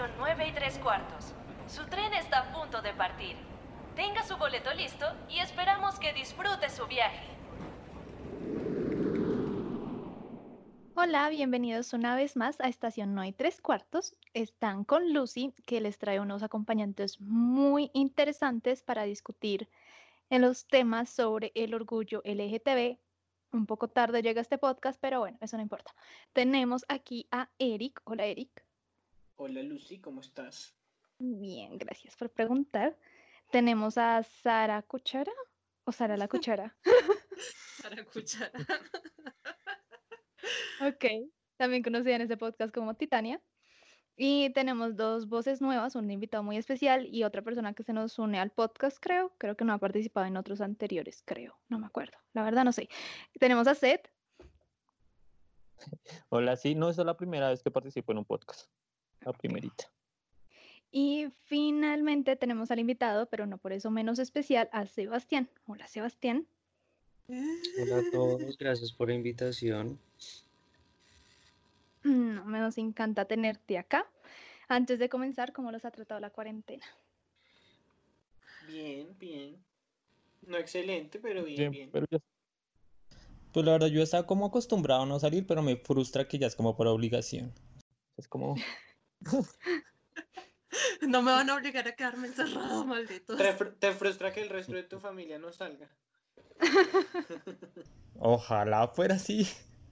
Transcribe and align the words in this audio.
estación 0.00 0.18
9 0.18 0.48
y 0.48 0.52
3 0.52 0.78
cuartos. 0.78 1.34
Su 1.68 1.84
tren 1.86 2.14
está 2.14 2.38
a 2.38 2.52
punto 2.52 2.80
de 2.80 2.94
partir. 2.94 3.36
Tenga 3.94 4.22
su 4.22 4.36
boleto 4.38 4.72
listo 4.72 5.06
y 5.28 5.40
esperamos 5.40 5.98
que 5.98 6.14
disfrute 6.14 6.70
su 6.70 6.86
viaje. 6.86 7.26
Hola, 10.94 11.28
bienvenidos 11.28 11.92
una 11.92 12.16
vez 12.16 12.34
más 12.36 12.58
a 12.60 12.68
Estación 12.68 13.14
9 13.14 13.28
y 13.28 13.32
3 13.32 13.60
cuartos. 13.60 14.16
Están 14.32 14.84
con 14.84 15.12
Lucy, 15.12 15.52
que 15.66 15.82
les 15.82 15.98
trae 15.98 16.18
unos 16.18 16.42
acompañantes 16.42 17.20
muy 17.20 17.90
interesantes 17.92 18.82
para 18.82 19.02
discutir 19.02 19.68
en 20.30 20.40
los 20.40 20.66
temas 20.66 21.10
sobre 21.10 21.52
el 21.54 21.74
orgullo 21.74 22.22
LGTB. 22.24 22.96
Un 23.52 23.66
poco 23.66 23.88
tarde 23.88 24.22
llega 24.22 24.40
este 24.40 24.56
podcast, 24.56 24.98
pero 24.98 25.20
bueno, 25.20 25.36
eso 25.42 25.58
no 25.58 25.62
importa. 25.62 25.94
Tenemos 26.32 26.86
aquí 26.88 27.26
a 27.30 27.50
Eric. 27.58 28.00
Hola, 28.04 28.24
Eric. 28.24 28.69
Hola, 29.42 29.62
Lucy, 29.62 29.98
¿cómo 29.98 30.20
estás? 30.20 30.76
Bien, 31.18 31.78
gracias 31.78 32.14
por 32.14 32.28
preguntar. 32.28 32.94
Tenemos 33.50 33.96
a 33.96 34.22
Sara 34.22 34.82
Cuchara 34.82 35.32
o 35.84 35.92
Sara 35.92 36.18
la 36.18 36.28
Cuchara. 36.28 36.76
Sara 37.80 38.04
Cuchara. 38.04 38.52
ok, 40.86 41.04
también 41.56 41.82
conocida 41.82 42.16
en 42.16 42.20
este 42.20 42.36
podcast 42.36 42.74
como 42.74 42.96
Titania. 42.96 43.40
Y 44.14 44.52
tenemos 44.52 44.94
dos 44.94 45.26
voces 45.26 45.62
nuevas, 45.62 45.94
un 45.94 46.10
invitado 46.10 46.42
muy 46.42 46.58
especial 46.58 47.06
y 47.06 47.24
otra 47.24 47.40
persona 47.40 47.72
que 47.72 47.82
se 47.82 47.94
nos 47.94 48.18
une 48.18 48.38
al 48.38 48.50
podcast, 48.50 48.98
creo. 49.00 49.32
Creo 49.38 49.56
que 49.56 49.64
no 49.64 49.72
ha 49.72 49.78
participado 49.78 50.26
en 50.26 50.36
otros 50.36 50.60
anteriores, 50.60 51.22
creo. 51.24 51.58
No 51.70 51.78
me 51.78 51.86
acuerdo. 51.86 52.18
La 52.34 52.42
verdad 52.42 52.64
no 52.64 52.72
sé. 52.72 52.90
Tenemos 53.38 53.66
a 53.68 53.74
Seth. 53.74 54.06
Hola, 56.28 56.56
sí, 56.56 56.74
no, 56.74 56.90
esa 56.90 57.00
es 57.00 57.06
la 57.06 57.16
primera 57.16 57.48
vez 57.48 57.62
que 57.62 57.70
participo 57.70 58.12
en 58.12 58.18
un 58.18 58.26
podcast. 58.26 58.68
La 59.24 59.32
primerita. 59.32 59.84
Y 60.92 61.28
finalmente 61.44 62.36
tenemos 62.36 62.70
al 62.70 62.80
invitado, 62.80 63.26
pero 63.26 63.46
no 63.46 63.58
por 63.58 63.72
eso 63.72 63.90
menos 63.90 64.18
especial, 64.18 64.68
a 64.72 64.86
Sebastián. 64.86 65.48
Hola, 65.66 65.86
Sebastián. 65.86 66.46
Hola 67.28 67.98
a 67.98 68.10
todos, 68.10 68.58
gracias 68.58 68.92
por 68.92 69.08
la 69.08 69.14
invitación. 69.14 70.00
No, 72.02 72.44
me 72.44 72.58
nos 72.58 72.76
encanta 72.78 73.26
tenerte 73.26 73.78
acá. 73.78 74.10
Antes 74.68 74.98
de 74.98 75.08
comenzar, 75.08 75.52
¿cómo 75.52 75.70
los 75.70 75.84
ha 75.84 75.90
tratado 75.90 76.18
la 76.20 76.30
cuarentena? 76.30 76.86
Bien, 78.66 79.16
bien. 79.18 79.56
No 80.42 80.56
excelente, 80.56 81.20
pero 81.20 81.44
bien, 81.44 81.70
bien. 81.70 81.90
Pero 81.92 82.06
ya- 82.10 82.18
Pues 83.52 83.66
la 83.66 83.72
verdad, 83.72 83.88
yo 83.88 84.00
estaba 84.02 84.26
como 84.26 84.46
acostumbrado 84.46 85.02
a 85.02 85.06
no 85.06 85.18
salir, 85.20 85.46
pero 85.46 85.60
me 85.62 85.76
frustra 85.76 86.26
que 86.26 86.38
ya 86.38 86.46
es 86.46 86.56
como 86.56 86.76
por 86.76 86.86
obligación. 86.86 87.52
Es 88.16 88.26
como, 88.28 88.54
No 91.02 91.20
me 91.20 91.32
van 91.32 91.50
a 91.50 91.56
obligar 91.56 91.88
a 91.88 91.96
quedarme 91.96 92.28
encerrado, 92.28 92.84
maldito. 92.86 93.36
¿Te, 93.36 93.52
fr- 93.58 93.76
te 93.78 93.92
frustra 93.92 94.32
que 94.32 94.40
el 94.42 94.48
resto 94.48 94.74
de 94.74 94.84
tu 94.84 95.00
familia 95.00 95.36
no 95.38 95.50
salga? 95.52 95.88
ojalá 98.18 98.86
fuera 98.88 99.16
así. 99.16 99.48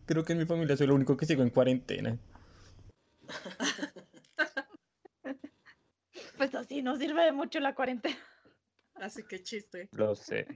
Creo 0.06 0.24
que 0.24 0.34
en 0.34 0.38
mi 0.38 0.46
familia 0.46 0.76
soy 0.76 0.86
lo 0.86 0.94
único 0.94 1.16
que 1.16 1.26
sigo 1.26 1.42
en 1.42 1.50
cuarentena. 1.50 2.16
Pues 6.36 6.54
así 6.54 6.82
no 6.82 6.96
sirve 6.96 7.24
de 7.24 7.32
mucho 7.32 7.58
la 7.60 7.74
cuarentena. 7.74 8.16
Así 8.94 9.22
que 9.24 9.42
chiste. 9.42 9.88
Lo 9.92 10.14
sé. 10.14 10.46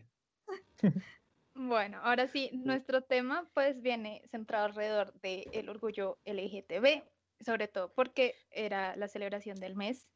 Bueno, 1.55 1.99
ahora 2.03 2.29
sí, 2.29 2.51
nuestro 2.53 3.03
tema 3.03 3.49
pues 3.55 3.83
viene 3.83 4.23
centrado 4.31 4.67
alrededor 4.67 5.13
del 5.21 5.69
orgullo 5.69 6.19
LGTB, 6.25 7.03
sobre 7.45 7.69
todo 7.69 7.93
porque 7.93 8.37
era 8.51 8.97
la 8.97 9.09
celebración 9.09 9.59
del 9.59 9.75
mes, 9.75 10.09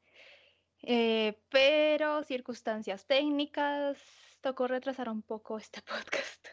eh, 0.82 1.38
pero 1.48 2.22
circunstancias 2.22 3.06
técnicas 3.06 3.98
tocó 4.40 4.68
retrasar 4.68 5.08
un 5.08 5.22
poco 5.22 5.58
este 5.58 5.82
podcast. 5.86 6.46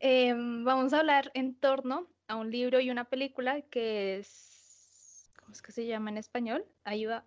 Em, 0.00 0.64
vamos 0.64 0.92
a 0.92 1.00
hablar 1.00 1.30
en 1.34 1.54
torno 1.54 2.08
a 2.26 2.36
un 2.36 2.50
libro 2.50 2.80
y 2.80 2.90
una 2.90 3.04
película 3.04 3.62
que 3.62 4.18
es, 4.18 5.30
¿cómo 5.38 5.52
es 5.52 5.62
que 5.62 5.72
se 5.72 5.86
llama 5.86 6.10
en 6.10 6.18
español? 6.18 6.64
Ayuda. 6.84 7.24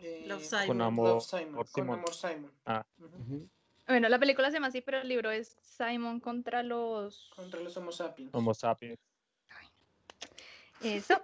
Eh, 0.00 0.24
Love 0.26 0.44
Simon. 0.44 0.66
Con 0.66 0.82
amor, 0.82 1.08
Love 1.08 1.24
Simon. 1.24 1.54
por 1.54 1.70
Con 1.70 1.84
Simon. 1.84 1.98
amor 1.98 2.14
Simon. 2.14 2.52
Ah. 2.66 2.86
Bueno, 3.86 4.08
la 4.08 4.18
película 4.18 4.48
se 4.48 4.54
llama 4.54 4.66
así, 4.66 4.80
pero 4.80 5.00
el 5.00 5.08
libro 5.08 5.30
es 5.30 5.56
Simon 5.62 6.20
contra 6.20 6.62
los... 6.62 7.30
Contra 7.34 7.60
los 7.60 7.76
Homo 7.76 7.90
sapiens. 7.90 8.34
Homo 8.34 8.52
sapiens. 8.52 8.98
Eso. 10.82 11.20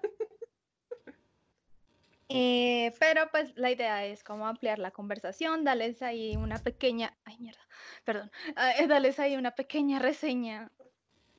Eh, 2.28 2.92
pero 2.98 3.31
pues 3.31 3.53
la 3.56 3.70
idea 3.70 4.06
es 4.06 4.25
como 4.25 4.47
ampliar 4.47 4.78
la 4.78 4.91
conversación, 4.91 5.62
darles 5.62 6.00
ahí 6.00 6.37
una 6.37 6.59
pequeña, 6.59 7.16
ay 7.25 7.37
mierda, 7.38 7.60
perdón, 8.04 8.31
eh, 8.78 8.87
darles 8.87 9.19
ahí 9.20 9.37
una 9.37 9.54
pequeña 9.54 9.98
reseña 9.98 10.70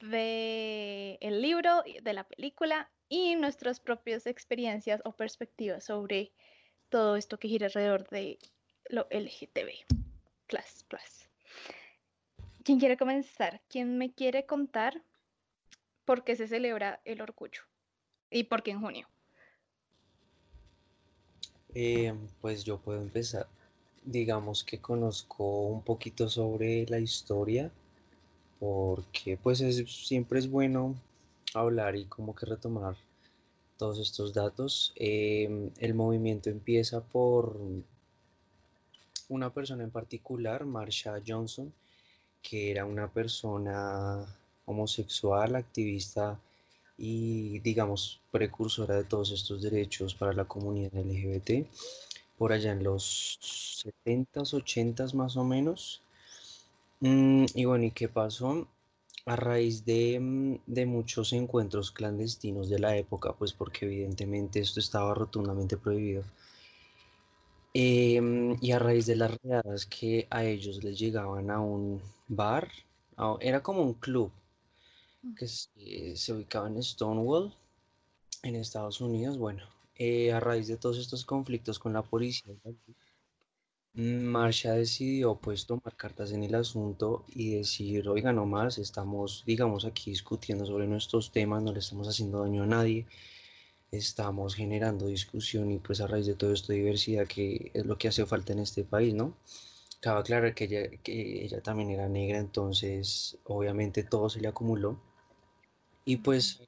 de 0.02 1.18
el 1.22 1.42
libro, 1.42 1.84
de 2.02 2.14
la 2.14 2.24
película 2.24 2.90
y 3.09 3.36
nuestras 3.36 3.80
propias 3.80 4.28
experiencias 4.28 5.02
o 5.06 5.12
perspectivas 5.14 5.84
sobre 5.84 6.32
todo 6.90 7.16
esto 7.16 7.40
que 7.40 7.47
gira 7.47 7.66
alrededor 7.66 8.08
de 8.09 8.38
lo 8.90 9.08
LGTB. 9.09 9.86
Plus, 10.47 10.84
plus. 10.88 11.30
¿Quién 12.64 12.80
quiere 12.80 12.96
comenzar? 12.96 13.62
¿Quién 13.70 13.97
me 13.97 14.14
quiere 14.14 14.46
contar 14.46 15.02
por 16.06 16.24
qué 16.24 16.36
se 16.36 16.47
celebra 16.47 17.02
el 17.06 17.22
orgullo? 17.22 17.64
¿Y 18.35 18.44
por 18.44 18.62
qué 18.63 18.72
en 18.72 18.81
junio? 18.81 19.07
Eh, 21.75 22.13
pues 22.41 22.63
yo 22.63 22.78
puedo 22.79 23.01
empezar. 23.01 23.47
Digamos 24.03 24.63
que 24.63 24.79
conozco 24.79 25.62
un 25.68 25.81
poquito 25.84 26.29
sobre 26.29 26.85
la 26.88 27.00
historia, 27.00 27.72
porque 28.59 29.38
pues 29.44 29.62
es- 29.62 29.90
siempre 30.07 30.40
es 30.40 30.50
bueno 30.50 30.96
hablar 31.56 31.96
y 31.97 32.06
como 32.06 32.35
que 32.35 32.46
retomar 32.47 32.96
todos 33.78 34.00
estos 34.00 34.34
datos. 34.34 34.94
Em, 34.97 35.72
el 35.79 35.96
movimiento 35.96 36.50
empieza 36.52 37.02
por 37.02 37.57
una 39.29 39.53
persona 39.53 39.84
en 39.84 39.91
particular, 39.91 40.66
Marsha 40.66 41.22
Johnson, 41.25 41.72
que 42.41 42.72
era 42.72 42.85
una 42.85 43.07
persona 43.12 44.25
homosexual, 44.66 45.56
activista 45.56 46.40
y, 46.98 47.60
digamos, 47.60 48.22
precursora 48.32 48.96
de 48.96 49.04
todos 49.04 49.32
estos 49.32 49.62
derechos 49.62 50.16
para 50.16 50.34
la 50.34 50.46
comunidad 50.46 50.96
LGBT, 50.96 51.68
por 52.38 52.54
allá 52.54 52.72
en 52.72 52.84
los 52.84 53.40
70s, 53.42 54.54
80s 54.54 55.14
más 55.14 55.38
o 55.38 55.44
menos. 55.44 56.02
Mm, 57.00 57.46
y 57.54 57.66
bueno, 57.66 57.86
¿y 57.86 57.92
qué 57.92 58.08
pasó? 58.10 58.68
A 59.26 59.36
raíz 59.36 59.86
de, 59.86 60.20
mm, 60.20 60.56
de 60.68 60.86
muchos 60.86 61.34
encuentros 61.34 61.92
clandestinos 61.92 62.70
de 62.70 62.80
la 62.80 62.98
época, 62.98 63.34
pues 63.34 63.54
porque 63.54 63.86
evidentemente 63.86 64.60
esto 64.60 64.80
estaba 64.80 65.14
rotundamente 65.16 65.78
prohibido. 65.78 66.24
Em, 67.74 68.58
y 68.62 68.72
a 68.72 68.80
raíz 68.80 69.06
de 69.06 69.16
las 69.18 69.32
redadas 69.44 69.86
que 69.86 70.28
a 70.30 70.46
ellos 70.46 70.84
les 70.84 70.98
llegaban 70.98 71.52
a 71.52 71.60
un 71.60 72.02
bar, 72.28 72.72
era 73.42 73.62
como 73.62 73.82
un 73.84 73.94
club 73.94 74.32
que 75.34 75.47
se, 75.47 76.16
se 76.16 76.34
ubicaba 76.34 76.68
en 76.68 76.81
Stonewall, 76.84 77.53
en 78.44 78.56
Estados 78.56 79.02
Unidos. 79.02 79.38
Bueno, 79.38 79.63
eh, 79.96 80.31
a 80.34 80.40
raíz 80.40 80.68
de 80.68 80.78
todos 80.78 80.97
estos 80.97 81.25
conflictos 81.25 81.80
con 81.80 81.94
la 81.94 82.03
policía, 82.03 82.53
Marsha 83.94 84.74
decidió 84.74 85.35
pues 85.35 85.66
tomar 85.66 85.96
cartas 85.96 86.31
en 86.34 86.44
el 86.44 86.53
asunto 86.56 87.24
y 87.30 87.56
decir, 87.56 88.09
oiga, 88.09 88.34
no 88.34 88.46
más, 88.46 88.78
estamos, 88.78 89.44
digamos, 89.46 89.85
aquí 89.85 90.12
discutiendo 90.12 90.66
sobre 90.66 90.85
nuestros 90.85 91.32
temas, 91.32 91.64
no 91.64 91.72
le 91.72 91.79
estamos 91.79 92.08
haciendo 92.09 92.41
daño 92.41 92.64
a 92.64 92.66
nadie, 92.66 93.05
estamos 93.91 94.53
generando 94.55 95.08
discusión 95.08 95.72
y 95.72 95.79
pues 95.79 96.02
a 96.02 96.08
raíz 96.08 96.26
de 96.26 96.35
todo 96.35 96.52
esto 96.52 96.73
diversidad 96.73 97.26
que 97.28 97.72
es 97.73 97.85
lo 97.85 97.97
que 97.97 98.09
hace 98.09 98.26
falta 98.26 98.52
en 98.53 98.59
este 98.59 98.84
país, 98.84 99.14
¿no? 99.14 99.38
Cabe 100.02 100.20
aclarar 100.20 100.53
que 100.53 100.66
ella, 100.66 100.90
que 101.02 101.46
ella 101.46 101.61
también 101.61 101.90
era 101.90 102.09
negra, 102.09 102.38
entonces 102.40 103.38
obviamente 103.46 104.03
todo 104.03 104.29
se 104.29 104.41
le 104.41 104.50
acumuló. 104.50 105.00
Y 106.05 106.17
pues 106.17 106.61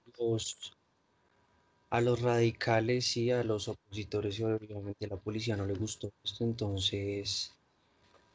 a 1.89 1.99
los 2.01 2.21
radicales 2.21 3.17
y 3.17 3.31
a 3.31 3.43
los 3.43 3.67
opositores 3.67 4.39
y 4.39 4.43
obviamente 4.43 5.05
a 5.05 5.09
la 5.09 5.17
policía 5.17 5.57
no 5.57 5.65
le 5.65 5.73
gustó 5.73 6.11
esto, 6.23 6.43
entonces 6.43 7.53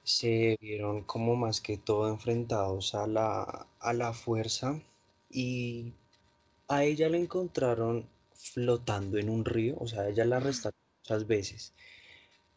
se 0.05 0.59
vieron 0.61 1.03
como 1.05 1.37
más 1.37 1.61
que 1.61 1.77
todo 1.79 2.09
enfrentados 2.11 2.95
a 2.95 3.07
la, 3.07 3.69
a 3.81 3.93
la 3.95 4.13
fuerza 4.15 4.81
y 5.31 5.93
a 6.69 6.85
ella 6.85 7.09
la 7.11 7.19
encontraron 7.19 8.09
flotando 8.35 9.19
en 9.19 9.31
un 9.31 9.45
río, 9.45 9.77
o 9.81 9.87
sea, 9.89 10.09
ella 10.09 10.25
la 10.25 10.39
arrestaron 10.39 10.79
muchas 11.03 11.27
veces, 11.27 11.75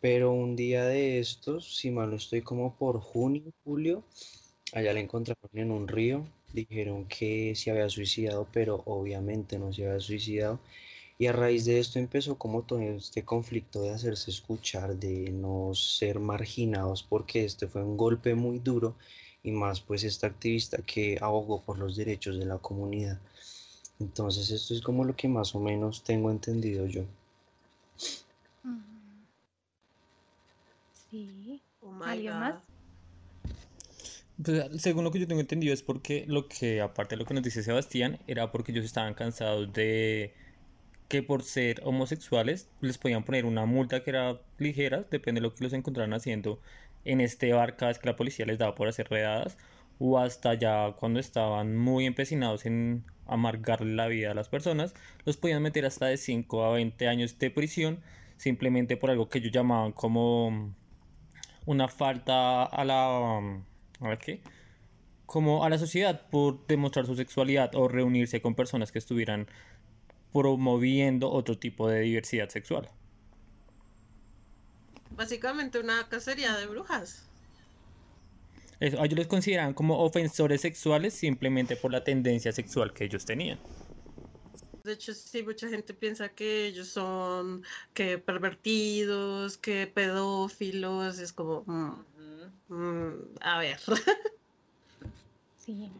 pero 0.01 0.31
un 0.33 0.55
día 0.55 0.85
de 0.85 1.19
estos, 1.19 1.77
si 1.77 1.91
mal 1.91 2.11
no 2.11 2.17
estoy 2.17 2.41
como 2.41 2.75
por 2.77 2.99
junio, 3.01 3.53
julio, 3.63 4.03
allá 4.73 4.93
la 4.93 5.01
encontraron 5.01 5.51
en 5.53 5.71
un 5.71 5.87
río, 5.87 6.25
dijeron 6.55 7.05
que 7.07 7.55
se 7.55 7.71
había 7.71 7.89
suicidado, 7.89 8.47
pero 8.53 8.83
obviamente 8.85 9.59
no 9.59 9.73
se 9.73 9.85
había 9.87 9.99
suicidado 9.99 10.59
Y 11.19 11.27
a 11.27 11.33
raíz 11.33 11.65
de 11.65 11.79
esto 11.79 11.99
empezó 11.99 12.37
como 12.37 12.63
todo 12.63 12.79
este 12.81 13.23
conflicto 13.25 13.81
de 13.83 13.91
hacerse 13.91 14.31
escuchar, 14.31 14.97
de 14.97 15.31
no 15.31 15.73
ser 15.75 16.19
marginados, 16.19 17.03
porque 17.03 17.45
este 17.45 17.67
fue 17.67 17.83
un 17.83 17.97
golpe 17.97 18.35
muy 18.35 18.59
duro 18.59 18.95
y 19.43 19.51
más 19.51 19.81
pues 19.81 20.03
esta 20.05 20.27
activista 20.27 20.77
que 20.83 21.17
abogó 21.21 21.61
por 21.63 21.79
los 21.79 21.95
derechos 21.97 22.39
de 22.39 22.45
la 22.45 22.59
comunidad. 22.59 23.19
Entonces 23.99 24.51
esto 24.51 24.73
es 24.73 24.81
como 24.81 25.05
lo 25.05 25.15
que 25.15 25.27
más 25.29 25.55
o 25.55 25.59
menos 25.59 26.03
tengo 26.03 26.31
entendido 26.31 26.85
yo. 26.87 27.05
Sí. 30.91 31.61
Oh 31.81 31.91
¿Alguien 32.03 32.39
God. 32.39 32.39
más? 32.39 32.64
Pues, 34.43 34.81
según 34.81 35.03
lo 35.03 35.11
que 35.11 35.19
yo 35.19 35.27
tengo 35.27 35.41
entendido 35.41 35.73
es 35.73 35.81
porque 35.81 36.25
lo 36.27 36.47
que, 36.47 36.81
aparte 36.81 37.15
de 37.15 37.19
lo 37.19 37.25
que 37.25 37.33
nos 37.33 37.43
dice 37.43 37.63
Sebastián, 37.63 38.19
era 38.27 38.51
porque 38.51 38.71
ellos 38.71 38.85
estaban 38.85 39.13
cansados 39.13 39.71
de 39.73 40.33
que 41.07 41.23
por 41.23 41.43
ser 41.43 41.81
homosexuales 41.83 42.69
les 42.81 42.97
podían 42.97 43.23
poner 43.23 43.45
una 43.45 43.65
multa 43.65 44.03
que 44.03 44.09
era 44.11 44.41
ligera, 44.57 45.05
depende 45.09 45.39
de 45.39 45.47
lo 45.47 45.53
que 45.53 45.63
los 45.63 45.73
encontraran 45.73 46.13
haciendo 46.13 46.59
en 47.05 47.21
este 47.21 47.53
bar 47.53 47.75
cada 47.77 47.89
vez 47.91 47.99
que 47.99 48.07
la 48.07 48.15
policía 48.15 48.45
les 48.45 48.57
daba 48.57 48.75
por 48.75 48.87
hacer 48.87 49.09
redadas, 49.09 49.57
o 49.99 50.19
hasta 50.19 50.53
ya 50.55 50.93
cuando 50.99 51.19
estaban 51.19 51.77
muy 51.77 52.05
empecinados 52.05 52.65
en 52.65 53.03
amargarle 53.27 53.93
la 53.95 54.07
vida 54.07 54.31
a 54.31 54.33
las 54.33 54.49
personas, 54.49 54.93
los 55.25 55.37
podían 55.37 55.61
meter 55.63 55.85
hasta 55.85 56.07
de 56.07 56.17
5 56.17 56.65
a 56.65 56.73
20 56.73 57.07
años 57.07 57.37
de 57.39 57.51
prisión 57.51 58.01
simplemente 58.37 58.97
por 58.97 59.09
algo 59.11 59.29
que 59.29 59.39
ellos 59.39 59.51
llamaban 59.51 59.91
como 59.93 60.73
una 61.65 61.87
falta 61.87 62.63
a 62.63 62.85
la... 62.85 63.63
¿A 64.01 64.17
qué? 64.17 64.41
Como 65.25 65.63
a 65.63 65.69
la 65.69 65.77
sociedad 65.77 66.27
por 66.29 66.65
demostrar 66.67 67.05
su 67.05 67.15
sexualidad 67.15 67.75
o 67.75 67.87
reunirse 67.87 68.41
con 68.41 68.55
personas 68.55 68.91
que 68.91 68.99
estuvieran 68.99 69.47
promoviendo 70.33 71.31
otro 71.31 71.57
tipo 71.57 71.87
de 71.87 72.01
diversidad 72.01 72.49
sexual. 72.49 72.89
Básicamente 75.11 75.79
una 75.79 76.07
cacería 76.09 76.55
de 76.57 76.67
brujas. 76.67 77.25
Eso, 78.79 79.01
a 79.01 79.05
ellos 79.05 79.17
los 79.17 79.27
consideraban 79.27 79.73
como 79.73 80.03
ofensores 80.03 80.61
sexuales 80.61 81.13
simplemente 81.13 81.77
por 81.77 81.91
la 81.91 82.03
tendencia 82.03 82.51
sexual 82.51 82.93
que 82.93 83.05
ellos 83.05 83.25
tenían. 83.25 83.59
De 84.83 84.93
hecho, 84.93 85.13
sí, 85.15 85.41
mucha 85.41 85.67
gente 85.67 85.95
piensa 85.95 86.29
que 86.29 86.67
ellos 86.67 86.89
son 86.89 87.63
que 87.93 88.19
pervertidos, 88.19 89.57
que 89.57 89.87
pedófilos. 89.87 91.17
Es 91.17 91.33
como, 91.33 91.63
mm. 91.65 92.05
Mm, 92.69 93.11
a 93.41 93.59
ver. 93.59 93.79
Sí. 95.57 95.91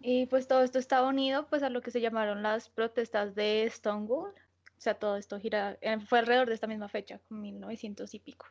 Y 0.00 0.26
pues 0.26 0.46
todo 0.46 0.62
esto 0.62 0.78
estaba 0.78 1.08
unido 1.08 1.48
pues 1.48 1.64
a 1.64 1.70
lo 1.70 1.82
que 1.82 1.90
se 1.90 2.00
llamaron 2.00 2.40
las 2.42 2.68
protestas 2.68 3.34
de 3.34 3.68
Stonewall. 3.68 4.30
O 4.30 4.80
sea, 4.80 4.94
todo 4.94 5.16
esto 5.16 5.40
gira, 5.40 5.76
eh, 5.80 5.98
fue 6.06 6.20
alrededor 6.20 6.48
de 6.48 6.54
esta 6.54 6.68
misma 6.68 6.88
fecha, 6.88 7.18
con 7.28 7.40
1900 7.40 8.14
y 8.14 8.20
pico. 8.20 8.46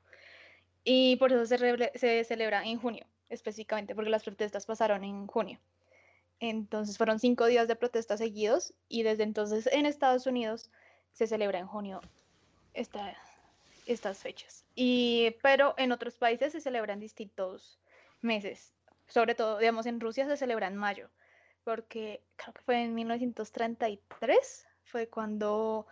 Y 0.83 1.15
por 1.15 1.31
eso 1.31 1.45
se, 1.45 1.91
se 1.95 2.23
celebra 2.25 2.63
en 2.65 2.79
junio, 2.79 3.05
específicamente, 3.29 3.95
porque 3.95 4.09
las 4.09 4.23
protestas 4.23 4.65
pasaron 4.65 5.03
en 5.05 5.25
junio. 5.25 5.59
Entonces 6.41 6.97
fueron 6.97 7.19
cinco 7.19 7.45
días 7.45 7.67
de 7.67 7.75
protestas 7.77 8.19
seguidos 8.19 8.73
y 8.89 9.03
desde 9.03 9.23
entonces 9.23 9.67
en 9.71 9.85
Estados 9.85 10.25
Unidos 10.27 10.69
se 11.13 11.27
celebra 11.27 11.59
en 11.59 11.67
junio 11.67 12.01
esta- 12.73 13.15
estas 13.93 14.19
fechas. 14.19 14.65
Y, 14.75 15.35
pero 15.41 15.73
en 15.77 15.91
otros 15.91 16.15
países 16.15 16.51
se 16.51 16.61
celebran 16.61 16.99
distintos 16.99 17.79
meses. 18.21 18.73
Sobre 19.07 19.33
todo, 19.33 19.57
digamos, 19.57 19.87
en 19.87 19.99
Rusia 19.99 20.27
se 20.27 20.37
celebra 20.37 20.67
en 20.67 20.75
mayo, 20.75 21.09
porque 21.63 22.23
creo 22.35 22.53
que 22.53 22.61
fue 22.61 22.83
en 22.83 22.93
1933, 22.93 24.67
fue 24.83 25.09
cuando 25.09 25.87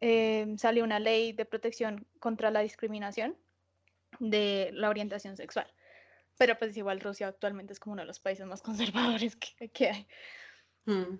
eh, 0.00 0.54
salió 0.58 0.84
una 0.84 0.98
ley 0.98 1.32
de 1.32 1.46
protección 1.46 2.06
contra 2.20 2.50
la 2.50 2.60
discriminación 2.60 3.34
de 4.20 4.70
la 4.74 4.90
orientación 4.90 5.36
sexual. 5.36 5.72
Pero 6.36 6.58
pues 6.58 6.76
igual 6.76 7.00
Rusia 7.00 7.28
actualmente 7.28 7.72
es 7.72 7.80
como 7.80 7.94
uno 7.94 8.02
de 8.02 8.06
los 8.06 8.20
países 8.20 8.46
más 8.46 8.60
conservadores 8.62 9.36
que, 9.36 9.70
que 9.70 9.88
hay. 9.88 10.06
Mm. 10.84 11.18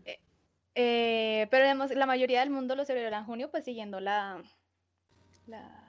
Eh, 0.75 1.49
pero 1.51 1.65
digamos, 1.65 1.91
la 1.91 2.07
mayoría 2.07 2.41
del 2.41 2.51
mundo 2.51 2.77
lo 2.77 2.85
celebra 2.85 3.19
en 3.19 3.25
junio, 3.25 3.51
pues 3.51 3.65
siguiendo 3.65 3.99
la, 3.99 4.43
la 5.47 5.88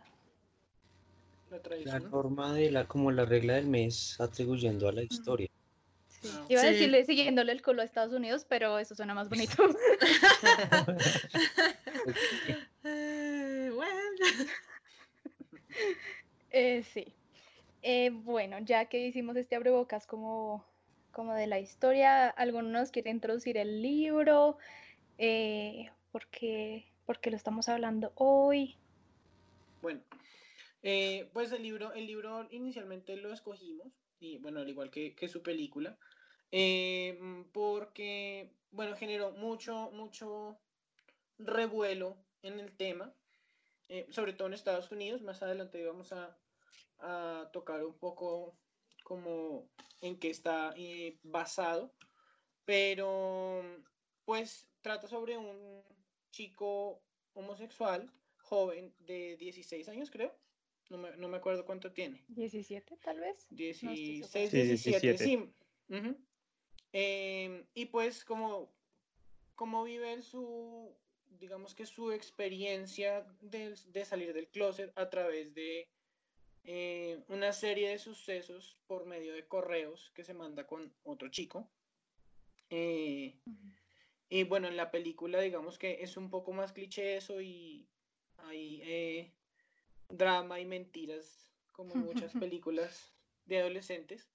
La 1.85 1.99
norma 1.99 2.53
de 2.53 2.71
la, 2.71 2.87
como 2.87 3.11
la 3.11 3.25
regla 3.25 3.55
del 3.55 3.67
mes 3.67 4.19
atribuyendo 4.19 4.87
a 4.87 4.91
la 4.91 5.03
historia. 5.03 5.47
sí, 5.47 5.53
Ah. 6.25 6.45
Iba 6.49 6.61
a 6.61 6.65
decirle 6.65 7.05
siguiéndole 7.05 7.51
el 7.51 7.61
culo 7.61 7.81
a 7.81 7.85
Estados 7.85 8.13
Unidos, 8.13 8.45
pero 8.47 8.77
eso 8.77 8.95
suena 8.95 9.13
más 9.13 9.29
bonito. 9.29 9.55
Bueno. 12.83 14.45
Eh, 16.51 16.83
sí. 16.83 17.13
Eh, 17.81 18.09
bueno, 18.11 18.57
ya 18.59 18.85
que 18.85 19.07
hicimos 19.07 19.35
este 19.37 19.55
abrebocas 19.55 20.05
como, 20.07 20.65
como 21.11 21.33
de 21.33 21.47
la 21.47 21.59
historia, 21.59 22.27
¿alguno 22.29 22.67
nos 22.69 22.91
quiere 22.91 23.11
introducir 23.11 23.57
el 23.57 23.81
libro? 23.81 24.57
Eh, 25.17 25.89
¿por 26.11 26.27
qué, 26.27 26.91
por 27.05 27.19
qué 27.19 27.31
lo 27.31 27.37
estamos 27.37 27.69
hablando 27.69 28.11
hoy? 28.15 28.75
Bueno, 29.81 30.01
eh, 30.81 31.29
pues 31.33 31.51
el 31.51 31.63
libro, 31.63 31.93
el 31.93 32.07
libro 32.07 32.47
inicialmente 32.51 33.15
lo 33.17 33.33
escogimos, 33.33 33.87
y 34.19 34.37
bueno, 34.37 34.59
al 34.59 34.69
igual 34.69 34.89
que, 34.91 35.15
que 35.15 35.27
su 35.27 35.41
película, 35.41 35.97
eh, 36.51 37.17
mm, 37.19 37.51
porque, 37.51 38.55
bueno, 38.71 38.95
generó 38.95 39.31
mucho, 39.31 39.91
mucho 39.91 40.59
revuelo 41.37 42.17
en 42.41 42.59
el 42.59 42.75
tema, 42.75 43.13
eh, 43.89 44.07
sobre 44.09 44.33
todo 44.33 44.47
en 44.47 44.53
Estados 44.53 44.91
Unidos. 44.91 45.21
Más 45.21 45.41
adelante 45.41 45.85
vamos 45.85 46.11
a, 46.13 46.37
a 46.99 47.49
tocar 47.53 47.83
un 47.83 47.97
poco 47.97 48.57
como 49.03 49.69
en 50.01 50.19
qué 50.19 50.29
está 50.29 50.73
basado, 51.23 51.95
pero 52.65 53.63
pues 54.25 54.69
trata 54.81 55.07
sobre 55.07 55.37
un 55.37 55.83
chico 56.31 57.03
homosexual 57.33 58.11
joven 58.37 58.93
de 58.99 59.37
16 59.37 59.89
años, 59.89 60.11
creo. 60.11 60.39
No 60.89 60.97
me, 60.97 61.15
no 61.17 61.27
me 61.27 61.37
acuerdo 61.37 61.65
cuánto 61.65 61.91
tiene. 61.91 62.25
¿17 62.29 62.99
tal 63.01 63.19
vez? 63.19 63.37
estoy 63.51 63.57
16, 63.57 64.25
segura. 64.27 64.49
Sí, 64.49 64.57
17, 64.67 65.07
17. 65.07 65.17
sí. 65.23 65.49
Em, 66.91 67.65
y 67.75 67.85
pues 67.85 68.25
como, 68.25 68.73
como 69.55 69.83
vive 69.83 70.13
él 70.13 70.23
su, 70.23 70.95
digamos 71.39 71.75
que 71.75 71.85
su 71.85 72.11
experiencia 72.11 73.27
de, 73.41 73.75
de 73.87 74.05
salir 74.05 74.33
del 74.33 74.49
closet 74.49 74.91
a 74.97 75.09
través 75.09 75.53
de 75.53 75.87
eh, 76.63 77.23
una 77.27 77.53
serie 77.53 77.89
de 77.89 77.99
sucesos 77.99 78.77
por 78.87 79.05
medio 79.05 79.33
de 79.33 79.47
correos 79.47 80.11
que 80.13 80.23
se 80.23 80.33
manda 80.33 80.67
con 80.67 80.93
otro 81.03 81.29
chico. 81.29 81.69
Eh, 82.69 83.39
y 84.29 84.43
bueno, 84.43 84.67
en 84.67 84.77
la 84.77 84.91
película 84.91 85.39
digamos 85.41 85.79
que 85.79 86.03
es 86.03 86.17
un 86.17 86.29
poco 86.29 86.53
más 86.53 86.71
cliché 86.71 87.17
eso 87.17 87.41
y 87.41 87.87
hay 88.37 88.81
eh, 88.83 89.33
drama 90.09 90.59
y 90.59 90.65
mentiras 90.65 91.49
como 91.71 91.95
muchas 91.95 92.33
películas 92.33 93.13
de 93.45 93.59
adolescentes. 93.59 94.29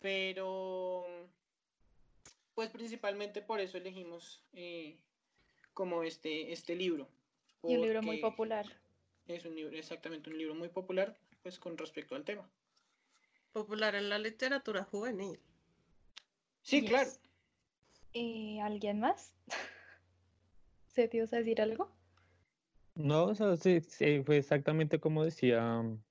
Pero 0.00 1.06
pues 2.54 2.70
principalmente 2.70 3.42
por 3.42 3.60
eso 3.60 3.78
elegimos 3.78 4.42
eh, 4.52 4.98
como 5.72 6.02
este, 6.02 6.52
este 6.52 6.74
libro. 6.74 7.08
Y 7.62 7.76
un 7.76 7.82
libro 7.82 8.02
muy 8.02 8.18
popular. 8.18 8.66
Es 9.26 9.44
un 9.44 9.54
libro, 9.54 9.76
exactamente 9.76 10.30
un 10.30 10.38
libro 10.38 10.54
muy 10.54 10.68
popular 10.68 11.16
pues 11.42 11.58
con 11.58 11.78
respecto 11.78 12.14
al 12.14 12.24
tema. 12.24 12.48
Popular 13.52 13.94
en 13.94 14.08
la 14.08 14.18
literatura 14.18 14.84
juvenil. 14.84 15.40
Sí, 16.62 16.84
claro. 16.84 17.10
Eh, 18.12 18.60
¿Alguien 18.60 19.00
más? 19.00 19.32
¿Se 20.88 21.08
te 21.08 21.18
ibas 21.18 21.32
a 21.32 21.38
decir 21.38 21.60
algo? 21.60 21.90
No, 22.94 23.24
o 23.26 23.34
sea, 23.34 23.56
sí, 23.56 23.80
fue 24.24 24.36
exactamente 24.38 24.98
como 24.98 25.24
decía 25.24 25.62
mm, 25.82 26.02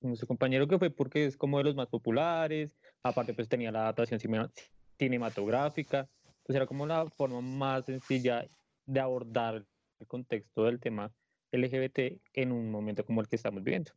nuestro 0.00 0.26
compañero, 0.26 0.66
que 0.66 0.78
fue 0.78 0.90
porque 0.90 1.26
es 1.26 1.36
como 1.36 1.58
de 1.58 1.64
los 1.64 1.74
más 1.74 1.88
populares, 1.88 2.76
aparte 3.02 3.34
pues 3.34 3.48
tenía 3.48 3.70
la 3.70 3.82
adaptación 3.82 4.18
cine- 4.20 4.50
cinematográfica, 4.98 6.08
pues 6.44 6.56
era 6.56 6.66
como 6.66 6.86
la 6.86 7.06
forma 7.10 7.40
más 7.40 7.84
sencilla 7.84 8.46
de 8.86 9.00
abordar 9.00 9.64
el 10.00 10.06
contexto 10.06 10.64
del 10.64 10.80
tema 10.80 11.12
LGBT 11.52 12.20
en 12.34 12.52
un 12.52 12.70
momento 12.70 13.04
como 13.04 13.20
el 13.20 13.28
que 13.28 13.36
estamos 13.36 13.62
viviendo. 13.62 13.92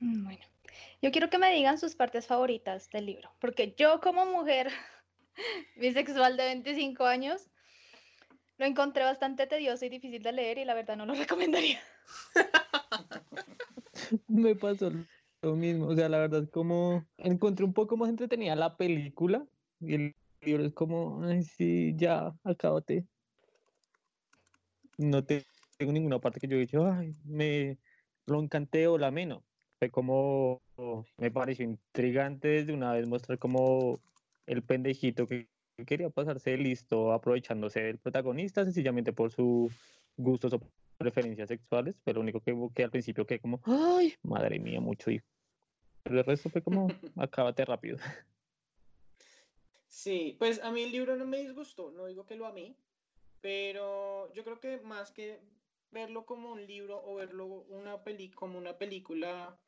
Mm, 0.00 0.24
Bueno, 0.24 0.44
yo 1.02 1.10
quiero 1.10 1.28
que 1.30 1.38
me 1.38 1.52
digan 1.52 1.78
sus 1.78 1.94
partes 1.94 2.26
favoritas 2.26 2.88
del 2.90 3.06
libro, 3.06 3.30
porque 3.40 3.74
yo 3.76 4.00
como 4.00 4.26
mujer 4.26 4.68
bisexual 5.76 6.36
de 6.36 6.44
25 6.44 7.04
años 7.04 7.48
lo 8.58 8.66
encontré 8.66 9.04
bastante 9.04 9.46
tedioso 9.46 9.84
y 9.86 9.88
difícil 9.88 10.22
de 10.22 10.32
leer 10.32 10.58
y 10.58 10.64
la 10.64 10.74
verdad 10.74 10.96
no 10.96 11.06
lo 11.06 11.14
recomendaría. 11.14 11.80
Me 14.26 14.54
pasó 14.54 14.90
lo 15.42 15.56
mismo, 15.56 15.86
o 15.86 15.94
sea, 15.94 16.08
la 16.08 16.18
verdad 16.18 16.48
como 16.50 17.06
encontré 17.18 17.64
un 17.64 17.72
poco 17.72 17.96
más 17.96 18.08
entretenida 18.10 18.56
la 18.56 18.76
película 18.76 19.46
y 19.80 19.94
el 19.94 20.14
libro 20.40 20.64
es 20.64 20.72
como, 20.72 21.22
ay, 21.24 21.42
sí, 21.44 21.94
ya, 21.96 22.32
acábate. 22.42 23.06
no 24.96 25.24
tengo 25.24 25.92
ninguna 25.92 26.18
parte 26.18 26.40
que 26.40 26.48
yo 26.48 26.56
he 26.56 26.60
dicho, 26.60 26.84
ay, 26.86 27.12
me 27.24 27.78
lo 28.26 28.42
encanté 28.42 28.88
o 28.88 28.98
la 28.98 29.10
menos. 29.10 29.42
Fue 29.78 29.90
como, 29.90 30.60
me 31.16 31.30
pareció 31.30 31.64
intrigante 31.64 32.48
desde 32.48 32.72
una 32.72 32.92
vez 32.92 33.06
mostrar 33.06 33.38
como 33.38 34.00
el 34.46 34.62
pendejito 34.64 35.26
que 35.26 35.48
quería 35.84 36.10
pasarse 36.10 36.56
listo 36.56 37.12
aprovechándose 37.12 37.80
del 37.80 37.98
protagonista 37.98 38.64
sencillamente 38.64 39.12
por 39.12 39.30
sus 39.30 39.72
gustos 40.16 40.52
o 40.52 40.60
preferencias 40.96 41.48
sexuales, 41.48 41.94
pero 42.04 42.16
lo 42.16 42.22
único 42.22 42.40
que, 42.40 42.54
que 42.74 42.84
al 42.84 42.90
principio 42.90 43.26
que 43.26 43.40
como, 43.40 43.60
ay, 43.64 44.14
madre 44.22 44.58
mía, 44.58 44.80
mucho 44.80 45.10
hijo. 45.10 45.26
Pero 46.02 46.18
el 46.18 46.24
resto 46.24 46.48
fue 46.50 46.62
como, 46.62 46.88
acábate 47.16 47.64
rápido. 47.64 47.98
Sí, 49.86 50.36
pues 50.38 50.62
a 50.62 50.70
mí 50.70 50.82
el 50.82 50.92
libro 50.92 51.16
no 51.16 51.26
me 51.26 51.38
disgustó, 51.38 51.90
no 51.92 52.06
digo 52.06 52.26
que 52.26 52.36
lo 52.36 52.46
amé, 52.46 52.74
pero 53.40 54.32
yo 54.34 54.44
creo 54.44 54.60
que 54.60 54.80
más 54.80 55.10
que 55.12 55.40
verlo 55.90 56.26
como 56.26 56.52
un 56.52 56.66
libro 56.66 57.02
o 57.04 57.14
verlo 57.14 57.46
una 57.46 58.02
peli 58.04 58.30
como 58.30 58.58
una 58.58 58.76
película 58.76 59.58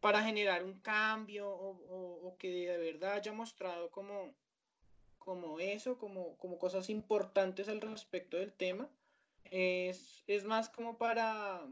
para 0.00 0.22
generar 0.22 0.64
un 0.64 0.80
cambio 0.80 1.48
o, 1.48 2.36
que 2.38 2.48
de 2.48 2.76
verdad 2.76 3.14
haya 3.14 3.32
mostrado 3.32 3.90
como, 3.90 4.34
como 5.24 5.60
eso, 5.60 5.98
como, 5.98 6.36
como 6.38 6.58
cosas 6.58 6.90
importantes 6.90 7.68
al 7.68 7.80
respecto 7.80 8.36
del 8.36 8.52
tema, 8.52 8.90
es, 9.44 10.44
más 10.44 10.68
como 10.68 10.98
para, 10.98 11.66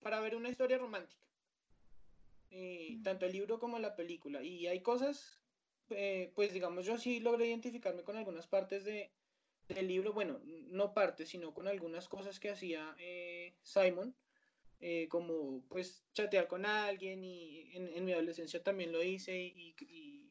para 0.00 0.20
ver 0.20 0.36
una 0.36 0.48
historia 0.48 0.78
romántica. 0.78 1.24
Eh, 2.50 2.98
tanto 3.02 3.26
el 3.26 3.32
libro 3.32 3.58
como 3.58 3.78
la 3.78 3.96
película. 3.96 4.42
Y 4.42 4.66
hay 4.66 4.80
cosas, 4.80 5.40
eh, 5.90 6.32
pues 6.34 6.52
digamos, 6.52 6.86
yo 6.86 6.98
sí 6.98 7.20
logré 7.20 7.46
identificarme 7.46 8.04
con 8.04 8.16
algunas 8.16 8.46
partes 8.46 8.84
de, 8.84 9.12
del 9.68 9.88
libro, 9.88 10.12
bueno, 10.12 10.40
no 10.44 10.94
partes, 10.94 11.30
sino 11.30 11.54
con 11.54 11.68
algunas 11.68 12.08
cosas 12.08 12.38
que 12.38 12.50
hacía 12.50 12.94
eh, 12.98 13.54
Simon, 13.62 14.14
eh, 14.80 15.08
como 15.08 15.64
pues 15.68 16.04
chatear 16.12 16.46
con 16.46 16.66
alguien 16.66 17.24
y 17.24 17.70
en, 17.74 18.04
mi 18.04 18.12
adolescencia 18.12 18.62
también 18.62 18.92
lo 18.92 19.02
hice 19.02 19.38
y, 19.38 20.23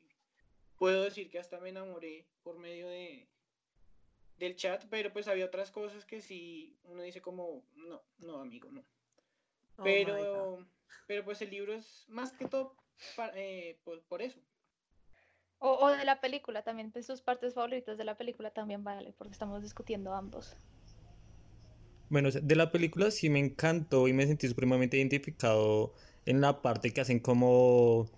puedo 0.78 1.04
decir 1.04 1.30
que 1.30 1.40
hasta 1.40 1.60
me 1.60 1.70
enamoré 1.70 2.26
por 2.44 2.58
medio 2.58 2.88
de 2.88 3.28
del 4.38 4.56
chat, 4.56 4.84
pero 4.90 5.14
pues 5.14 5.28
había 5.28 5.46
otras 5.46 5.72
cosas 5.72 6.06
que 6.06 6.22
sí 6.22 6.76
uno 6.86 7.04
dice 7.04 7.22
como, 7.22 7.64
no, 7.76 8.02
no 8.18 8.40
amigo, 8.40 8.70
no. 8.72 8.84
Oh 9.78 9.84
pero, 9.84 10.68
pero 11.08 11.24
pues 11.24 11.42
el 11.42 11.52
libro 11.52 11.74
es 11.74 12.06
más 12.08 12.34
que 12.34 12.48
todo 12.48 12.76
eh, 13.36 13.80
por 14.08 14.22
eso, 14.22 14.40
o, 15.66 15.88
de 15.92 16.04
la 16.04 16.20
película 16.20 16.62
también, 16.62 16.92
pues 16.92 17.06
sus 17.06 17.22
partes 17.22 17.54
favoritas 17.54 17.98
de 17.98 18.04
la 18.04 18.18
película 18.18 18.52
también 18.52 18.84
vale, 18.84 19.14
porque 19.18 19.32
estamos 19.32 19.64
discutiendo 19.64 20.14
ambos. 20.14 20.58
Bueno, 22.10 22.32
de 22.32 22.56
la 22.58 22.70
película 22.70 23.12
sí 23.12 23.30
me 23.30 23.40
encantó 23.40 24.10
y 24.10 24.14
me 24.14 24.28
sentí 24.28 24.50
supremamente 24.50 24.98
identificado 24.98 25.94
en 26.26 26.42
la 26.42 26.62
parte 26.62 26.92
que 26.92 27.00
hacen 27.00 27.22
como 27.22 28.10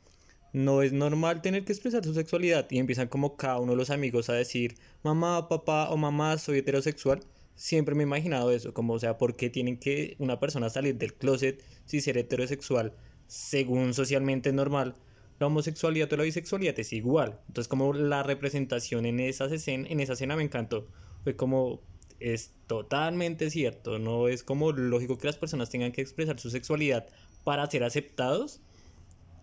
no 0.55 0.81
es 0.81 0.93
normal 0.93 1.41
tener 1.41 1.65
que 1.65 1.73
expresar 1.73 2.03
su 2.03 2.13
sexualidad 2.13 2.67
y 2.69 2.79
empiezan 2.79 3.09
como 3.09 3.35
cada 3.35 3.59
uno 3.59 3.73
de 3.73 3.77
los 3.77 3.89
amigos 3.89 4.29
a 4.29 4.33
decir 4.33 4.75
mamá, 5.03 5.49
papá 5.49 5.89
o 5.89 5.97
mamá 5.97 6.37
soy 6.37 6.59
heterosexual. 6.59 7.19
Siempre 7.55 7.93
me 7.93 8.03
he 8.03 8.07
imaginado 8.07 8.51
eso, 8.51 8.73
como 8.73 8.93
o 8.93 8.99
sea, 8.99 9.17
¿por 9.17 9.35
qué 9.35 9.49
tienen 9.49 9.77
que 9.77 10.15
una 10.17 10.39
persona 10.39 10.69
salir 10.69 10.97
del 10.97 11.13
closet 11.13 11.63
si 11.85 11.99
ser 11.99 12.17
heterosexual 12.17 12.93
según 13.27 13.93
socialmente 13.93 14.49
es 14.49 14.55
normal? 14.55 14.95
la 15.37 15.47
homosexualidad 15.47 16.13
o 16.13 16.15
la 16.15 16.23
bisexualidad 16.23 16.79
es 16.79 16.93
igual. 16.93 17.41
Entonces 17.47 17.67
como 17.67 17.91
la 17.93 18.23
representación 18.23 19.05
en 19.05 19.19
esa 19.19 19.45
escena, 19.45 19.87
en 19.89 19.99
esa 19.99 20.13
escena 20.13 20.37
me 20.37 20.43
encantó. 20.43 20.87
Fue 21.23 21.35
como 21.35 21.81
es 22.21 22.53
totalmente 22.67 23.49
cierto, 23.49 23.99
no 23.99 24.29
es 24.29 24.43
como 24.43 24.71
lógico 24.71 25.17
que 25.17 25.27
las 25.27 25.37
personas 25.37 25.69
tengan 25.69 25.91
que 25.91 26.01
expresar 26.01 26.39
su 26.39 26.49
sexualidad 26.49 27.07
para 27.43 27.69
ser 27.69 27.83
aceptados 27.83 28.61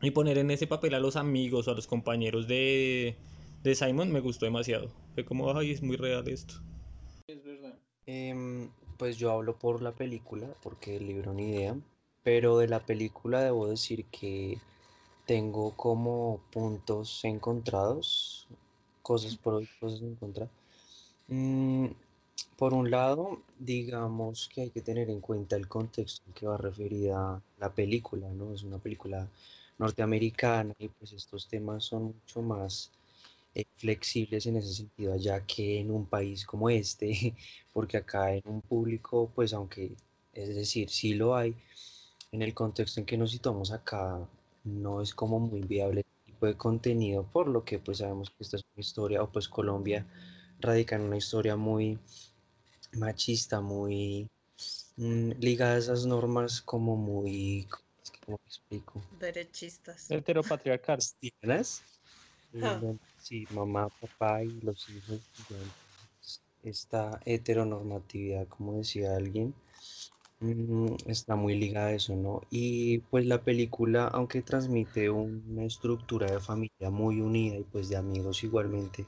y 0.02 0.11
poner 0.11 0.38
en 0.38 0.50
ese 0.50 0.66
papel 0.66 0.94
a 0.94 1.00
los 1.00 1.16
amigos 1.16 1.68
o 1.68 1.71
a 1.71 1.75
los 1.75 1.87
compañeros 1.87 2.49
de, 2.49 3.16
de 3.62 3.75
Simon 3.75 4.11
me 4.11 4.21
gustó 4.21 4.44
demasiado. 4.44 4.90
Fue 5.14 5.25
como, 5.25 5.56
ay, 5.56 5.71
es 5.71 5.82
muy 5.82 5.97
real 5.97 6.28
esto. 6.28 6.54
Es 7.28 7.42
verdad. 7.44 7.78
Em, 8.06 8.68
pues 8.99 9.16
yo 9.16 9.30
hablo 9.30 9.56
por 9.56 9.80
la 9.80 9.92
película, 9.92 10.49
porque 10.62 10.97
el 10.97 11.06
libro 11.06 11.32
ni 11.32 11.50
idea, 11.50 11.76
pero 12.25 12.59
de 12.59 12.68
la 12.68 12.80
película 12.80 13.42
debo 13.42 13.68
decir 13.68 14.04
que 14.06 14.59
tengo 15.26 15.76
como 15.76 16.40
puntos 16.50 17.25
encontrados, 17.25 18.49
cosas 19.02 19.37
por 19.37 19.62
y 19.62 19.68
cosas 19.78 20.02
en 20.02 20.16
contra. 20.16 20.49
Mm, 21.28 21.87
por 22.56 22.75
un 22.75 22.90
lado, 22.90 23.40
digamos 23.59 24.49
que 24.52 24.62
hay 24.62 24.71
que 24.71 24.82
tener 24.82 25.11
en 25.11 25.21
cuenta 25.21 25.56
el 25.56 25.68
contexto 25.68 26.23
en 26.26 26.32
que 26.35 26.47
va 26.47 26.56
referida 26.56 27.40
la 27.59 27.73
película, 27.73 28.28
¿no? 28.30 28.52
Es 28.52 28.62
una 28.64 28.78
película 28.78 29.28
norteamericana 29.79 30.75
y 30.79 30.88
pues 30.88 31.12
estos 31.12 31.49
temas 31.49 31.85
son 31.85 32.05
mucho 32.05 32.43
más 32.43 32.91
eh, 33.55 33.64
flexibles 33.76 34.47
en 34.47 34.57
ese 34.57 34.73
sentido 34.73 35.12
allá 35.12 35.45
que 35.47 35.81
en 35.81 35.91
un 35.91 36.07
país 36.07 36.47
como 36.47 36.71
este, 36.71 37.35
porque 37.73 37.99
acá 37.99 38.35
en 38.35 38.43
un 38.47 38.62
público, 38.62 39.31
pues 39.35 39.52
aunque, 39.52 39.95
es 40.33 40.55
decir, 40.55 40.88
sí 40.88 41.14
lo 41.14 41.37
hay, 41.37 41.55
en 42.33 42.43
el 42.43 42.55
contexto 42.55 43.00
en 43.00 43.07
que 43.07 43.19
nos 43.19 43.31
situamos 43.33 43.73
acá, 43.73 44.26
no 44.64 45.02
es 45.02 45.14
como 45.14 45.38
muy 45.38 45.61
viable 45.62 46.00
el 46.00 46.25
tipo 46.33 46.47
de 46.47 46.57
contenido, 46.57 47.25
por 47.25 47.49
lo 47.49 47.64
que 47.64 47.79
pues 47.79 47.99
sabemos 47.99 48.31
que 48.31 48.37
esta 48.41 48.57
es 48.57 48.64
una 48.75 48.81
historia, 48.81 49.23
o 49.23 49.31
pues 49.31 49.49
Colombia 49.49 50.07
radica 50.61 50.97
en 50.97 51.02
una 51.02 51.19
historia 51.19 51.57
muy 51.57 51.99
machista, 52.93 53.61
muy 53.61 54.29
mm, 54.97 55.33
ligada 55.41 55.75
a 55.75 55.79
esas 55.79 56.07
normas 56.07 56.62
como 56.62 56.97
muy, 56.97 57.69
¿cómo 58.25 58.38
explico? 58.47 59.02
Derechistas. 59.19 60.11
Heteropatriarcal. 60.11 60.99
¿Tienes? 61.21 61.83
Ah. 62.62 62.81
Sí, 63.19 63.47
mamá, 63.50 63.88
papá 63.88 64.43
y 64.43 64.61
los 64.61 64.88
hijos. 64.88 65.21
Esta 66.62 67.21
heteronormatividad, 67.25 68.47
como 68.49 68.79
decía 68.79 69.17
alguien, 69.17 69.55
Mm, 70.43 70.97
está 71.07 71.37
muy 71.37 71.55
ligada 71.57 71.88
a 71.88 71.93
eso, 71.93 72.17
¿no? 72.17 72.43
Y 72.50 72.99
pues 72.99 73.26
la 73.26 73.41
película, 73.43 74.09
aunque 74.09 74.43
transmite 74.43 75.09
una 75.09 75.64
estructura 75.64 76.26
de 76.33 76.41
familia 76.41 76.91
muy 76.91 77.21
unida 77.21 77.57
y 77.59 77.62
pues 77.62 77.88
de 77.88 77.97
amigos 77.97 78.43
igualmente, 78.43 79.07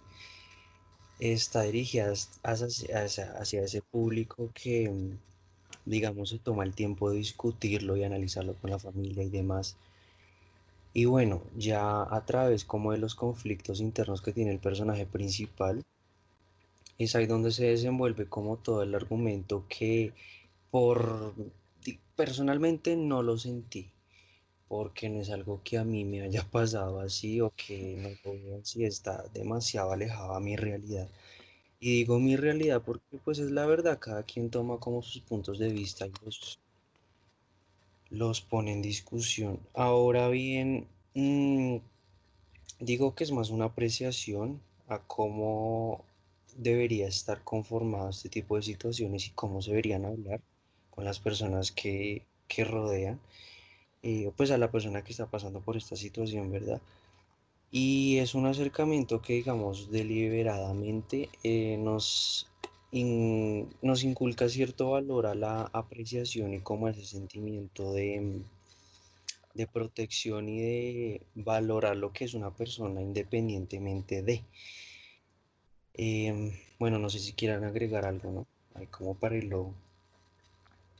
está 1.18 1.62
dirigida 1.62 2.12
hacia, 2.44 3.62
ese 3.64 3.82
público 3.82 4.50
que, 4.54 5.16
digamos, 5.86 6.30
se 6.30 6.38
toma 6.38 6.64
el 6.64 6.74
tiempo 6.74 7.10
de 7.10 7.18
discutirlo 7.18 7.96
y 7.96 8.04
analizarlo 8.04 8.54
con 8.54 8.70
la 8.70 8.78
familia 8.78 9.22
y 9.22 9.30
demás. 9.30 9.76
Y 10.92 11.06
bueno, 11.06 11.42
ya 11.56 12.02
a 12.02 12.24
través 12.24 12.64
como 12.64 12.92
de 12.92 12.98
los 12.98 13.14
conflictos 13.14 13.80
internos 13.80 14.22
que 14.22 14.32
tiene 14.32 14.52
el 14.52 14.60
personaje 14.60 15.06
principal, 15.06 15.84
es 16.98 17.16
ahí 17.16 17.26
donde 17.26 17.50
se 17.50 17.66
desenvuelve 17.66 18.26
como 18.26 18.56
todo 18.56 18.82
el 18.82 18.94
argumento 18.94 19.64
que 19.68 20.12
por 20.70 21.34
personalmente 22.16 22.96
no 22.96 23.22
lo 23.22 23.38
sentí, 23.38 23.90
porque 24.68 25.08
no 25.08 25.20
es 25.20 25.30
algo 25.30 25.60
que 25.64 25.78
a 25.78 25.84
mí 25.84 26.04
me 26.04 26.22
haya 26.22 26.44
pasado 26.44 27.00
así 27.00 27.40
o 27.40 27.52
que 27.56 27.96
no 28.24 28.58
así, 28.60 28.84
está 28.84 29.24
demasiado 29.34 29.92
alejado 29.92 30.34
a 30.34 30.40
mi 30.40 30.56
realidad. 30.56 31.08
Y 31.84 31.90
digo 31.98 32.18
mi 32.18 32.34
realidad 32.34 32.80
porque 32.82 33.18
pues 33.22 33.38
es 33.38 33.50
la 33.50 33.66
verdad, 33.66 33.98
cada 34.00 34.22
quien 34.22 34.48
toma 34.48 34.78
como 34.80 35.02
sus 35.02 35.20
puntos 35.20 35.58
de 35.58 35.68
vista 35.68 36.06
y 36.06 36.12
los, 36.24 36.58
los 38.08 38.40
pone 38.40 38.72
en 38.72 38.80
discusión. 38.80 39.60
Ahora 39.74 40.28
bien, 40.30 40.88
mm, 41.12 41.76
digo 42.80 43.14
que 43.14 43.24
es 43.24 43.32
más 43.32 43.50
una 43.50 43.66
apreciación 43.66 44.62
a 44.88 45.00
cómo 45.00 46.06
debería 46.56 47.06
estar 47.06 47.44
conformado 47.44 48.08
este 48.08 48.30
tipo 48.30 48.56
de 48.56 48.62
situaciones 48.62 49.26
y 49.26 49.32
cómo 49.32 49.60
se 49.60 49.72
deberían 49.72 50.06
hablar 50.06 50.40
con 50.90 51.04
las 51.04 51.20
personas 51.20 51.70
que, 51.70 52.24
que 52.48 52.64
rodean, 52.64 53.20
eh, 54.02 54.32
pues 54.36 54.50
a 54.52 54.58
la 54.58 54.70
persona 54.70 55.04
que 55.04 55.12
está 55.12 55.26
pasando 55.26 55.60
por 55.60 55.76
esta 55.76 55.96
situación, 55.96 56.50
¿verdad? 56.50 56.80
Y 57.76 58.18
es 58.18 58.36
un 58.36 58.46
acercamiento 58.46 59.20
que, 59.20 59.32
digamos, 59.32 59.90
deliberadamente 59.90 61.28
eh, 61.42 61.76
nos, 61.76 62.48
nos 62.92 64.04
inculca 64.04 64.48
cierto 64.48 64.90
valor 64.90 65.26
a 65.26 65.34
la 65.34 65.62
apreciación 65.72 66.54
y 66.54 66.60
como 66.60 66.88
ese 66.88 67.04
sentimiento 67.04 67.92
de, 67.92 68.42
de 69.54 69.66
protección 69.66 70.48
y 70.48 70.60
de 70.60 71.22
valorar 71.34 71.96
lo 71.96 72.12
que 72.12 72.26
es 72.26 72.34
una 72.34 72.52
persona 72.52 73.02
independientemente 73.02 74.22
de. 74.22 74.44
Em, 75.94 76.52
bueno, 76.78 77.00
no 77.00 77.10
sé 77.10 77.18
si 77.18 77.32
quieran 77.32 77.64
agregar 77.64 78.06
algo, 78.06 78.30
¿no? 78.30 78.46
Hay 78.76 78.86
como 78.86 79.16
para 79.16 79.36
irlo 79.36 79.74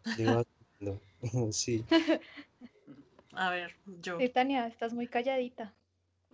sí. 1.53 1.85
A 3.33 3.51
ver, 3.51 3.77
yo. 4.03 4.19
Sí, 4.19 4.29
Tania, 4.29 4.67
estás 4.67 4.93
muy 4.93 5.07
calladita. 5.07 5.73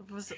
Pues, 0.09 0.35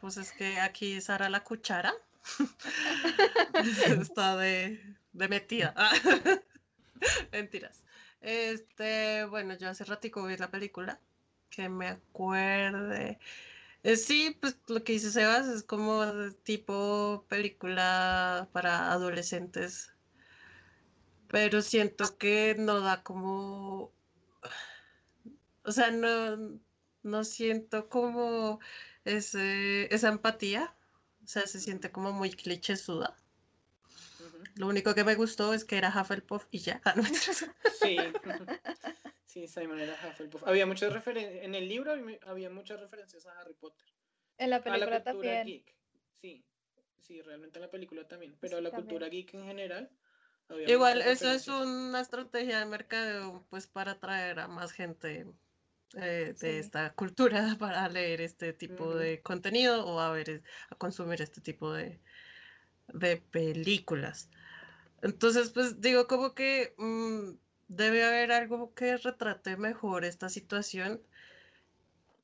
pues 0.00 0.16
es 0.16 0.32
que 0.32 0.60
aquí 0.60 1.00
Sara 1.00 1.28
la 1.28 1.44
cuchara 1.44 1.94
está 4.00 4.36
de, 4.36 4.96
de 5.12 5.28
metida. 5.28 5.74
Mentiras. 7.32 7.84
Este, 8.20 9.24
bueno, 9.26 9.56
yo 9.56 9.68
hace 9.68 9.84
ratico 9.84 10.24
vi 10.26 10.36
la 10.36 10.50
película, 10.50 11.00
que 11.50 11.68
me 11.68 11.88
acuerde. 11.88 13.18
Eh, 13.84 13.96
sí, 13.96 14.36
pues 14.40 14.58
lo 14.68 14.84
que 14.84 14.92
dice 14.94 15.10
Sebas 15.10 15.46
es 15.48 15.62
como 15.62 16.04
tipo 16.44 17.26
película 17.28 18.48
para 18.52 18.92
adolescentes, 18.92 19.92
pero 21.28 21.62
siento 21.62 22.16
que 22.18 22.56
no 22.58 22.80
da 22.80 23.02
como, 23.02 23.92
o 25.64 25.72
sea, 25.72 25.90
no, 25.90 26.60
no 27.02 27.24
siento 27.24 27.88
como 27.88 28.60
ese, 29.16 29.92
esa 29.94 30.08
empatía, 30.08 30.74
o 31.22 31.26
sea, 31.26 31.46
se 31.46 31.60
siente 31.60 31.90
como 31.90 32.12
muy 32.12 32.30
cliché 32.30 32.76
suda. 32.76 33.16
Lo 34.56 34.66
único 34.66 34.94
que 34.94 35.04
me 35.04 35.14
gustó 35.14 35.54
es 35.54 35.64
que 35.64 35.76
era 35.76 35.88
Hufflepuff 35.94 36.46
y 36.50 36.58
ya. 36.58 36.80
Ah, 36.84 36.94
sí. 37.80 37.96
Sí, 39.26 39.46
Simon 39.46 39.78
era 39.78 39.92
Hufflepuff. 39.92 40.42
Había 40.46 40.64
muchas 40.64 40.90
referencias. 40.92 41.44
En 41.44 41.54
el 41.54 41.68
libro 41.68 41.92
había 42.26 42.48
muchas 42.48 42.80
referencias 42.80 43.26
a 43.26 43.38
Harry 43.38 43.52
Potter. 43.52 43.86
En 44.38 44.50
la 44.50 44.62
película 44.62 44.86
a 44.86 44.98
la 44.98 45.04
cultura 45.04 45.34
también. 45.36 45.46
Geek. 45.46 45.76
Sí, 46.20 46.44
sí, 47.02 47.20
realmente 47.20 47.58
en 47.58 47.62
la 47.62 47.70
película 47.70 48.08
también. 48.08 48.36
Pero 48.40 48.60
la 48.60 48.70
cultura 48.70 49.08
geek 49.08 49.34
en 49.34 49.44
general. 49.44 49.90
Igual, 50.66 51.02
eso 51.02 51.30
es 51.30 51.46
una 51.46 52.00
estrategia 52.00 52.58
de 52.58 52.66
mercadeo, 52.66 53.44
pues 53.50 53.66
para 53.66 53.92
atraer 53.92 54.40
a 54.40 54.48
más 54.48 54.72
gente 54.72 55.26
eh, 55.94 56.34
de 56.40 56.58
esta 56.58 56.92
cultura 56.94 57.56
para 57.58 57.88
leer 57.88 58.20
este 58.20 58.52
tipo 58.52 58.94
de 58.94 59.20
contenido 59.22 59.86
o 59.86 60.00
a 60.00 60.10
ver, 60.12 60.42
a 60.70 60.74
consumir 60.76 61.22
este 61.22 61.40
tipo 61.40 61.72
de, 61.72 62.00
de 62.88 63.16
películas. 63.16 64.28
Entonces, 65.02 65.50
pues 65.50 65.80
digo, 65.80 66.06
como 66.06 66.34
que 66.34 66.74
mm, 66.78 67.30
debe 67.68 68.04
haber 68.04 68.32
algo 68.32 68.74
que 68.74 68.96
retrate 68.96 69.56
mejor 69.56 70.04
esta 70.04 70.28
situación 70.28 71.00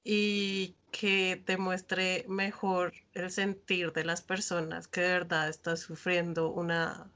y 0.05 0.77
que 0.93 1.43
demuestre 1.47 2.25
mejor 2.29 2.93
el 3.15 3.31
sentir 3.31 3.93
de 3.93 4.05
las 4.05 4.23
personas 4.23 4.87
que 4.89 5.01
de 5.01 5.13
verdad 5.13 5.49
están 5.49 5.77
sufriendo 5.77 6.51
una, 6.51 7.11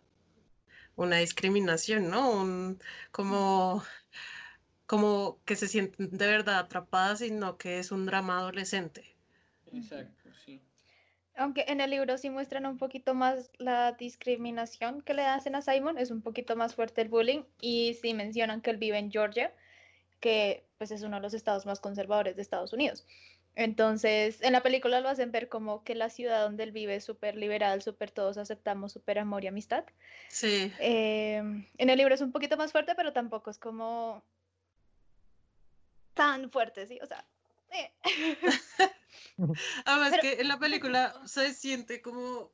una 0.97 1.17
discriminación, 1.19 2.11
¿no? 2.11 2.31
Un, 2.31 2.81
como, 3.13 3.85
como 4.89 5.39
que 5.45 5.55
se 5.55 5.69
sienten 5.69 6.17
de 6.17 6.27
verdad 6.27 6.61
atrapadas, 6.61 7.19
sino 7.19 7.59
que 7.59 7.79
es 7.79 7.93
un 7.93 8.07
drama 8.07 8.39
adolescente. 8.39 9.05
Exacto, 9.71 10.31
sí. 10.47 10.63
Aunque 11.37 11.67
en 11.69 11.83
el 11.83 11.91
libro 11.91 12.17
sí 12.17 12.31
muestran 12.31 12.65
un 12.65 12.79
poquito 12.79 13.15
más 13.15 13.51
la 13.59 13.93
discriminación 13.93 15.03
que 15.03 15.13
le 15.13 15.27
hacen 15.27 15.55
a 15.55 15.61
Simon, 15.61 15.99
es 15.99 16.11
un 16.11 16.23
poquito 16.23 16.57
más 16.57 16.75
fuerte 16.75 17.03
el 17.03 17.11
bullying 17.11 17.43
y 17.61 17.99
sí 18.01 18.15
mencionan 18.15 18.63
que 18.63 18.71
él 18.71 18.79
vive 18.79 18.97
en 18.97 19.11
Georgia, 19.11 19.53
que 20.21 20.65
pues 20.79 20.91
es 20.91 21.03
uno 21.03 21.17
de 21.17 21.23
los 21.23 21.35
estados 21.35 21.67
más 21.67 21.81
conservadores 21.81 22.35
de 22.35 22.41
Estados 22.41 22.73
Unidos. 22.73 23.07
Entonces, 23.57 24.41
en 24.41 24.55
la 24.55 24.63
película 24.63 25.03
lo 25.03 25.11
hacen 25.11 25.33
ver 25.33 25.51
como 25.51 25.85
que 25.85 25.97
la 25.97 26.09
ciudad 26.09 26.45
donde 26.45 26.63
él 26.63 26.73
vive 26.73 26.95
es 26.95 27.05
súper 27.05 27.37
liberal, 27.37 27.83
súper 27.83 28.11
todos 28.11 28.39
aceptamos, 28.39 28.93
súper 28.93 29.19
amor 29.19 29.45
y 29.45 29.49
amistad. 29.49 29.85
Sí. 30.29 30.73
Em, 30.79 31.67
en 31.77 31.91
el 31.91 31.99
libro 31.99 32.15
es 32.15 32.23
un 32.23 32.33
poquito 32.33 32.57
más 32.57 32.73
fuerte, 32.73 32.95
pero 32.95 33.13
tampoco 33.13 33.51
es 33.51 33.59
como 33.59 34.25
tan 36.19 36.51
fuerte, 36.51 36.87
¿sí? 36.87 36.99
O 37.01 37.07
sea... 37.07 37.25
Eh. 37.71 37.93
Además 39.85 40.19
que 40.21 40.41
en 40.41 40.49
la 40.49 40.59
película 40.59 41.15
se 41.27 41.55
siente 41.55 42.03
como, 42.03 42.51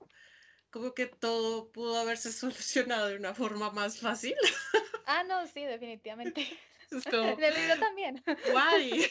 como 0.70 0.92
que 0.92 1.06
todo 1.06 1.72
pudo 1.72 1.98
haberse 1.98 2.30
solucionado 2.42 3.08
de 3.08 3.16
una 3.16 3.34
forma 3.34 3.70
más 3.70 3.98
fácil. 3.98 4.36
Ah, 5.06 5.22
no, 5.22 5.46
sí, 5.46 5.62
definitivamente. 5.62 6.40
en 6.90 7.44
el 7.44 7.54
libro 7.54 7.78
también. 7.78 8.24
Guay, 8.50 9.04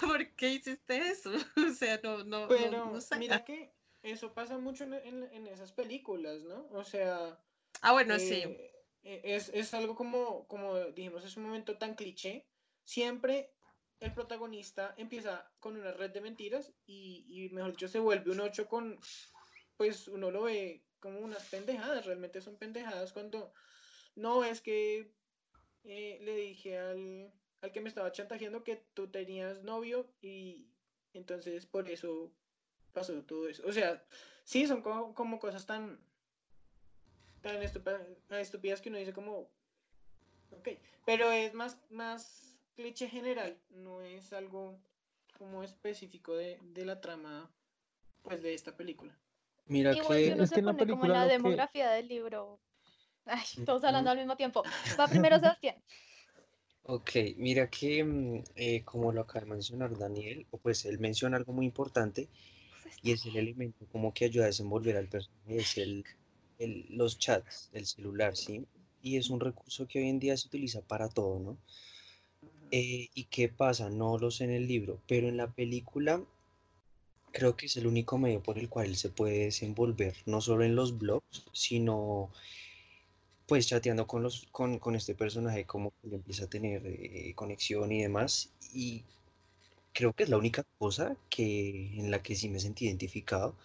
¿por 0.00 0.28
qué 0.34 0.48
hiciste 0.48 0.96
eso? 0.96 1.30
O 1.56 1.72
sea, 1.72 2.00
no, 2.02 2.24
no, 2.24 2.48
Pero 2.48 2.92
mira 3.16 3.44
que 3.44 3.70
eso 4.02 4.34
pasa 4.34 4.58
mucho 4.58 4.82
en, 4.82 4.94
en, 5.32 5.46
esas 5.46 5.70
películas, 5.70 6.42
¿no? 6.42 6.66
O 6.72 6.82
sea... 6.82 7.38
Ah, 7.82 7.92
bueno, 7.92 8.18
sí. 8.18 8.42
Eh, 8.42 8.72
eh, 9.04 9.20
es, 9.22 9.48
es, 9.54 9.72
algo 9.74 9.94
como, 9.94 10.48
como 10.48 10.76
dijimos, 10.86 11.24
es 11.24 11.36
un 11.36 11.44
momento 11.44 11.78
tan 11.78 11.94
cliché. 11.94 12.44
Siempre 12.82 13.52
el 14.00 14.12
protagonista 14.14 14.94
empieza 14.96 15.50
con 15.60 15.76
una 15.76 15.92
red 15.92 16.10
de 16.10 16.20
mentiras 16.20 16.72
y, 16.86 17.24
y 17.28 17.48
mejor 17.50 17.72
dicho, 17.72 17.88
se 17.88 17.98
vuelve 17.98 18.30
un 18.30 18.40
8 18.40 18.68
con, 18.68 18.98
pues 19.76 20.08
uno 20.08 20.30
lo 20.30 20.42
ve 20.42 20.84
como 21.00 21.20
unas 21.20 21.44
pendejadas, 21.48 22.06
realmente 22.06 22.40
son 22.40 22.56
pendejadas 22.56 23.12
cuando 23.12 23.52
no 24.14 24.44
es 24.44 24.60
que 24.60 25.12
eh, 25.84 26.18
le 26.22 26.36
dije 26.36 26.78
al, 26.78 27.32
al 27.60 27.72
que 27.72 27.80
me 27.80 27.88
estaba 27.88 28.12
chantajeando 28.12 28.64
que 28.64 28.84
tú 28.94 29.10
tenías 29.10 29.62
novio 29.62 30.12
y 30.20 30.68
entonces 31.12 31.66
por 31.66 31.88
eso 31.88 32.32
pasó 32.92 33.22
todo 33.24 33.48
eso. 33.48 33.66
O 33.66 33.72
sea, 33.72 34.04
sí, 34.44 34.66
son 34.66 34.82
como, 34.82 35.14
como 35.14 35.38
cosas 35.38 35.66
tan, 35.66 36.00
tan 37.42 37.60
estúpidas 38.40 38.80
que 38.80 38.88
uno 38.88 38.98
dice 38.98 39.12
como, 39.12 39.50
ok, 40.50 40.68
pero 41.06 41.30
es 41.30 41.54
más, 41.54 41.78
más 41.90 42.47
cliché 42.78 43.08
general, 43.08 43.58
no 43.70 44.02
es 44.02 44.32
algo 44.32 44.78
como 45.36 45.64
específico 45.64 46.36
de, 46.36 46.60
de 46.62 46.84
la 46.84 47.00
trama 47.00 47.50
pues 48.22 48.40
de 48.40 48.54
esta 48.54 48.76
película. 48.76 49.18
Mira 49.66 49.92
que, 49.92 50.00
es 50.00 50.50
que 50.52 50.60
en 50.60 50.66
la 50.66 50.74
película 50.74 51.00
como 51.00 51.12
la 51.12 51.26
demografía 51.26 51.90
del 51.90 52.06
libro. 52.06 52.60
Ay, 53.24 53.44
todos 53.66 53.82
hablando 53.82 54.10
al 54.10 54.18
mismo 54.18 54.36
tiempo. 54.36 54.62
Va 54.98 55.08
primero 55.08 55.40
Sebastián. 55.40 55.82
Ok, 56.84 57.10
mira 57.36 57.68
que 57.68 58.04
mm, 58.04 58.44
eh, 58.54 58.84
como 58.84 59.12
lo 59.12 59.22
acaba 59.22 59.44
de 59.44 59.50
mencionar 59.50 59.98
Daniel, 59.98 60.46
o 60.52 60.58
pues 60.58 60.84
él 60.84 61.00
menciona 61.00 61.36
algo 61.36 61.52
muy 61.52 61.66
importante 61.66 62.28
y 63.02 63.10
es 63.10 63.26
el 63.26 63.36
elemento 63.36 63.86
como 63.90 64.14
que 64.14 64.24
ayuda 64.24 64.44
a 64.44 64.46
desenvolver 64.46 64.96
al 64.96 65.08
personaje, 65.08 65.56
es 65.56 65.78
el, 65.78 66.04
el, 66.58 66.86
los 66.90 67.18
chats, 67.18 67.70
el 67.72 67.86
celular, 67.86 68.36
¿sí? 68.36 68.64
Y 69.02 69.16
es 69.16 69.30
un 69.30 69.40
recurso 69.40 69.88
que 69.88 69.98
hoy 69.98 70.08
en 70.08 70.20
día 70.20 70.36
se 70.36 70.46
utiliza 70.46 70.80
para 70.80 71.08
todo, 71.08 71.40
¿no? 71.40 71.58
Eh, 72.70 73.08
¿y 73.14 73.24
qué 73.24 73.48
pasa? 73.48 73.88
No 73.90 74.18
lo 74.18 74.30
sé 74.30 74.44
en 74.44 74.50
el 74.50 74.66
libro, 74.68 75.00
pero 75.06 75.28
en 75.28 75.36
la 75.36 75.50
película 75.52 76.22
creo 77.32 77.56
que 77.56 77.66
es 77.66 77.76
el 77.76 77.86
único 77.86 78.18
medio 78.18 78.42
por 78.42 78.58
el 78.58 78.68
cual 78.68 78.86
él 78.86 78.96
se 78.96 79.10
puede 79.10 79.44
desenvolver, 79.44 80.14
no 80.26 80.40
solo 80.40 80.64
en 80.64 80.74
los 80.74 80.98
blogs, 80.98 81.44
sino 81.52 82.30
pues 83.46 83.66
chateando 83.66 84.06
con, 84.06 84.22
los, 84.22 84.46
con, 84.52 84.78
con 84.78 84.94
este 84.94 85.14
personaje, 85.14 85.64
como 85.64 85.92
que 86.02 86.14
empieza 86.16 86.44
a 86.44 86.50
tener 86.50 86.82
eh, 86.86 87.32
conexión 87.34 87.90
y 87.92 88.02
demás. 88.02 88.52
Y 88.74 89.04
creo 89.94 90.12
que 90.12 90.24
es 90.24 90.28
la 90.28 90.36
única 90.36 90.64
cosa 90.78 91.16
que, 91.30 91.98
en 91.98 92.10
la 92.10 92.22
que 92.22 92.34
sí 92.36 92.48
me 92.50 92.60
sentí 92.60 92.86
identificado, 92.86 93.56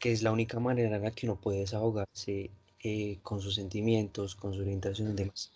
que 0.00 0.12
es 0.12 0.22
la 0.22 0.32
única 0.32 0.58
manera 0.60 0.96
en 0.96 1.02
la 1.02 1.10
que 1.12 1.26
uno 1.26 1.40
puede 1.40 1.60
desahogarse 1.60 2.50
eh, 2.82 3.18
con 3.22 3.40
sus 3.40 3.54
sentimientos, 3.54 4.34
con 4.34 4.54
su 4.54 4.60
orientación 4.60 5.12
y 5.12 5.14
demás. 5.14 5.52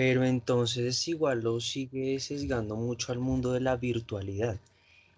Pero 0.00 0.24
entonces 0.24 1.06
igual 1.08 1.42
lo 1.42 1.60
sigue 1.60 2.18
sesgando 2.20 2.74
mucho 2.74 3.12
al 3.12 3.18
mundo 3.18 3.52
de 3.52 3.60
la 3.60 3.76
virtualidad. 3.76 4.58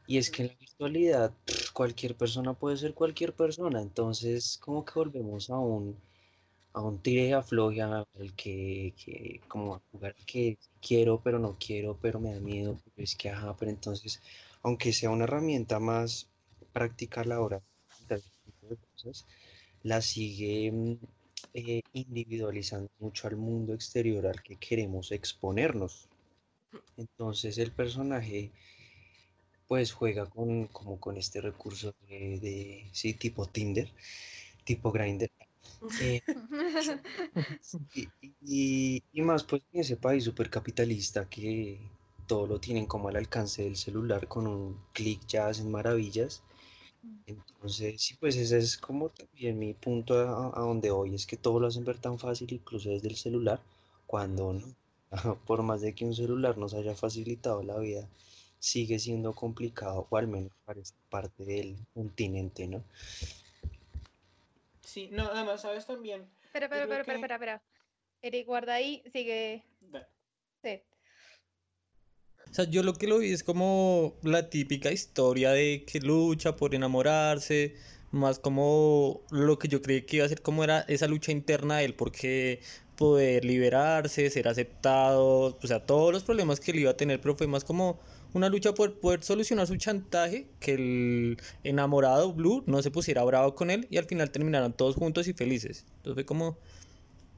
Y 0.09 0.18
es 0.18 0.29
que 0.29 0.42
en 0.42 0.49
la 0.49 0.57
virtualidad 0.59 1.33
cualquier 1.73 2.16
persona 2.16 2.53
puede 2.53 2.77
ser 2.77 2.92
cualquier 2.92 3.33
persona. 3.33 3.81
Entonces 3.81 4.59
como 4.61 4.85
que 4.85 4.95
volvemos 4.97 5.51
a 5.51 5.59
un, 5.59 5.97
a 6.73 6.81
un 6.83 6.99
tire 6.99 7.33
afloje 7.33 7.81
al 7.81 8.07
que, 8.37 8.92
que 9.05 9.40
como 9.47 9.81
jugar 9.92 10.16
que 10.27 10.59
quiero 10.81 11.21
pero 11.23 11.38
no 11.38 11.57
quiero, 11.64 11.97
pero 12.03 12.18
me 12.18 12.35
da 12.35 12.40
miedo, 12.40 12.77
es 12.97 13.14
que 13.14 13.31
ajá, 13.31 13.57
pero 13.57 13.71
entonces 13.71 14.21
aunque 14.64 14.92
sea 14.92 15.11
una 15.11 15.25
herramienta 15.25 15.79
más 15.79 16.29
práctica 16.73 17.21
a 17.21 17.25
la 17.25 17.40
hora 17.40 17.62
cosas, 18.97 19.27
la 19.85 20.01
sigue 20.03 20.73
mm, 20.73 20.97
eh, 21.55 21.83
individualizando 21.93 22.91
mucho 22.99 23.29
al 23.29 23.37
mundo 23.37 23.75
exterior 23.75 24.27
al 24.27 24.43
que 24.43 24.57
queremos 24.57 25.12
exponernos. 25.12 26.09
Entonces 26.97 27.59
el 27.59 27.73
personaje 27.73 28.51
pues 29.69 29.93
juega 29.93 30.27
con, 30.27 30.67
como 30.67 31.01
con 31.01 31.17
este 31.17 31.41
recurso 31.41 31.95
de, 32.09 32.88
sí, 32.93 33.15
tipo 33.15 33.47
Tinder, 33.47 33.91
tipo 34.65 34.93
Grindr. 34.93 35.31
Eh, 36.01 36.21
y, 38.43 39.03
y, 39.12 39.23
más 39.23 39.45
pues 39.45 39.62
en 39.73 39.81
ese 39.81 39.97
país 39.97 40.25
súper 40.25 40.51
capitalista 40.51 41.29
que 41.29 41.81
todo 42.27 42.47
lo 42.47 42.61
tienen 42.61 42.87
como 42.87 43.09
al 43.09 43.17
alcance 43.17 43.62
del 43.62 43.77
celular, 43.77 44.29
con 44.29 44.47
un 44.47 44.79
clic 44.93 45.27
ya 45.27 45.49
hacen 45.49 45.71
maravillas. 45.71 46.43
Entonces, 47.27 48.01
sí, 48.01 48.15
pues 48.15 48.37
ese 48.37 48.59
es 48.59 48.77
como 48.77 49.09
también 49.09 49.59
mi 49.59 49.75
punto 49.75 50.15
a, 50.15 50.61
donde 50.61 50.91
hoy 50.91 51.15
es 51.15 51.27
que 51.27 51.37
todo 51.37 51.59
lo 51.61 51.67
hacen 51.67 51.85
ver 51.85 51.99
tan 51.99 52.19
fácil, 52.19 52.53
incluso 52.53 52.91
desde 52.91 53.09
el 53.09 53.17
celular, 53.17 53.61
cuando 54.07 54.53
no. 54.53 54.75
Por 55.47 55.62
más 55.62 55.81
de 55.81 55.95
que 55.95 56.05
un 56.05 56.15
celular 56.15 56.57
nos 56.59 56.75
haya 56.75 56.95
facilitado 56.95 57.62
la 57.62 57.79
vida, 57.79 58.09
sigue 58.59 58.99
siendo 58.99 59.35
complicado, 59.35 60.07
o 60.09 60.17
al 60.17 60.29
menos 60.29 60.53
para 60.65 60.81
esta 60.81 60.99
parte 61.11 61.45
del 61.45 61.77
continente, 61.95 62.67
¿no? 62.67 62.83
Sí, 64.85 65.09
no, 65.11 65.27
además, 65.29 65.62
sabes 65.62 65.87
también. 65.87 66.29
Espera, 66.45 66.67
espera, 66.67 66.83
espera, 66.83 67.17
espera, 67.17 67.35
espera. 67.35 67.62
Eric, 68.23 68.47
guarda 68.47 68.75
ahí, 68.75 69.03
sigue. 69.12 69.65
Sí. 70.62 70.81
O 72.53 72.55
sea, 72.55 72.67
yo 72.67 72.83
lo 72.83 72.93
que 72.93 73.07
lo 73.07 73.19
vi 73.19 73.33
es 73.33 73.43
como 73.43 74.15
la 74.23 74.51
típica 74.51 74.93
historia 74.93 75.53
de 75.53 75.85
que 75.87 76.01
lucha 76.01 76.55
por 76.55 76.75
enamorarse, 76.75 77.75
más 78.11 78.38
como 78.38 79.23
lo 79.31 79.59
que 79.59 79.69
yo 79.69 79.81
creí 79.81 80.03
que 80.03 80.17
iba 80.19 80.27
a 80.27 80.29
ser 80.29 80.43
como 80.43 80.62
era 80.62 80.81
esa 80.83 81.07
lucha 81.07 81.33
interna 81.33 81.79
de 81.79 81.87
él, 81.87 81.95
porque 81.95 82.61
poder 82.97 83.47
liberarse, 83.47 84.29
ser 84.29 84.49
aceptado, 84.49 85.59
o 85.62 85.67
sea, 85.67 85.87
todos 85.87 86.12
los 86.12 86.25
problemas 86.25 86.61
que 86.61 86.73
él 86.73 86.81
iba 86.81 86.91
a 86.91 86.97
tener, 86.97 87.23
pero 87.23 87.35
fue 87.37 87.47
más 87.47 87.65
como 87.65 87.99
una 88.35 88.51
lucha 88.51 88.75
por 88.75 89.01
poder 89.01 89.25
solucionar 89.25 89.67
su 89.67 89.77
chantaje, 89.77 90.47
que 90.61 90.75
el 90.75 91.38
enamorado 91.65 92.35
Blue 92.35 92.65
no 92.67 92.83
se 92.83 92.91
pusiera 92.91 93.25
bravo 93.25 93.55
con 93.55 93.71
él 93.71 93.87
y 93.91 93.97
al 93.97 94.05
final 94.05 94.31
terminaron 94.31 94.75
todos 94.75 94.97
juntos 94.97 95.27
y 95.27 95.33
felices. 95.33 95.87
Entonces 95.97 96.15
fue 96.17 96.27
como 96.27 96.59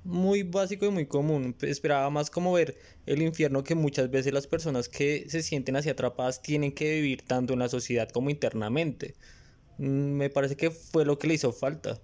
muy 0.05 0.43
básico 0.43 0.87
y 0.87 0.91
muy 0.91 1.07
común. 1.07 1.57
Esperaba 1.63 2.09
más 2.11 2.31
como 2.31 2.53
ver 2.53 2.77
el 3.07 3.23
infierno 3.23 3.65
que 3.65 3.75
muchas 3.75 4.11
veces 4.11 4.33
las 4.33 4.47
personas 4.47 4.89
que 4.89 5.29
se 5.29 5.43
sienten 5.43 5.77
así 5.77 5.89
atrapadas 5.89 6.43
tienen 6.43 6.73
que 6.73 6.95
vivir 6.95 7.23
tanto 7.23 7.55
en 7.55 7.59
la 7.59 7.69
sociedad 7.69 8.09
como 8.11 8.31
internamente. 8.31 9.15
Mm, 9.79 10.17
me 10.17 10.31
parece 10.31 10.57
que 10.57 10.71
fue 10.71 11.05
lo 11.05 11.19
que 11.19 11.27
le 11.27 11.35
hizo 11.35 11.53
falta. 11.53 12.01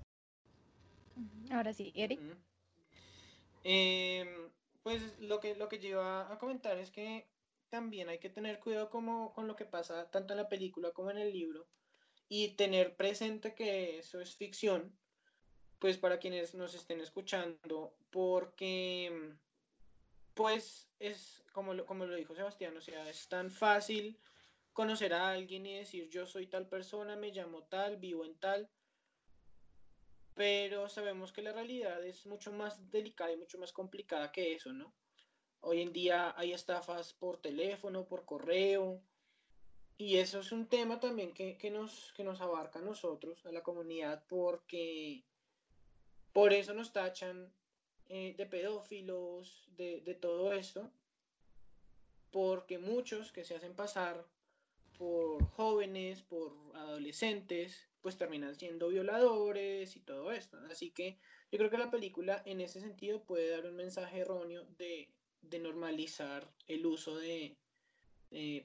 Ahora 1.51 1.73
sí, 1.73 1.93
Eric. 1.95 2.21
Em, 3.65 4.29
pues 4.83 5.03
lo 5.21 5.41
que, 5.41 5.55
lo 5.55 5.69
que 5.69 5.79
yo 5.79 5.91
iba 5.91 6.33
a 6.33 6.39
comentar 6.39 6.79
es 6.79 6.91
que 6.91 7.29
también 7.69 8.09
hay 8.09 8.19
que 8.19 8.31
tener 8.31 8.59
cuidado 8.61 8.89
como, 8.91 9.33
con 9.35 9.47
lo 9.47 9.57
que 9.57 9.67
pasa 9.67 10.11
tanto 10.11 10.33
en 10.33 10.39
la 10.39 10.49
película 10.49 10.91
como 10.93 11.11
en 11.11 11.19
el 11.19 11.33
libro 11.33 11.69
y 12.29 12.57
tener 12.57 12.97
presente 12.97 13.55
que 13.55 13.99
eso 13.99 14.21
es 14.21 14.35
ficción 14.37 14.97
pues 15.81 15.97
para 15.99 16.19
quienes 16.19 16.55
nos 16.55 16.75
estén 16.75 17.01
escuchando, 17.01 17.97
porque 18.11 19.35
pues 20.35 20.89
es 20.99 21.43
como 21.53 21.75
lo, 21.75 21.87
como 21.87 22.07
lo 22.07 22.15
dijo 22.15 22.35
Sebastián, 22.35 22.77
o 22.77 22.81
sea, 22.81 23.09
es 23.09 23.29
tan 23.29 23.51
fácil 23.51 24.21
conocer 24.73 25.13
a 25.15 25.31
alguien 25.31 25.67
y 25.67 25.79
decir 25.79 26.09
yo 26.09 26.27
soy 26.27 26.47
tal 26.47 26.69
persona, 26.69 27.17
me 27.17 27.33
llamo 27.33 27.65
tal, 27.65 27.97
vivo 27.97 28.25
en 28.25 28.39
tal, 28.39 28.71
pero 30.35 30.89
sabemos 30.89 31.33
que 31.33 31.43
la 31.43 31.53
realidad 31.53 32.05
es 32.07 32.27
mucho 32.27 32.53
más 32.53 32.91
delicada 32.91 33.33
y 33.33 33.39
mucho 33.39 33.59
más 33.59 33.73
complicada 33.73 34.31
que 34.31 34.55
eso, 34.55 34.73
¿no? 34.73 34.95
Hoy 35.61 35.81
en 35.83 35.93
día 35.93 36.35
hay 36.39 36.53
estafas 36.53 37.15
por 37.15 37.39
teléfono, 37.39 38.07
por 38.07 38.25
correo, 38.27 39.03
y 39.97 40.17
eso 40.17 40.41
es 40.41 40.53
un 40.53 40.67
tema 40.67 40.99
también 40.99 41.33
que, 41.35 41.71
nos, 41.71 42.13
que 42.15 42.25
nos 42.25 42.41
abarca 42.41 42.79
a 42.79 42.83
nosotros, 42.83 43.45
a 43.45 43.53
la 43.53 43.63
comunidad, 43.63 44.25
porque 44.29 45.25
por 46.33 46.53
eso 46.53 46.75
nos 46.75 46.93
tachan 46.93 47.53
eh, 48.09 48.35
de 48.37 48.47
pedófilos, 48.47 49.69
de, 49.77 50.01
de 50.01 50.15
todo 50.15 50.53
esto, 50.53 50.91
porque 52.31 52.79
muchos 52.79 53.33
que 53.33 53.45
se 53.45 53.55
hacen 53.55 53.75
pasar 53.75 54.25
por 54.99 55.45
jóvenes, 55.51 56.23
por 56.23 56.53
adolescentes, 56.75 57.89
pues 58.01 58.17
terminan 58.17 58.55
siendo 58.55 58.89
violadores 58.89 59.97
y 59.97 60.01
todo 60.01 60.33
esto. 60.33 60.59
Así 60.71 60.91
que 60.91 61.19
yo 61.51 61.59
creo 61.59 61.71
que 61.71 61.79
la 61.79 61.91
película 61.91 62.43
en 62.45 62.61
ese 62.61 62.81
sentido 62.81 63.23
puede 63.23 63.51
dar 63.51 63.67
un 63.67 63.77
mensaje 63.77 64.21
erróneo 64.21 64.65
de, 64.79 65.09
de 65.43 65.59
normalizar 65.59 66.51
el 66.67 66.87
uso 66.87 67.17
de, 67.17 67.57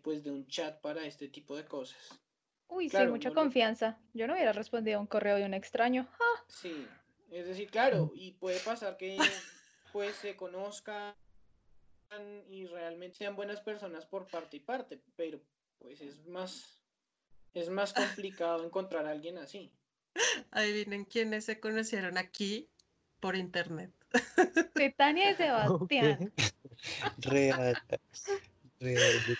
pues 0.03 0.23
de 0.23 0.31
un 0.31 0.47
chat 0.47 0.79
para 0.81 1.05
este 1.05 1.27
tipo 1.27 1.55
de 1.55 1.65
cosas. 1.65 2.21
Uy, 2.67 2.89
sí, 2.89 2.97
mucha 3.07 3.31
confianza. 3.31 3.99
Yo 4.13 4.27
no 4.27 4.33
hubiera 4.33 4.51
respondido 4.51 4.97
a 4.97 5.01
un 5.01 5.07
correo 5.07 5.37
de 5.37 5.45
un 5.45 5.53
extraño. 5.53 6.07
Sí, 6.47 6.87
es 7.31 7.47
decir, 7.47 7.69
claro, 7.69 8.11
y 8.15 8.31
puede 8.33 8.59
pasar 8.59 8.97
que 8.97 9.17
pues 9.91 10.15
se 10.15 10.35
conozcan 10.35 11.15
y 12.49 12.65
realmente 12.67 13.17
sean 13.17 13.35
buenas 13.35 13.61
personas 13.61 14.05
por 14.05 14.27
parte 14.27 14.57
y 14.57 14.59
parte, 14.59 15.01
pero 15.15 15.41
pues 15.79 16.01
es 16.01 16.25
más 16.27 16.79
es 17.53 17.69
más 17.69 17.93
complicado 17.93 18.65
encontrar 18.65 19.05
a 19.05 19.11
alguien 19.11 19.37
así. 19.37 19.71
Adivinen 20.51 21.05
quiénes 21.05 21.45
se 21.45 21.59
conocieron 21.59 22.17
aquí 22.17 22.69
por 23.19 23.35
internet. 23.35 23.91
Titania 24.75 25.31
y 25.31 25.35
Sebastián. 25.35 26.33
Real. 27.17 27.81
Real. 28.79 29.37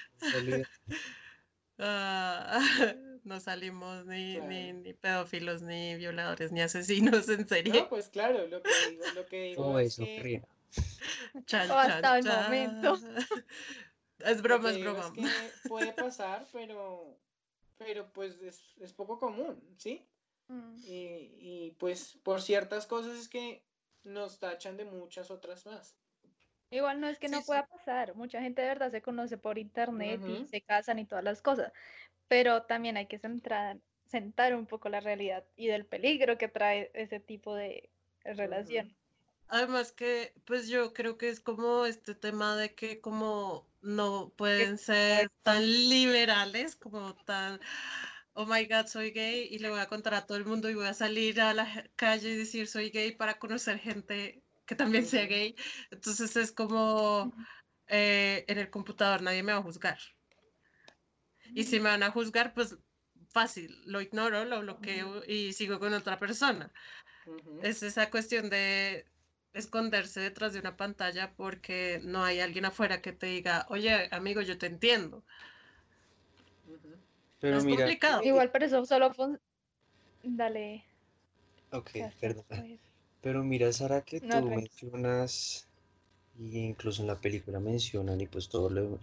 Ah, 1.78 2.96
no 3.26 3.40
salimos 3.40 4.06
ni, 4.06 4.40
ni, 4.40 4.94
pedófilos, 4.94 5.62
ni 5.62 5.96
violadores, 5.96 6.52
ni 6.52 6.62
asesinos 6.62 7.28
en 7.30 7.48
serie. 7.48 7.74
No, 7.74 7.90
pues 7.90 8.08
claro, 8.08 8.48
lo 8.48 8.62
que 8.62 8.72
digo, 8.90 9.04
lo 9.16 9.26
que 9.26 9.42
digo 9.42 9.80
es 9.80 9.96
que... 9.98 10.42
hasta 11.52 12.18
el 12.20 12.26
momento. 12.26 12.98
Es 14.20 14.42
broma, 14.42 14.72
es 14.72 14.80
broma. 14.80 15.14
puede 15.68 15.92
pasar, 15.94 16.48
pero, 16.54 17.18
pero 17.78 18.12
pues 18.14 18.38
es, 18.80 18.94
poco 18.94 19.20
común, 19.20 19.62
¿sí? 19.78 20.08
Mm. 20.48 20.78
Y, 20.86 21.36
y 21.40 21.76
pues 21.80 22.18
por 22.24 22.42
ciertas 22.42 22.86
cosas 22.86 23.20
es 23.20 23.28
que 23.28 23.64
nos 24.04 24.40
tachan 24.40 24.78
de 24.78 24.86
muchas 24.86 25.32
otras 25.32 25.66
más. 25.66 25.98
Igual 26.72 27.00
no 27.00 27.08
es 27.08 27.20
que 27.20 27.30
no 27.30 27.44
pueda 27.46 27.68
pasar, 27.68 28.16
mucha 28.16 28.42
gente 28.42 28.62
de 28.62 28.70
verdad 28.70 28.92
se 28.92 29.02
conoce 29.02 29.38
por 29.38 29.58
internet 29.58 30.22
y 30.28 30.46
se 30.46 30.62
casan 30.62 31.00
y 31.00 31.06
todas 31.06 31.24
las 31.24 31.42
cosas, 31.42 31.72
pero 32.28 32.64
también 32.64 32.98
hay 32.98 33.08
que 33.08 33.20
centrar, 33.20 33.80
sentar 34.06 34.56
un 34.56 34.68
poco 34.68 34.90
la 34.90 35.00
realidad 35.00 35.46
y 35.56 35.68
del 35.68 35.86
peligro 35.86 36.38
que 36.38 36.48
trae 36.48 36.92
ese 36.94 37.20
tipo 37.20 37.56
de 37.56 37.92
relación. 38.24 38.96
Además 39.48 39.92
que, 39.92 40.34
pues 40.46 40.68
yo 40.70 40.94
creo 40.94 41.18
que 41.18 41.30
es 41.30 41.40
como 41.40 41.86
este 41.86 42.16
tema 42.16 42.58
de 42.58 42.74
que 42.76 43.00
como 43.00 43.70
no 43.82 44.34
pueden 44.36 44.80
ser 44.80 45.30
tan 45.44 45.62
liberales, 45.64 46.76
como 46.76 47.16
tan, 47.26 47.60
oh 48.34 48.46
my 48.48 48.66
god, 48.66 48.88
soy 48.88 49.12
gay 49.12 49.48
y 49.52 49.60
le 49.60 49.70
voy 49.70 49.80
a 49.80 49.88
contar 49.88 50.16
a 50.16 50.26
todo 50.26 50.38
el 50.40 50.46
mundo 50.46 50.70
y 50.70 50.76
voy 50.76 50.88
a 50.88 50.96
salir 50.96 51.40
a 51.42 51.54
la 51.54 51.92
calle 51.96 52.32
y 52.32 52.38
decir 52.38 52.68
soy 52.68 52.90
gay 52.90 53.12
para 53.16 53.40
conocer 53.40 53.80
gente 53.80 54.45
que 54.66 54.76
también 54.76 55.06
sea 55.06 55.26
gay. 55.26 55.56
Entonces 55.92 56.36
es 56.36 56.52
como 56.52 57.34
eh, 57.88 58.46
en 58.48 58.58
el 58.58 58.70
computador 58.70 59.22
nadie 59.22 59.44
me 59.44 59.54
va 59.54 59.60
a 59.60 59.64
juzgar. 59.64 60.00
Y 61.54 61.64
si 61.64 61.80
me 61.80 61.90
van 61.90 62.04
a 62.04 62.12
juzgar, 62.12 62.54
pues 62.54 62.78
fácil, 63.30 63.82
lo 63.86 64.02
ignoro, 64.02 64.46
lo 64.46 64.62
bloqueo 64.62 65.24
y 65.26 65.54
sigo 65.54 65.80
con 65.80 65.94
otra 65.94 66.18
persona. 66.18 66.72
Es 67.62 67.84
esa 67.84 68.10
cuestión 68.10 68.50
de 68.50 69.06
esconderse 69.54 70.20
detrás 70.20 70.54
de 70.54 70.60
una 70.60 70.76
pantalla 70.76 71.34
porque 71.36 72.02
no 72.04 72.24
hay 72.24 72.40
alguien 72.40 72.66
afuera 72.66 73.02
que 73.02 73.14
te 73.14 73.28
diga, 73.28 73.66
oye, 73.70 74.10
amigo, 74.12 74.42
yo 74.42 74.58
te 74.58 74.68
entiendo. 74.68 75.24
Pero 77.40 77.58
es 77.58 77.66
complicado. 77.66 78.24
Igual, 78.24 78.52
pero 78.52 78.66
eso 78.66 78.86
solo 78.86 79.14
Dale. 80.24 80.84
Ok, 81.72 81.92
perdón. 82.20 82.80
Pero 83.26 83.44
mira, 83.44 83.74
Sara, 83.74 84.02
que 84.02 84.22
tú 84.22 84.52
mencionas, 84.52 85.66
y 86.38 86.60
incluso 86.60 87.02
en 87.02 87.08
la 87.08 87.20
película 87.20 87.60
mencionan, 87.60 88.22
y 88.22 88.28
pues 88.28 88.50
todo 88.50 88.70
lo, 88.70 89.00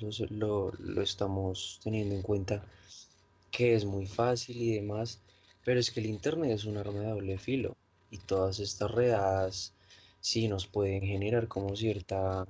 lo, 0.79 1.03
estamos 1.03 1.81
teniendo 1.83 2.15
en 2.15 2.23
cuenta, 2.23 2.65
que 3.51 3.75
es 3.75 3.85
muy 3.85 4.07
fácil 4.07 4.63
y 4.63 4.77
demás, 4.77 5.19
pero 5.65 5.81
es 5.81 5.91
que 5.91 5.99
el 5.99 6.07
Internet 6.07 6.53
es 6.53 6.67
un 6.67 6.77
arma 6.77 7.01
de 7.01 7.11
doble 7.11 7.37
filo, 7.37 7.75
y 8.13 8.19
todas 8.19 8.61
estas 8.61 8.93
redes 8.93 9.73
sí 10.21 10.47
nos 10.47 10.69
pueden 10.69 11.03
generar 11.03 11.49
como 11.49 11.75
cierta 11.75 12.47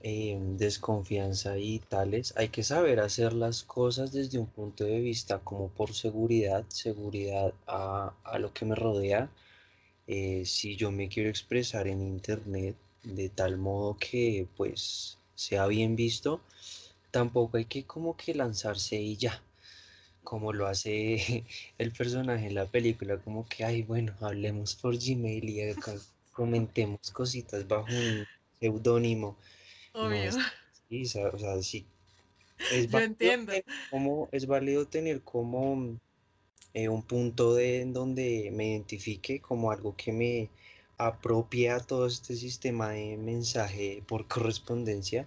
em, 0.00 0.56
desconfianza 0.58 1.58
y 1.58 1.80
tales. 1.80 2.34
Hay 2.36 2.50
que 2.50 2.62
saber 2.62 3.00
hacer 3.00 3.32
las 3.32 3.64
cosas 3.64 4.12
desde 4.12 4.38
un 4.38 4.46
punto 4.46 4.84
de 4.84 5.00
vista 5.00 5.40
como 5.40 5.70
por 5.70 5.92
seguridad, 5.92 6.64
seguridad 6.68 7.52
a, 7.66 8.14
a 8.22 8.38
lo 8.38 8.52
que 8.52 8.64
me 8.64 8.76
rodea 8.76 9.28
eh, 10.08 10.44
si 10.46 10.74
yo 10.74 10.90
me 10.90 11.08
quiero 11.08 11.28
expresar 11.28 11.86
en 11.86 12.00
internet 12.00 12.76
de 13.04 13.28
tal 13.28 13.58
modo 13.58 13.96
que 13.98 14.46
pues 14.56 15.18
sea 15.34 15.66
bien 15.66 15.96
visto, 15.96 16.40
tampoco 17.10 17.58
hay 17.58 17.66
que 17.66 17.84
como 17.84 18.16
que 18.16 18.34
lanzarse 18.34 18.96
y 18.96 19.16
ya, 19.16 19.42
como 20.24 20.52
lo 20.54 20.66
hace 20.66 21.44
el 21.78 21.92
personaje 21.92 22.46
en 22.46 22.54
la 22.54 22.66
película, 22.66 23.18
como 23.18 23.46
que, 23.46 23.64
ay, 23.64 23.82
bueno, 23.82 24.14
hablemos 24.20 24.74
por 24.76 24.96
Gmail 24.98 25.48
y 25.48 25.74
comentemos 26.32 27.10
cositas 27.12 27.68
bajo 27.68 27.88
un 27.92 28.26
seudónimo. 28.60 29.36
Obvio. 29.92 30.30
o 30.30 31.38
sea, 31.38 31.62
sí. 31.62 31.84
Es 32.72 32.88
Yo 32.88 32.98
entiendo. 32.98 33.52
Como, 33.90 34.28
es 34.32 34.46
válido 34.46 34.86
tener 34.86 35.20
como 35.20 35.98
eh, 36.78 36.88
un 36.88 37.02
punto 37.02 37.54
de, 37.54 37.80
en 37.82 37.92
donde 37.92 38.50
me 38.52 38.68
identifique 38.70 39.40
como 39.40 39.70
algo 39.72 39.96
que 39.96 40.12
me 40.12 40.48
apropia 40.96 41.80
todo 41.80 42.06
este 42.06 42.36
sistema 42.36 42.90
de 42.90 43.16
mensaje 43.16 44.02
por 44.06 44.28
correspondencia, 44.28 45.26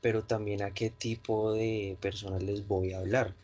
pero 0.00 0.24
también 0.24 0.62
a 0.62 0.72
qué 0.74 0.90
tipo 0.90 1.52
de 1.52 1.96
personas 2.00 2.42
les 2.42 2.66
voy 2.66 2.92
a 2.92 2.98
hablar. 2.98 3.34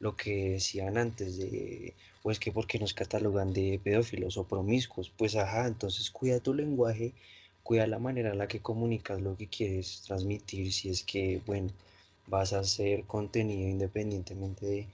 Lo 0.00 0.16
que 0.16 0.50
decían 0.50 0.98
antes 0.98 1.38
de, 1.38 1.94
o 2.22 2.30
es 2.30 2.38
que 2.38 2.52
porque 2.52 2.78
nos 2.78 2.94
catalogan 2.94 3.52
de 3.52 3.80
pedófilos 3.82 4.36
o 4.36 4.44
promiscuos, 4.44 5.10
pues 5.16 5.34
ajá, 5.36 5.66
entonces 5.66 6.10
cuida 6.10 6.40
tu 6.40 6.54
lenguaje, 6.54 7.12
cuida 7.62 7.86
la 7.86 7.98
manera 7.98 8.30
en 8.30 8.38
la 8.38 8.48
que 8.48 8.60
comunicas 8.60 9.20
lo 9.20 9.36
que 9.36 9.48
quieres 9.48 10.02
transmitir, 10.06 10.72
si 10.72 10.90
es 10.90 11.02
que, 11.02 11.40
bueno, 11.46 11.70
vas 12.28 12.52
a 12.52 12.60
hacer 12.60 13.04
contenido 13.04 13.68
independientemente 13.68 14.66
de... 14.66 14.86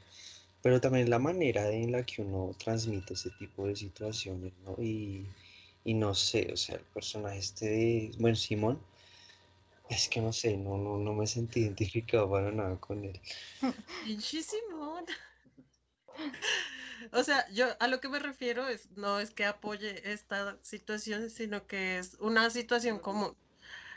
Pero 0.65 0.81
también 0.81 1.11
la 1.11 1.21
manera 1.21 1.71
en 1.71 1.93
la 1.93 2.05
que 2.05 2.23
uno 2.23 2.57
transmite 2.59 3.15
ese 3.15 3.31
tipo 3.39 3.69
de 3.69 3.77
situaciones, 3.77 4.53
¿no? 4.67 4.77
Y, 4.83 5.29
y 5.85 5.95
no 5.95 6.15
sé, 6.15 6.51
o 6.53 6.57
sea, 6.57 6.77
el 6.77 6.85
personaje 6.87 7.39
este 7.39 7.67
de, 7.69 8.13
bueno, 8.19 8.37
Simón, 8.37 8.81
es 9.91 10.09
que 10.09 10.21
no 10.21 10.33
sé, 10.33 10.57
no, 10.57 10.79
no, 10.79 10.99
no 10.99 11.13
me 11.15 11.27
sentí 11.27 11.61
identificado 11.61 12.31
para 12.31 12.51
nada 12.51 12.81
con 12.81 13.05
él. 13.05 13.21
Simón. 14.43 15.05
O 17.13 17.23
sea, 17.25 17.47
yo 17.53 17.67
a 17.81 17.89
lo 17.89 18.01
que 18.01 18.09
me 18.09 18.19
refiero 18.19 18.69
es 18.69 18.91
no 18.93 19.21
es 19.21 19.31
que 19.33 19.45
apoye 19.45 20.13
esta 20.13 20.59
situación, 20.63 21.31
sino 21.31 21.67
que 21.67 21.99
es 21.99 22.17
una 22.21 22.51
situación 22.51 22.99
común. 23.01 23.37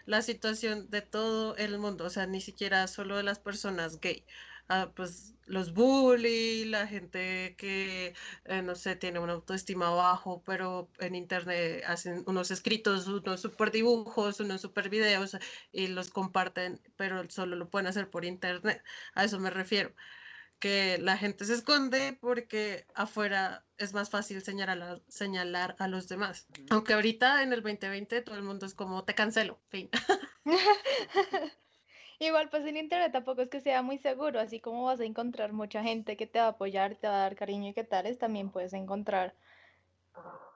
La 0.06 0.22
situación 0.22 0.90
de 0.90 1.02
todo 1.02 1.56
el 1.58 1.80
mundo, 1.80 2.06
o 2.06 2.10
sea, 2.10 2.28
ni 2.28 2.42
siquiera 2.42 2.88
solo 2.88 3.18
de 3.18 3.24
las 3.24 3.40
personas 3.40 4.00
gay. 4.00 4.26
Ah, 4.70 4.92
pues 4.96 5.34
los 5.46 5.74
bully, 5.74 6.66
la 6.66 6.88
gente 6.88 7.56
que, 7.58 8.14
eh, 8.46 8.62
no 8.62 8.76
sé, 8.76 8.98
tiene 8.98 9.20
una 9.20 9.34
autoestima 9.34 9.90
bajo, 9.92 10.44
pero 10.44 10.90
en 11.00 11.16
internet 11.16 11.84
hacen 11.88 12.24
unos 12.28 12.52
escritos, 12.52 13.08
unos 13.08 13.42
super 13.42 13.72
dibujos, 13.72 14.42
unos 14.42 14.62
super 14.62 14.90
videos 14.90 15.38
y 15.72 15.88
los 15.88 16.10
comparten, 16.10 16.82
pero 16.98 17.30
solo 17.30 17.56
lo 17.56 17.70
pueden 17.70 17.88
hacer 17.88 18.10
por 18.10 18.26
internet. 18.26 18.84
A 19.16 19.24
eso 19.24 19.40
me 19.40 19.50
refiero 19.50 19.94
que 20.60 20.98
la 20.98 21.18
gente 21.18 21.46
se 21.46 21.54
esconde 21.54 22.18
porque 22.20 22.86
afuera 22.94 23.66
es 23.78 23.94
más 23.94 24.10
fácil 24.10 24.42
señalar 24.42 24.82
a, 24.82 25.02
señalar 25.08 25.76
a 25.80 25.88
los 25.88 26.10
demás. 26.10 26.48
Aunque 26.72 26.94
ahorita 26.94 27.44
en 27.44 27.54
el 27.54 27.62
2020 27.62 28.22
todo 28.22 28.36
el 28.36 28.44
mundo 28.44 28.66
es 28.66 28.74
como 28.74 29.06
te 29.06 29.16
cancelo, 29.16 29.62
fin. 29.70 29.90
Igual 32.20 32.50
pues 32.50 32.66
en 32.66 32.78
internet 32.78 33.12
tampoco 33.12 33.42
es 33.44 33.50
que 33.50 33.62
sea 33.62 33.82
muy 33.84 34.00
seguro, 34.00 34.40
así 34.40 34.60
como 34.60 34.86
vas 34.86 35.00
a 35.00 35.06
encontrar 35.06 35.54
mucha 35.54 35.84
gente 35.84 36.18
que 36.18 36.26
te 36.26 36.40
va 36.40 36.46
a 36.46 36.50
apoyar, 36.50 36.96
te 36.96 37.08
va 37.08 37.16
a 37.16 37.22
dar 37.22 37.36
cariño 37.36 37.70
y 37.70 37.74
qué 37.74 37.84
tales, 37.84 38.18
también 38.18 38.50
puedes 38.50 38.74
encontrar 38.74 39.36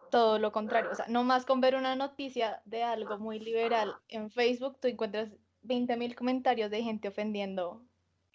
todo 0.10 0.40
lo 0.40 0.52
contrario. 0.52 0.92
O 0.92 0.96
sea, 0.96 1.06
no 1.08 1.24
más 1.24 1.46
con 1.46 1.62
ver 1.62 1.76
una 1.76 1.96
noticia 1.96 2.62
de 2.66 2.84
algo 2.84 3.18
muy 3.20 3.40
liberal 3.40 3.96
en 4.10 4.32
Facebook, 4.32 4.78
tú 4.80 4.88
encuentras 4.88 5.30
20.000 5.64 6.16
comentarios 6.16 6.72
de 6.72 6.82
gente 6.82 7.08
ofendiendo 7.08 7.84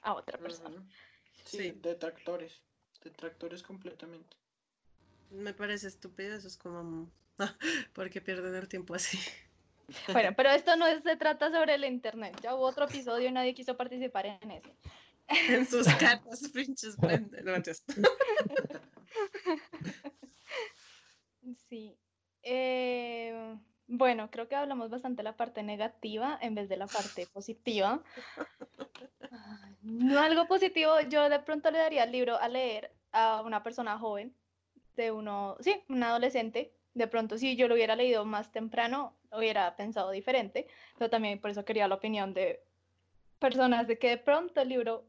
a 0.02 0.14
otra 0.14 0.38
persona. 0.38 0.84
Sí, 1.44 1.72
detractores. 1.72 2.62
Detractores 3.02 3.62
completamente. 3.62 4.36
Me 5.30 5.52
parece 5.52 5.88
estúpido, 5.88 6.36
eso 6.36 6.48
es 6.48 6.56
como. 6.56 7.10
¿Por 7.92 8.10
qué 8.10 8.20
pierden 8.20 8.54
el 8.54 8.68
tiempo 8.68 8.94
así? 8.94 9.18
Bueno, 10.12 10.30
pero 10.36 10.50
esto 10.50 10.76
no 10.76 10.86
se 11.00 11.16
trata 11.16 11.50
sobre 11.50 11.74
el 11.74 11.84
internet. 11.84 12.38
Ya 12.42 12.54
hubo 12.54 12.64
otro 12.64 12.86
episodio 12.86 13.28
y 13.28 13.32
nadie 13.32 13.54
quiso 13.54 13.76
participar 13.76 14.26
en 14.26 14.50
ese. 14.50 14.74
En 15.28 15.66
sus 15.66 15.86
caras, 16.00 16.50
pinches 16.52 16.96
Sí. 21.68 21.96
Eh, 22.42 23.56
bueno, 23.88 24.30
creo 24.30 24.48
que 24.48 24.56
hablamos 24.56 24.90
bastante 24.90 25.18
de 25.18 25.24
la 25.24 25.36
parte 25.36 25.62
negativa 25.62 26.38
en 26.40 26.54
vez 26.54 26.68
de 26.68 26.76
la 26.76 26.86
parte 26.86 27.26
positiva. 27.26 28.02
No 29.82 30.20
algo 30.20 30.46
positivo, 30.46 31.00
yo 31.08 31.28
de 31.28 31.38
pronto 31.40 31.70
le 31.70 31.78
daría 31.78 32.04
el 32.04 32.12
libro 32.12 32.36
a 32.36 32.48
leer 32.48 32.92
a 33.12 33.42
una 33.42 33.62
persona 33.62 33.98
joven, 33.98 34.34
de 34.96 35.12
uno, 35.12 35.56
sí, 35.60 35.82
un 35.88 36.02
adolescente. 36.02 36.72
De 36.96 37.06
pronto, 37.08 37.36
si 37.36 37.56
yo 37.56 37.68
lo 37.68 37.74
hubiera 37.74 37.94
leído 37.94 38.24
más 38.24 38.50
temprano, 38.50 39.12
hubiera 39.30 39.76
pensado 39.76 40.10
diferente, 40.12 40.66
pero 40.96 41.10
también 41.10 41.38
por 41.38 41.50
eso 41.50 41.62
quería 41.62 41.86
la 41.88 41.96
opinión 41.96 42.32
de 42.32 42.62
personas 43.38 43.86
de 43.86 43.98
que 43.98 44.08
de 44.08 44.16
pronto 44.16 44.62
el 44.62 44.70
libro 44.70 45.04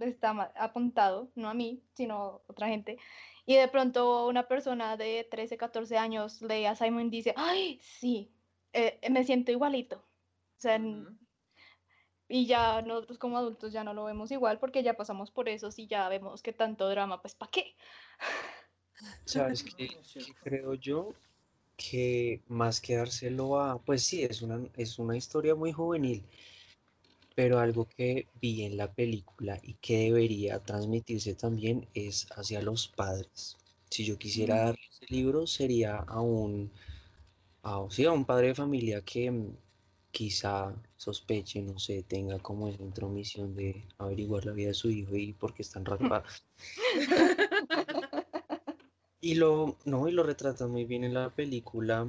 está 0.00 0.52
apuntado, 0.56 1.30
no 1.36 1.48
a 1.48 1.54
mí, 1.54 1.84
sino 1.94 2.16
a 2.16 2.40
otra 2.48 2.66
gente, 2.66 2.98
y 3.46 3.54
de 3.54 3.68
pronto 3.68 4.26
una 4.26 4.48
persona 4.48 4.96
de 4.96 5.24
13, 5.30 5.56
14 5.56 5.96
años 5.98 6.42
lee 6.42 6.66
a 6.66 6.74
Simon 6.74 7.06
y 7.06 7.10
dice, 7.10 7.32
ay, 7.36 7.78
sí, 7.80 8.32
eh, 8.72 8.98
me 9.08 9.22
siento 9.22 9.52
igualito. 9.52 9.98
O 9.98 10.60
sea, 10.60 10.80
y 12.26 12.46
ya 12.46 12.82
nosotros 12.82 13.18
como 13.18 13.38
adultos 13.38 13.72
ya 13.72 13.84
no 13.84 13.94
lo 13.94 14.04
vemos 14.04 14.32
igual 14.32 14.58
porque 14.58 14.82
ya 14.82 14.94
pasamos 14.94 15.30
por 15.30 15.48
eso, 15.48 15.68
y 15.76 15.86
ya 15.86 16.08
vemos 16.08 16.42
que 16.42 16.52
tanto 16.52 16.88
drama, 16.88 17.22
pues 17.22 17.36
¿para 17.36 17.52
qué? 17.52 17.76
¿Sabes 19.24 19.62
qué, 19.62 19.88
creo 20.42 20.74
yo? 20.74 21.14
Que 21.76 22.40
más 22.48 22.80
que 22.80 22.96
dárselo 22.96 23.60
a, 23.60 23.80
pues 23.80 24.02
sí, 24.02 24.22
es 24.22 24.42
una, 24.42 24.60
es 24.76 24.98
una 24.98 25.16
historia 25.16 25.54
muy 25.54 25.72
juvenil, 25.72 26.24
pero 27.34 27.58
algo 27.58 27.88
que 27.88 28.26
vi 28.40 28.64
en 28.64 28.76
la 28.76 28.92
película 28.92 29.58
y 29.62 29.74
que 29.74 29.98
debería 29.98 30.58
transmitirse 30.58 31.34
también 31.34 31.88
es 31.94 32.26
hacia 32.36 32.60
los 32.60 32.88
padres. 32.88 33.56
Si 33.88 34.04
yo 34.04 34.18
quisiera 34.18 34.54
mm. 34.56 34.58
dar 34.66 34.78
ese 34.90 35.06
libro 35.08 35.46
sería 35.46 35.96
a 35.96 36.20
un, 36.20 36.70
a, 37.62 37.86
sí, 37.90 38.04
a 38.04 38.12
un 38.12 38.24
padre 38.24 38.48
de 38.48 38.54
familia 38.54 39.00
que 39.02 39.32
quizá 40.10 40.74
sospeche, 40.96 41.62
no 41.62 41.78
sé, 41.78 42.02
tenga 42.02 42.38
como 42.40 42.68
esa 42.68 42.82
intromisión 42.82 43.54
de 43.54 43.84
averiguar 43.98 44.44
la 44.44 44.52
vida 44.52 44.68
de 44.68 44.74
su 44.74 44.90
hijo 44.90 45.16
y 45.16 45.32
por 45.32 45.54
qué 45.54 45.62
están 45.62 45.84
rapados. 45.86 46.44
y 49.20 49.34
lo, 49.34 49.76
no, 49.84 50.08
y 50.08 50.12
lo 50.12 50.22
retratan 50.22 50.70
muy 50.70 50.84
bien 50.84 51.04
en 51.04 51.14
la 51.14 51.30
película. 51.30 52.06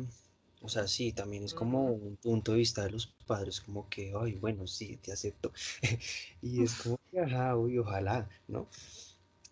O 0.62 0.70
sea, 0.70 0.88
sí, 0.88 1.12
también 1.12 1.44
es 1.44 1.54
como 1.54 1.86
un 1.88 2.18
punto 2.18 2.52
de 2.52 2.60
vista 2.60 2.84
de 2.84 2.92
los 2.92 3.08
padres, 3.26 3.62
como 3.62 3.90
que, 3.90 4.14
ay, 4.20 4.34
bueno, 4.36 4.68
sí, 4.68 4.98
te 4.98 5.12
acepto. 5.12 5.52
y 6.42 6.64
es 6.64 6.76
como 6.76 7.00
que, 7.12 7.20
ajá, 7.20 7.56
uy, 7.58 7.80
ojalá, 7.80 8.30
¿no? 8.48 8.68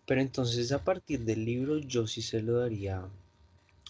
Pero 0.06 0.20
entonces 0.20 0.72
a 0.72 0.84
partir 0.84 1.20
del 1.24 1.44
libro 1.44 1.78
yo 1.78 2.06
sí 2.06 2.22
se 2.22 2.42
lo 2.42 2.58
daría 2.60 3.08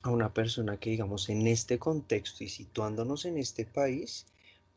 a 0.02 0.10
una 0.10 0.32
persona 0.32 0.78
que, 0.78 0.90
digamos, 0.90 1.28
en 1.28 1.46
este 1.46 1.78
contexto 1.78 2.42
y 2.44 2.48
situándonos 2.48 3.26
en 3.26 3.36
este 3.38 3.66
país, 3.66 4.26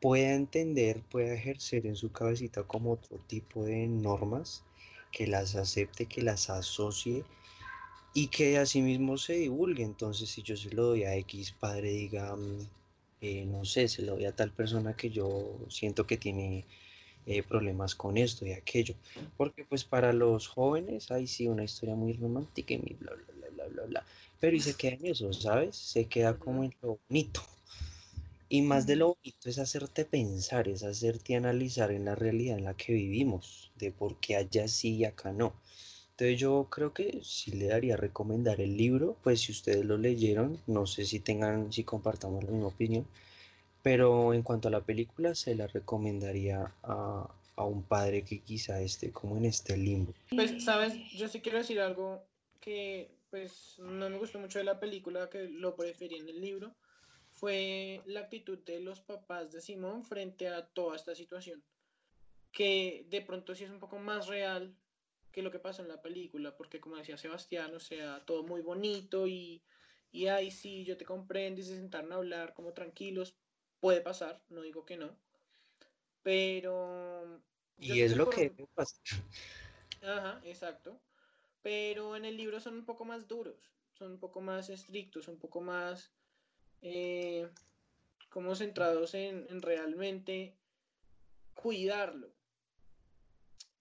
pueda 0.02 0.34
entender, 0.34 1.02
pueda 1.04 1.34
ejercer 1.34 1.86
en 1.86 1.96
su 1.96 2.12
cabecita 2.12 2.64
como 2.64 2.92
otro 2.92 3.18
tipo 3.28 3.64
de 3.64 3.88
normas, 3.88 4.64
que 5.12 5.28
las 5.28 5.56
acepte, 5.56 6.08
que 6.08 6.22
las 6.22 6.50
asocie 6.50 7.24
y 8.14 8.28
que 8.28 8.58
asimismo 8.58 9.18
se 9.18 9.34
divulgue. 9.34 9.84
Entonces, 9.84 10.30
si 10.30 10.44
yo 10.44 10.56
se 10.56 10.72
lo 10.72 10.88
doy 10.88 11.04
a 11.04 11.16
X 11.16 11.54
padre, 11.60 11.90
diga, 11.92 12.36
mm, 12.36 12.68
eh, 13.22 13.46
no 13.46 13.66
sé, 13.66 13.88
se 13.88 14.04
lo 14.04 14.14
doy 14.16 14.26
a 14.26 14.36
tal 14.36 14.52
persona 14.52 14.96
que 14.96 15.10
yo 15.10 15.58
siento 15.70 16.06
que 16.06 16.18
tiene 16.18 16.66
eh, 17.26 17.42
problemas 17.42 17.96
con 17.96 18.18
esto 18.18 18.46
y 18.46 18.52
aquello. 18.52 18.96
Porque 19.38 19.66
pues 19.66 19.84
para 19.86 20.14
los 20.14 20.48
jóvenes 20.48 21.12
hay 21.12 21.28
sí 21.28 21.48
una 21.48 21.64
historia 21.64 21.96
muy 21.96 22.14
romántica 22.14 22.74
y 22.74 22.96
bla, 23.00 23.14
bla, 23.14 23.34
bla, 23.34 23.50
bla, 23.50 23.68
bla, 23.68 23.84
bla. 23.86 24.06
Pero 24.40 24.56
y 24.56 24.60
se 24.60 24.76
queda 24.76 24.96
en 24.96 25.06
eso, 25.08 25.32
¿sabes? 25.34 25.76
Se 25.76 26.06
queda 26.06 26.38
como 26.38 26.64
en 26.64 26.76
lo 26.82 27.00
bonito. 27.08 27.42
Y 28.50 28.62
más 28.62 28.86
de 28.86 28.98
lo 28.98 29.16
bonito 29.16 29.50
es 29.50 29.58
hacerte 29.58 30.06
pensar, 30.06 30.68
es 30.68 30.84
hacerte 30.84 31.36
analizar 31.36 31.92
en 31.92 32.06
la 32.06 32.14
realidad 32.14 32.58
en 32.58 32.66
la 32.66 32.76
que 32.76 32.94
vivimos, 32.94 33.72
de 33.78 33.92
por 33.92 34.18
qué 34.20 34.36
allá 34.36 34.68
sí 34.68 34.98
y 34.98 35.06
acá 35.06 35.32
no. 35.32 35.54
Entonces 36.14 36.40
yo 36.40 36.68
creo 36.70 36.94
que 36.94 37.22
sí 37.24 37.54
le 37.54 37.68
daría 37.68 37.96
a 37.96 37.98
recomendar 37.98 38.62
el 38.62 38.78
libro, 38.78 39.18
pues 39.24 39.42
si 39.42 39.52
ustedes 39.52 39.84
lo 39.84 39.98
leyeron, 39.98 40.60
no 40.68 40.86
sé 40.86 41.06
si 41.06 41.20
tengan, 41.20 41.74
si 41.74 41.84
compartamos 41.84 42.44
la 42.44 42.52
misma 42.52 42.68
opinión, 42.68 43.08
pero 43.82 44.32
en 44.36 44.44
cuanto 44.44 44.68
a 44.68 44.72
la 44.72 44.82
película 44.82 45.34
se 45.34 45.56
la 45.56 45.66
recomendaría 45.66 46.72
a, 46.84 47.28
a 47.56 47.66
un 47.66 47.82
padre 47.82 48.24
que 48.24 48.42
quizá 48.42 48.80
esté 48.80 49.12
como 49.12 49.38
en 49.38 49.46
este 49.46 49.76
limbo. 49.76 50.14
Pues, 50.30 50.64
sabes, 50.64 50.94
yo 51.14 51.28
sí 51.28 51.42
quiero 51.42 51.58
decir 51.58 51.80
algo 51.80 52.24
que 52.60 53.10
pues 53.32 53.80
no 53.80 54.08
me 54.08 54.20
gustó 54.20 54.38
mucho 54.38 54.60
de 54.60 54.66
la 54.66 54.80
película, 54.80 55.32
que 55.32 55.50
lo 55.50 55.76
preferí 55.76 56.18
en 56.18 56.30
el 56.30 56.40
libro, 56.40 56.76
fue 57.32 58.04
la 58.06 58.20
actitud 58.20 58.60
de 58.60 58.80
los 58.80 59.02
papás 59.02 59.52
de 59.52 59.62
Simón 59.62 60.04
frente 60.04 60.48
a 60.48 60.68
toda 60.68 60.96
esta 60.96 61.16
situación, 61.16 61.64
que 62.52 63.08
de 63.10 63.22
pronto 63.22 63.56
sí 63.56 63.64
es 63.64 63.72
un 63.72 63.80
poco 63.80 63.98
más 63.98 64.28
real 64.28 64.78
que 65.34 65.42
lo 65.42 65.52
que 65.52 65.60
pasa 65.60 65.82
en 65.82 65.90
la 65.90 66.02
película, 66.02 66.56
porque 66.56 66.80
como 66.80 66.96
decía 66.96 67.18
Sebastián, 67.18 67.76
o 67.76 67.80
sea, 67.80 68.24
todo 68.24 68.44
muy 68.44 68.62
bonito 68.62 69.28
y, 69.28 69.62
y 70.12 70.28
ahí 70.28 70.52
sí, 70.52 70.86
yo 70.86 70.96
te 70.96 71.04
comprendo 71.04 71.60
y 71.60 71.64
se 71.64 71.76
sentaron 71.76 72.14
a 72.14 72.16
hablar 72.16 72.54
como 72.54 72.72
tranquilos, 72.72 73.36
puede 73.82 74.00
pasar, 74.00 74.42
no 74.50 74.62
digo 74.62 74.86
que 74.86 74.96
no, 74.96 75.18
pero... 76.22 77.42
Y 77.78 78.02
es 78.02 78.16
lo 78.16 78.30
que 78.30 78.54
pasa. 78.76 78.96
Ajá, 80.02 80.40
exacto. 80.46 81.02
Pero 81.62 82.16
en 82.16 82.26
el 82.26 82.38
libro 82.38 82.60
son 82.60 82.76
un 82.76 82.86
poco 82.86 83.04
más 83.04 83.28
duros, 83.28 83.58
son 83.94 84.12
un 84.12 84.20
poco 84.20 84.42
más 84.42 84.70
estrictos, 84.70 85.28
un 85.28 85.40
poco 85.40 85.62
más 85.62 86.14
eh, 86.82 87.50
como 88.30 88.56
centrados 88.56 89.14
en, 89.14 89.62
realmente 89.62 90.56
cuidarlo. 91.54 92.34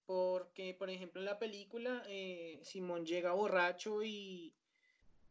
Porque, 0.07 0.75
por 0.75 0.91
ejemplo, 0.91 1.21
en 1.21 1.27
la 1.27 1.39
película, 1.39 2.03
eh, 2.09 2.61
Simón 2.63 3.07
llega 3.07 3.33
borracho 3.33 4.03
y, 4.03 4.55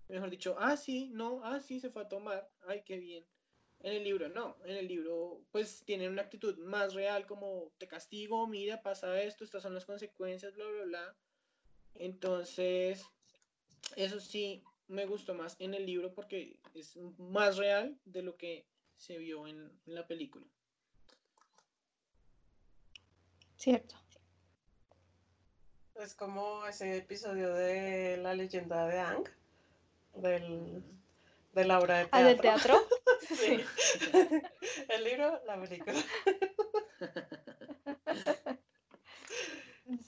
mejor 0.08 0.30
dicho, 0.30 0.56
ah, 0.60 0.78
sí, 0.78 1.10
no, 1.14 1.42
ah, 1.44 1.60
sí, 1.60 1.80
se 1.80 1.90
fue 1.90 2.04
a 2.04 2.10
tomar, 2.10 2.50
ay, 2.68 2.84
qué 2.86 2.98
bien. 2.98 3.26
En 3.84 3.94
el 3.94 4.04
libro 4.04 4.30
no, 4.30 4.58
en 4.66 4.78
el 4.78 4.88
libro 4.88 5.44
pues 5.52 5.84
tienen 5.86 6.12
una 6.12 6.22
actitud 6.22 6.56
más 6.60 6.94
real 6.94 7.26
como 7.26 7.72
te 7.80 7.88
castigo, 7.88 8.46
mira, 8.46 8.84
pasa 8.84 9.20
esto, 9.24 9.44
estas 9.44 9.64
son 9.64 9.74
las 9.74 9.86
consecuencias, 9.86 10.54
bla, 10.54 10.66
bla, 10.68 10.84
bla. 10.84 11.16
Entonces, 11.96 13.04
eso 13.96 14.20
sí 14.20 14.64
me 14.88 15.06
gustó 15.06 15.34
más 15.34 15.56
en 15.60 15.74
el 15.74 15.86
libro 15.86 16.14
porque 16.14 16.60
es 16.76 16.96
más 17.18 17.58
real 17.58 17.98
de 18.06 18.22
lo 18.22 18.38
que 18.38 18.68
se 18.98 19.18
vio 19.18 19.48
en, 19.48 19.72
la 19.86 20.06
película. 20.06 20.46
Cierto. 23.58 23.96
Es 26.02 26.16
como 26.16 26.66
ese 26.66 26.98
episodio 26.98 27.54
de 27.54 28.18
la 28.18 28.34
leyenda 28.34 28.88
de 28.88 29.00
Ang, 29.00 29.30
del, 30.16 30.84
de 31.54 31.66
la 31.66 31.80
obra 31.80 31.98
de 32.00 32.06
teatro. 32.06 32.20
¿Ah, 32.20 32.24
del 32.24 32.42
teatro? 32.42 32.82
sí. 33.22 33.64
El 34.90 35.04
libro, 35.04 35.40
la 35.46 35.62
película. 35.62 35.94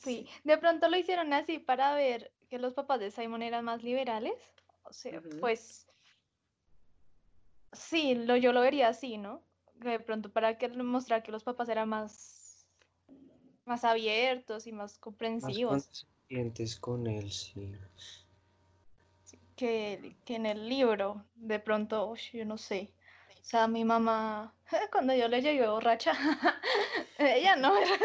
Sí, 0.01 0.29
de 0.43 0.58
pronto 0.58 0.88
lo 0.88 0.97
hicieron 0.97 1.34
así 1.34 1.60
para 1.60 1.93
ver 1.93 2.32
que 2.49 2.58
los 2.58 2.73
papás 2.73 2.99
de 2.99 3.12
Simon 3.12 3.41
eran 3.41 3.65
más 3.65 3.84
liberales. 3.84 4.34
O 4.84 4.93
sea, 4.93 5.21
pues 5.39 5.88
sí, 7.73 8.15
lo, 8.15 8.38
yo 8.38 8.53
lo 8.53 8.62
vería 8.62 8.88
así, 8.88 9.17
¿no? 9.17 9.43
De 9.75 9.99
pronto 9.99 10.32
para 10.32 10.58
que 10.58 10.69
mostrar 10.69 11.21
que 11.23 11.32
los 11.34 11.43
papás 11.43 11.67
eran 11.69 11.89
más, 11.89 12.42
más 13.65 13.84
abiertos 13.84 14.67
y 14.67 14.71
más 14.71 14.97
comprensivos. 14.97 16.06
Más 16.30 16.80
con 16.80 17.08
él, 17.08 17.32
sí. 17.32 17.71
Que, 19.56 20.15
que, 20.26 20.36
en 20.36 20.45
el 20.47 20.67
libro, 20.67 21.23
de 21.36 21.60
pronto, 21.60 22.15
yo 22.34 22.45
no 22.45 22.58
sé. 22.58 22.91
O 23.41 23.45
sea, 23.45 23.67
mi 23.67 23.86
mamá, 23.86 24.54
cuando 24.91 25.13
yo 25.13 25.28
le 25.28 25.41
llegué 25.41 25.67
borracha, 25.67 26.13
ella 27.19 27.56
no 27.56 27.78
era. 27.78 27.97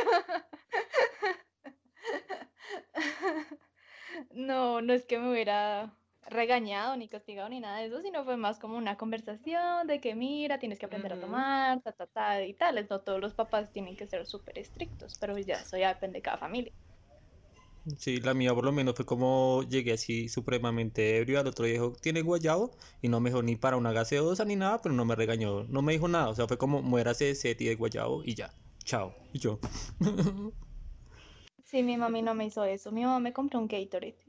no, 4.33 4.83
no 4.83 4.93
es 4.93 5.07
que 5.07 5.19
me 5.19 5.31
hubiera 5.31 5.95
regañado 6.31 6.97
ni 6.97 7.09
castigado 7.09 7.49
ni 7.49 7.61
nada 7.61 7.79
de 7.79 7.87
eso, 7.87 8.01
sino 8.03 8.25
fue 8.25 8.37
más 8.37 8.59
como 8.59 8.77
una 8.77 8.97
conversación 8.97 9.87
de 9.87 10.01
que 10.01 10.15
mira, 10.15 10.59
tienes 10.59 10.79
que 10.79 10.87
aprender 10.87 11.13
a 11.13 11.21
tomar, 11.21 11.81
ta, 11.83 11.93
ta, 11.93 12.07
ta, 12.07 12.45
y 12.45 12.55
tales. 12.55 12.89
No 12.91 13.01
todos 13.01 13.21
los 13.21 13.35
papás 13.35 13.73
tienen 13.73 13.97
que 13.97 14.07
ser 14.07 14.27
súper 14.27 14.59
estrictos, 14.59 15.17
pero 15.21 15.39
ya 15.39 15.61
eso 15.61 15.77
ya 15.77 15.89
depende 15.95 16.19
de 16.19 16.23
cada 16.23 16.39
familia. 16.39 16.73
Sí, 17.97 18.21
la 18.21 18.35
mía 18.35 18.55
por 18.55 18.65
lo 18.65 18.73
menos 18.73 18.95
fue 18.97 19.07
como 19.07 19.63
llegué 19.69 19.93
así 19.93 20.29
supremamente 20.29 21.17
ebrio, 21.19 21.41
al 21.41 21.47
otro 21.47 21.65
día 21.65 21.75
dijo, 21.75 21.93
¿tiene 22.01 22.21
guayabo? 22.23 22.77
Y 23.01 23.09
no 23.09 23.21
me 23.21 23.31
dijo 23.31 23.43
ni 23.43 23.57
para 23.57 23.77
una 23.79 23.93
gaseosa 23.93 24.45
ni 24.45 24.57
nada, 24.57 24.83
pero 24.83 24.95
no 24.95 25.05
me 25.07 25.15
regañó, 25.17 25.65
no 25.65 25.81
me 25.83 25.93
dijo 25.93 26.07
nada, 26.09 26.29
o 26.29 26.35
sea, 26.35 26.47
fue 26.47 26.59
como 26.59 26.83
muérase 26.83 27.27
de 27.27 27.35
seti 27.35 27.65
de 27.65 27.77
guayabo 27.77 28.23
y 28.25 28.35
ya, 28.35 28.51
chao, 28.85 29.15
y 29.33 29.39
yo. 29.39 29.59
sí, 31.65 31.83
mi 31.83 31.97
mami 31.97 32.23
no 32.23 32.35
me 32.35 32.47
hizo 32.47 32.65
eso, 32.65 32.93
mi 32.93 33.05
mamá 33.05 33.21
me 33.21 33.33
compró 33.33 33.59
un 33.59 33.69
Gatorade 33.69 34.28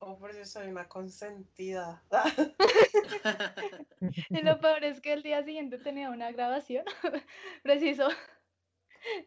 Oh, 0.00 0.16
por 0.16 0.30
eso 0.30 0.44
soy 0.44 0.68
una 0.68 0.88
consentida. 0.88 2.02
y 4.30 4.42
lo 4.42 4.60
peor 4.60 4.84
es 4.84 5.00
que 5.00 5.12
el 5.12 5.22
día 5.22 5.42
siguiente 5.42 5.78
tenía 5.78 6.10
una 6.10 6.30
grabación. 6.30 6.84
Preciso. 7.62 8.08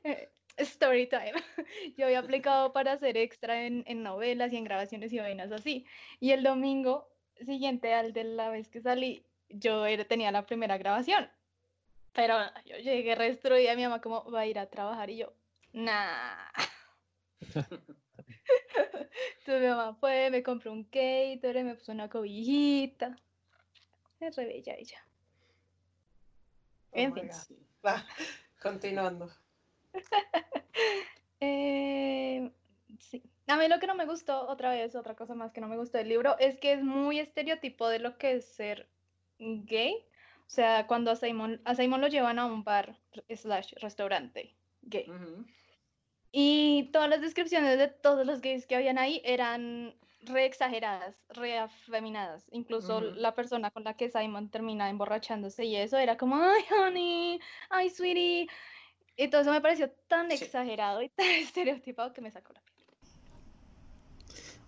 Eh, 0.04 0.30
story 0.58 1.08
time. 1.08 1.34
Yo 1.98 2.06
había 2.06 2.20
aplicado 2.20 2.72
para 2.72 2.94
hacer 2.94 3.18
extra 3.18 3.66
en, 3.66 4.04
novelas 4.04 4.54
y 4.54 4.58
en 4.58 4.64
grabaciones 4.64 5.12
y 5.12 5.20
vainas 5.20 5.52
así. 5.52 5.86
Y 6.20 6.32
el 6.32 6.44
domingo 6.44 7.10
siguiente 7.46 7.94
al 7.94 8.14
de 8.14 8.24
la 8.24 8.50
vez 8.50 8.70
que 8.70 8.82
salí, 8.82 9.26
yo 9.50 9.84
tenía 10.08 10.32
la 10.32 10.46
primera 10.46 10.78
grabación. 10.78 11.30
Pero 12.14 12.38
yo 12.66 12.78
llegué 12.78 13.16
restruida, 13.16 13.76
mi 13.76 13.84
mamá 13.84 14.02
como 14.02 14.30
va 14.32 14.42
a 14.42 14.46
ir 14.46 14.60
a 14.60 14.70
trabajar 14.70 15.10
y 15.10 15.18
yo, 15.18 15.34
nah. 15.74 16.48
Entonces 19.40 19.62
mi 19.62 19.68
mamá 19.68 19.96
fue, 19.96 20.30
me 20.30 20.44
compró 20.44 20.72
un 20.72 20.84
Gatorade, 20.92 21.64
me 21.64 21.76
puso 21.76 21.92
una 21.92 22.10
cobijita. 22.10 23.18
Es 24.20 24.36
re 24.36 24.46
bella 24.46 24.76
ella. 24.76 25.06
Oh 26.92 27.00
en 27.00 27.14
fin. 27.14 27.30
Va, 27.86 28.06
continuando. 28.62 29.32
eh, 31.40 32.52
sí. 33.00 33.24
A 33.48 33.58
mí 33.58 33.68
lo 33.68 33.80
que 33.80 33.88
no 33.88 33.96
me 33.96 34.06
gustó, 34.06 34.48
otra 34.48 34.70
vez, 34.70 34.96
otra 34.96 35.16
cosa 35.16 35.36
más 35.36 35.52
que 35.52 35.62
no 35.62 35.68
me 35.68 35.78
gustó 35.78 35.98
del 35.98 36.10
libro, 36.10 36.38
es 36.40 36.58
que 36.58 36.74
es 36.74 36.84
muy 36.84 37.20
estereotipo 37.20 37.90
de 37.90 38.00
lo 38.00 38.18
que 38.18 38.34
es 38.34 38.46
ser 38.46 38.88
gay. 39.40 40.06
O 40.46 40.50
sea, 40.54 40.86
cuando 40.86 41.12
a 41.12 41.16
Simon, 41.16 41.62
a 41.66 41.76
Simon 41.76 42.02
lo 42.02 42.08
llevan 42.08 42.40
a 42.40 42.46
un 42.46 42.64
bar 42.64 43.00
slash 43.30 43.74
restaurante 43.76 44.56
gay. 44.82 45.08
Y 46.32 46.90
todas 46.94 47.10
las 47.10 47.22
descripciones 47.22 47.78
de 47.78 47.88
todos 47.88 48.26
los 48.26 48.42
gays 48.42 48.66
que 48.66 48.76
habían 48.76 48.98
ahí 48.98 49.22
eran 49.26 49.96
re 50.22 50.46
exageradas, 50.46 51.24
re 51.30 51.58
afeminadas. 51.58 52.48
Incluso 52.52 53.02
la 53.02 53.36
persona 53.36 53.72
con 53.72 53.84
la 53.84 53.96
que 53.96 54.10
Simon 54.10 54.50
termina 54.50 54.90
emborrachándose 54.90 55.66
y 55.66 55.76
eso 55.76 55.98
era 55.98 56.18
como, 56.18 56.38
ay, 56.38 56.64
honey, 56.80 57.40
ay, 57.70 57.90
sweetie. 57.90 58.48
Y 59.18 59.28
todo 59.30 59.42
eso 59.42 59.52
me 59.52 59.62
pareció 59.62 59.92
tan 60.08 60.32
exagerado 60.32 61.02
y 61.02 61.10
tan 61.16 61.28
estereotipado 61.28 62.14
que 62.14 62.22
me 62.22 62.32
sacó 62.32 62.54
la 62.54 62.62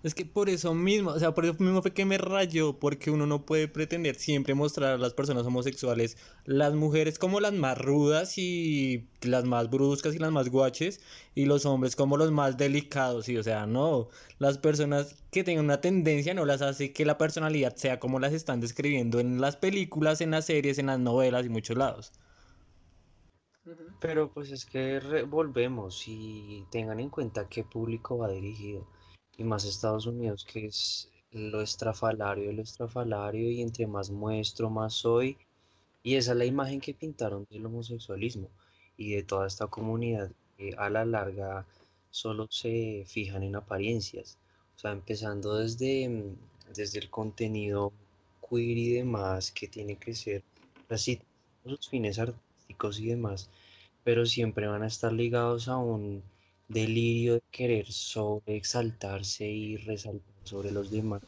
es 0.03 0.13
que 0.13 0.25
por 0.25 0.49
eso 0.49 0.73
mismo, 0.73 1.11
o 1.11 1.19
sea, 1.19 1.33
por 1.33 1.45
eso 1.45 1.55
mismo 1.59 1.81
fue 1.81 1.93
que 1.93 2.03
me 2.03 2.17
rayó, 2.17 2.77
porque 2.77 3.09
uno 3.09 3.25
no 3.25 3.45
puede 3.45 3.69
pretender 3.69 4.15
siempre 4.15 4.53
mostrar 4.53 4.95
a 4.95 4.97
las 4.97 5.13
personas 5.13 5.45
homosexuales, 5.45 6.17
las 6.43 6.73
mujeres 6.73 7.17
como 7.17 7.39
las 7.39 7.53
más 7.53 7.77
rudas 7.77 8.37
y 8.37 9.07
las 9.21 9.45
más 9.45 9.69
bruscas 9.69 10.13
y 10.13 10.19
las 10.19 10.31
más 10.31 10.49
guaches, 10.49 10.99
y 11.35 11.45
los 11.45 11.65
hombres 11.65 11.95
como 11.95 12.17
los 12.17 12.31
más 12.31 12.57
delicados, 12.57 13.29
y 13.29 13.37
o 13.37 13.43
sea, 13.43 13.65
no, 13.65 14.09
las 14.39 14.57
personas 14.57 15.15
que 15.31 15.45
tengan 15.45 15.65
una 15.65 15.79
tendencia 15.79 16.33
no 16.33 16.43
las 16.43 16.61
hace 16.61 16.91
que 16.91 17.05
la 17.05 17.17
personalidad 17.17 17.75
sea 17.77 18.01
como 18.01 18.19
las 18.19 18.33
están 18.33 18.59
describiendo 18.59 19.21
en 19.21 19.39
las 19.39 19.55
películas, 19.55 20.19
en 20.19 20.31
las 20.31 20.45
series, 20.45 20.79
en 20.79 20.87
las 20.87 20.99
novelas 20.99 21.45
y 21.45 21.49
muchos 21.49 21.77
lados. 21.77 22.11
Pero 24.01 24.33
pues 24.33 24.51
es 24.51 24.65
que 24.65 24.99
volvemos 25.29 26.03
y 26.07 26.65
tengan 26.69 26.99
en 26.99 27.09
cuenta 27.09 27.47
qué 27.47 27.63
público 27.63 28.17
va 28.17 28.29
dirigido 28.29 28.85
y 29.37 29.43
más 29.43 29.65
Estados 29.65 30.05
Unidos, 30.05 30.45
que 30.45 30.67
es 30.67 31.09
lo 31.31 31.61
estrafalario 31.61 32.51
lo 32.51 32.61
estrafalario 32.61 33.49
y 33.49 33.61
entre 33.61 33.87
más 33.87 34.11
muestro, 34.11 34.69
más 34.69 34.93
soy. 34.93 35.37
Y 36.03 36.15
esa 36.15 36.33
es 36.33 36.37
la 36.37 36.45
imagen 36.45 36.79
que 36.81 36.93
pintaron 36.93 37.47
del 37.49 37.65
homosexualismo 37.65 38.49
y 38.97 39.15
de 39.15 39.23
toda 39.23 39.47
esta 39.47 39.67
comunidad 39.67 40.31
que 40.57 40.75
a 40.77 40.89
la 40.89 41.05
larga 41.05 41.65
solo 42.11 42.47
se 42.49 43.03
fijan 43.07 43.43
en 43.43 43.55
apariencias. 43.55 44.37
O 44.75 44.79
sea, 44.79 44.91
empezando 44.91 45.55
desde, 45.55 46.09
mm, 46.09 46.35
desde 46.75 46.99
el 46.99 47.09
contenido 47.09 47.93
queer 48.47 48.77
y 48.77 48.93
demás, 48.93 49.51
que 49.51 49.67
tiene 49.67 49.95
que 49.97 50.13
ser 50.13 50.43
así, 50.89 51.19
los 51.63 51.89
fines 51.89 52.19
artísticos 52.19 52.99
y 52.99 53.07
demás, 53.07 53.49
pero 54.03 54.25
siempre 54.25 54.67
van 54.67 54.83
a 54.83 54.87
estar 54.87 55.13
ligados 55.13 55.67
a 55.67 55.77
un 55.77 56.23
delirio 56.67 57.35
de 57.35 57.43
querer 57.51 57.87
exaltarse 58.45 59.45
y 59.45 59.77
resaltar 59.77 60.33
sobre 60.43 60.71
los 60.71 60.91
demás. 60.91 61.21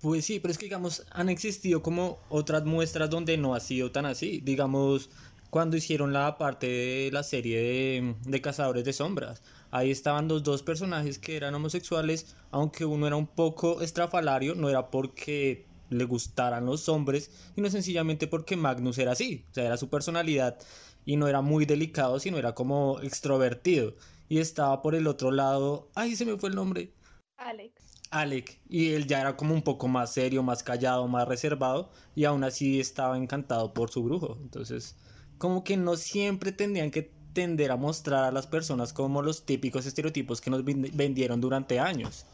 Pues 0.00 0.24
sí, 0.24 0.40
pero 0.40 0.52
es 0.52 0.58
que 0.58 0.66
digamos, 0.66 1.04
han 1.10 1.28
existido 1.28 1.82
como 1.82 2.18
otras 2.28 2.64
muestras 2.64 3.10
donde 3.10 3.36
no 3.36 3.54
ha 3.54 3.60
sido 3.60 3.92
tan 3.92 4.06
así. 4.06 4.40
Digamos, 4.40 5.10
cuando 5.50 5.76
hicieron 5.76 6.12
la 6.12 6.38
parte 6.38 6.66
de 6.66 7.10
la 7.12 7.22
serie 7.22 7.58
de, 7.60 8.14
de 8.24 8.40
Cazadores 8.40 8.84
de 8.84 8.92
Sombras. 8.92 9.42
Ahí 9.70 9.90
estaban 9.90 10.28
los 10.28 10.42
dos 10.42 10.62
personajes 10.62 11.18
que 11.18 11.36
eran 11.36 11.54
homosexuales, 11.54 12.34
aunque 12.50 12.84
uno 12.84 13.06
era 13.06 13.16
un 13.16 13.26
poco 13.26 13.82
estrafalario, 13.82 14.54
no 14.54 14.68
era 14.68 14.90
porque 14.90 15.66
le 15.90 16.04
gustaran 16.04 16.66
los 16.66 16.88
hombres, 16.88 17.30
sino 17.54 17.68
sencillamente 17.68 18.26
porque 18.26 18.56
Magnus 18.56 18.98
era 18.98 19.12
así, 19.12 19.44
o 19.50 19.54
sea, 19.54 19.66
era 19.66 19.76
su 19.76 19.88
personalidad 19.88 20.56
y 21.04 21.16
no 21.16 21.26
era 21.28 21.40
muy 21.40 21.66
delicado, 21.66 22.20
sino 22.20 22.38
era 22.38 22.54
como 22.54 23.00
extrovertido 23.00 23.94
y 24.30 24.38
estaba 24.38 24.80
por 24.80 24.94
el 24.94 25.08
otro 25.08 25.32
lado, 25.32 25.90
ay, 25.96 26.14
se 26.14 26.24
me 26.24 26.38
fue 26.38 26.50
el 26.50 26.54
nombre. 26.54 26.94
Alex. 27.36 28.00
Alec, 28.12 28.60
y 28.68 28.92
él 28.92 29.08
ya 29.08 29.20
era 29.20 29.36
como 29.36 29.52
un 29.52 29.62
poco 29.62 29.88
más 29.88 30.12
serio, 30.12 30.44
más 30.44 30.62
callado, 30.62 31.08
más 31.08 31.26
reservado, 31.26 31.90
y 32.14 32.24
aún 32.24 32.44
así 32.44 32.78
estaba 32.78 33.18
encantado 33.18 33.74
por 33.74 33.90
su 33.90 34.04
brujo. 34.04 34.38
Entonces, 34.40 34.96
como 35.36 35.64
que 35.64 35.76
no 35.76 35.96
siempre 35.96 36.52
tendrían 36.52 36.92
que 36.92 37.10
tender 37.32 37.72
a 37.72 37.76
mostrar 37.76 38.22
a 38.22 38.30
las 38.30 38.46
personas 38.46 38.92
como 38.92 39.20
los 39.20 39.44
típicos 39.44 39.84
estereotipos 39.84 40.40
que 40.40 40.50
nos 40.50 40.64
vendieron 40.64 41.40
durante 41.40 41.80
años. 41.80 42.24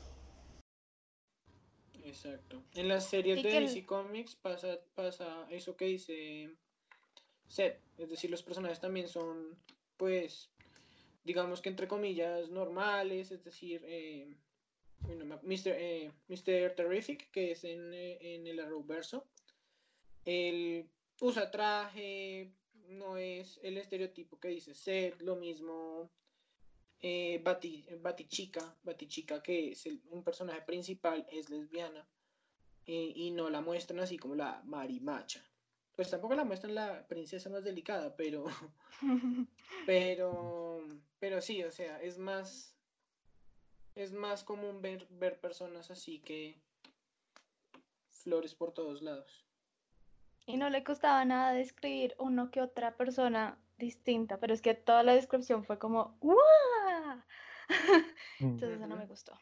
Exacto. 2.05 2.62
En 2.74 2.88
las 2.88 3.07
series 3.07 3.42
de 3.42 3.61
DC 3.61 3.86
Comics 3.86 4.34
pasa, 4.36 4.80
pasa 4.94 5.47
eso 5.49 5.76
que 5.76 5.86
dice 5.86 6.55
Seth, 7.49 7.80
es 7.97 8.11
decir, 8.11 8.30
los 8.30 8.42
personajes 8.42 8.80
también 8.80 9.09
son, 9.09 9.57
pues, 9.97 10.51
digamos 11.26 11.60
que 11.60 11.68
entre 11.68 11.88
comillas, 11.88 12.48
normales, 12.50 13.32
es 13.32 13.42
decir, 13.42 13.82
eh, 13.84 14.36
Mr., 15.42 15.74
eh, 15.74 16.70
Terrific, 16.76 17.30
que 17.32 17.50
es 17.50 17.64
en, 17.64 17.92
eh, 17.92 18.18
en 18.20 18.46
el 18.46 18.60
Arrowverso, 18.60 19.26
él 20.24 20.88
usa 21.20 21.50
traje, 21.50 22.52
no 22.88 23.16
es 23.16 23.58
el 23.64 23.76
estereotipo 23.76 24.38
que 24.38 24.48
dice 24.48 24.74
ser, 24.74 25.20
lo 25.20 25.34
mismo 25.34 26.10
eh, 27.00 27.42
Batichica, 27.42 28.76
Batichica 28.84 29.42
que 29.42 29.72
es 29.72 29.84
un 30.10 30.22
personaje 30.22 30.62
principal, 30.62 31.26
es 31.30 31.50
lesbiana 31.50 32.06
y 32.88 33.32
no 33.32 33.50
la 33.50 33.60
muestran 33.60 33.98
así 33.98 34.16
como 34.16 34.36
la 34.36 34.62
marimacha. 34.64 35.44
Pues 35.97 36.11
tampoco 36.11 36.34
la 36.34 36.44
muestran 36.44 36.74
la 36.74 37.07
princesa 37.09 37.49
más 37.49 37.64
delicada, 37.64 38.14
pero, 38.16 38.44
pero, 39.86 40.86
pero 41.18 41.40
sí, 41.40 41.64
o 41.64 41.72
sea, 41.72 42.01
es 42.03 42.18
más, 42.18 42.76
es 43.94 44.12
más 44.12 44.44
común 44.44 44.82
ver, 44.82 45.07
ver 45.11 45.40
personas 45.40 45.90
así 45.90 46.20
que 46.20 46.61
flores 48.11 48.55
por 48.55 48.72
todos 48.72 49.01
lados. 49.01 49.47
Y 50.44 50.59
no 50.59 50.68
le 50.68 50.84
costaba 50.84 51.24
nada 51.24 51.53
describir 51.53 52.14
uno 52.18 52.51
que 52.51 52.61
otra 52.61 52.97
persona 52.97 53.59
distinta, 53.78 54.38
pero 54.38 54.53
es 54.53 54.62
que 54.62 54.74
toda 54.74 55.03
la 55.03 55.14
descripción 55.14 55.64
fue 55.64 55.78
como 55.78 56.18
¡Wow! 56.20 56.36
Entonces 58.40 58.76
eso 58.76 58.86
no 58.86 58.97
me 58.97 59.07
gustó. 59.07 59.32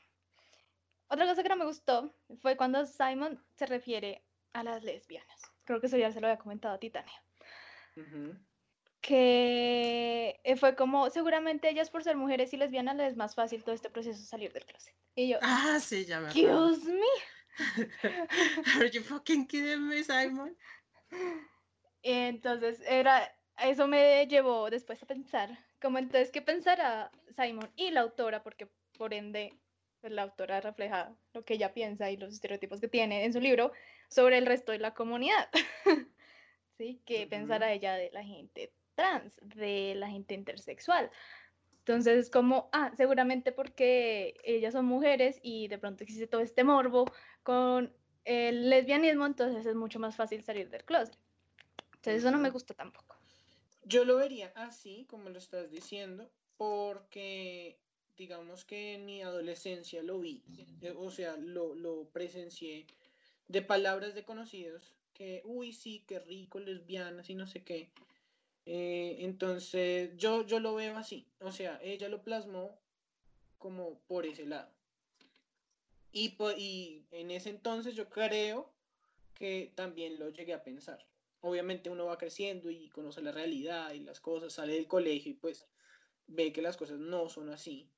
Otra 1.09 1.27
cosa 1.27 1.43
que 1.43 1.49
no 1.49 1.57
me 1.57 1.67
gustó 1.67 2.15
fue 2.41 2.57
cuando 2.57 2.87
Simon 2.87 3.45
se 3.57 3.67
refiere 3.67 4.25
a 4.53 4.63
las 4.63 4.83
lesbianas. 4.83 5.54
Creo 5.65 5.81
que 5.81 5.87
eso 5.87 5.97
ya 5.97 6.12
se 6.12 6.21
lo 6.21 6.27
había 6.27 6.39
comentado 6.39 6.75
a 6.75 6.79
Titania. 6.79 7.23
Que 9.01 10.41
eh, 10.45 10.57
fue 10.57 10.75
como, 10.75 11.11
seguramente 11.11 11.69
ellas 11.69 11.91
por 11.91 12.03
ser 12.03 12.17
mujeres 12.17 12.53
y 12.53 12.57
lesbianas 12.57 12.97
les 12.97 13.12
es 13.12 13.17
más 13.17 13.35
fácil 13.35 13.62
todo 13.62 13.75
este 13.75 13.91
proceso 13.91 14.25
salir 14.25 14.53
del 14.53 14.65
closet. 14.65 14.95
Y 15.15 15.29
yo, 15.29 15.39
ah, 15.43 15.79
sí, 15.81 16.05
ya 16.05 16.21
me 16.21 16.33
Dios 16.33 16.85
mío. 16.85 17.05
Are 18.77 18.91
you 18.91 19.03
fucking 19.03 19.47
kidding 19.47 19.87
me, 19.87 20.03
Simon? 20.03 20.57
Entonces, 22.03 22.83
era, 22.87 23.33
eso 23.59 23.87
me 23.87 24.27
llevó 24.27 24.69
después 24.71 25.03
a 25.03 25.07
pensar, 25.07 25.59
como 25.81 25.99
entonces, 25.99 26.31
¿qué 26.31 26.43
pensará 26.43 27.11
Simon 27.37 27.71
y 27.77 27.91
la 27.91 28.01
autora? 28.01 28.43
Porque 28.43 28.69
por 28.97 29.15
ende, 29.15 29.53
pues, 30.05 30.13
la 30.13 30.25
autora 30.25 30.61
refleja 30.61 31.17
lo 31.33 31.47
que 31.47 31.55
ella 31.55 31.73
piensa 31.73 32.11
y 32.11 32.19
los 32.19 32.35
estereotipos 32.35 32.79
que 32.79 32.89
tiene 32.89 33.25
en 33.25 33.33
su 33.33 33.41
libro 33.41 33.73
sobre 34.11 34.37
el 34.37 34.45
resto 34.45 34.71
de 34.71 34.79
la 34.79 34.93
comunidad. 34.93 35.49
¿Sí? 36.77 37.01
¿Qué 37.07 37.27
pensará 37.27 37.73
ella 37.73 37.95
de 37.95 38.11
la 38.13 38.23
gente 38.23 38.71
trans, 38.97 39.33
de 39.41 39.95
la 39.95 40.11
gente 40.11 40.35
intersexual? 40.35 41.11
Entonces, 41.79 42.29
como, 42.29 42.69
ah, 42.73 42.93
seguramente 42.99 43.51
porque 43.51 44.35
ellas 44.45 44.75
son 44.75 44.85
mujeres 44.85 45.41
y 45.43 45.69
de 45.69 45.79
pronto 45.79 46.05
existe 46.05 46.27
todo 46.27 46.43
este 46.43 46.65
morbo 46.65 47.07
con 47.43 47.91
el 48.27 48.69
lesbianismo, 48.69 49.25
entonces 49.25 49.65
es 49.65 49.75
mucho 49.75 49.99
más 50.01 50.17
fácil 50.17 50.43
salir 50.43 50.69
del 50.69 50.85
closet. 50.85 51.17
Entonces, 51.95 52.17
eso 52.17 52.31
no 52.31 52.37
me 52.37 52.51
gusta 52.51 52.75
tampoco. 52.75 53.17
Yo 53.85 54.05
lo 54.05 54.17
vería 54.17 54.53
así, 54.55 55.07
como 55.09 55.31
lo 55.31 55.39
estás 55.39 55.71
diciendo, 55.71 56.31
porque 56.59 57.79
digamos 58.17 58.65
que 58.65 58.95
en 58.95 59.07
mi 59.07 59.23
adolescencia 59.23 60.03
lo 60.03 60.21
vi, 60.21 60.43
eh, 60.83 60.95
o 60.97 61.11
sea, 61.11 61.37
lo, 61.37 61.75
lo 61.75 62.09
presencié 62.11 62.87
de 63.49 63.62
palabras 63.62 64.15
de 64.15 64.25
conocidos 64.25 64.95
que, 65.15 65.43
uy, 65.45 65.73
sí, 65.73 66.05
qué 66.07 66.19
rico, 66.19 66.59
lesbianas 66.59 67.31
y 67.31 67.35
no 67.35 67.47
sé 67.47 67.62
qué. 67.62 67.91
Eh, 68.67 69.19
entonces, 69.21 70.11
yo, 70.17 70.45
yo 70.45 70.59
lo 70.61 70.75
veo 70.75 70.97
así. 70.97 71.27
O 71.41 71.53
sea, 71.53 71.79
ella 71.83 72.09
lo 72.09 72.23
plasmó 72.23 72.79
como 73.59 74.01
por 74.09 74.27
ese 74.27 74.45
lado. 74.47 74.71
Y, 76.12 76.37
y 76.57 77.07
en 77.11 77.31
ese 77.31 77.51
entonces 77.51 77.95
yo 77.95 78.09
creo 78.09 78.73
que 79.35 79.73
también 79.75 80.19
lo 80.19 80.31
llegué 80.31 80.55
a 80.55 80.62
pensar. 80.62 81.07
Obviamente 81.41 81.91
uno 81.91 82.07
va 82.07 82.19
creciendo 82.19 82.71
y 82.71 82.89
conoce 82.89 83.21
la 83.21 83.33
realidad 83.33 83.93
y 83.93 84.01
las 84.01 84.21
cosas, 84.21 84.53
sale 84.53 84.75
del 84.75 84.87
colegio 84.87 85.33
y 85.33 85.35
pues 85.35 85.67
ve 86.27 86.53
que 86.53 86.62
las 86.62 86.77
cosas 86.77 86.99
no 86.99 87.29
son 87.29 87.51
así. 87.51 87.91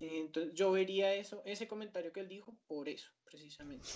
Entonces 0.00 0.52
yo 0.54 0.70
vería 0.70 1.14
eso, 1.14 1.42
ese 1.46 1.66
comentario 1.66 2.12
que 2.12 2.20
él 2.20 2.28
dijo, 2.28 2.54
por 2.66 2.88
eso, 2.88 3.08
precisamente. 3.24 3.88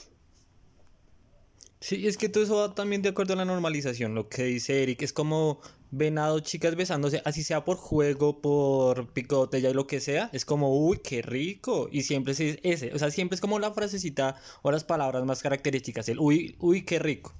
Sí, 1.80 2.06
es 2.06 2.18
que 2.18 2.28
todo 2.28 2.44
eso 2.44 2.56
va 2.56 2.74
también 2.74 3.00
de 3.00 3.08
acuerdo 3.08 3.32
a 3.32 3.36
la 3.36 3.46
normalización, 3.46 4.14
lo 4.14 4.28
que 4.28 4.44
dice 4.44 4.82
Eric, 4.82 5.00
es 5.00 5.14
como 5.14 5.60
venado, 5.90 6.40
chicas 6.40 6.76
besándose, 6.76 7.22
así 7.24 7.42
sea 7.42 7.64
por 7.64 7.78
juego, 7.78 8.42
por 8.42 9.14
picote, 9.14 9.62
ya 9.62 9.72
lo 9.72 9.86
que 9.86 10.00
sea, 10.00 10.28
es 10.34 10.44
como, 10.44 10.76
uy, 10.76 10.98
qué 11.02 11.22
rico, 11.22 11.88
y 11.90 12.02
siempre 12.02 12.34
es 12.34 12.40
ese, 12.40 12.92
o 12.94 12.98
sea, 12.98 13.10
siempre 13.10 13.34
es 13.34 13.40
como 13.40 13.58
la 13.58 13.72
frasecita 13.72 14.36
o 14.60 14.70
las 14.70 14.84
palabras 14.84 15.24
más 15.24 15.42
características, 15.42 16.10
el 16.10 16.18
uy, 16.18 16.54
uy, 16.60 16.84
qué 16.84 16.98
rico. 16.98 17.34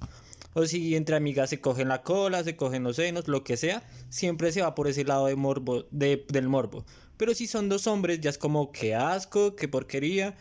O 0.53 0.65
si 0.65 0.95
entre 0.95 1.15
amigas 1.15 1.49
se 1.49 1.61
cogen 1.61 1.87
la 1.87 2.03
cola, 2.03 2.43
se 2.43 2.55
cogen 2.55 2.83
los 2.83 2.97
senos, 2.97 3.27
lo 3.27 3.43
que 3.43 3.57
sea, 3.57 3.83
siempre 4.09 4.51
se 4.51 4.61
va 4.61 4.75
por 4.75 4.87
ese 4.87 5.03
lado 5.05 5.27
de 5.27 5.35
morbo, 5.35 5.85
de, 5.91 6.25
del 6.29 6.49
morbo. 6.49 6.85
Pero 7.17 7.33
si 7.33 7.47
son 7.47 7.69
dos 7.69 7.87
hombres, 7.87 8.19
ya 8.19 8.29
es 8.29 8.37
como, 8.37 8.71
qué 8.71 8.95
asco, 8.95 9.55
qué 9.55 9.67
porquería. 9.67 10.35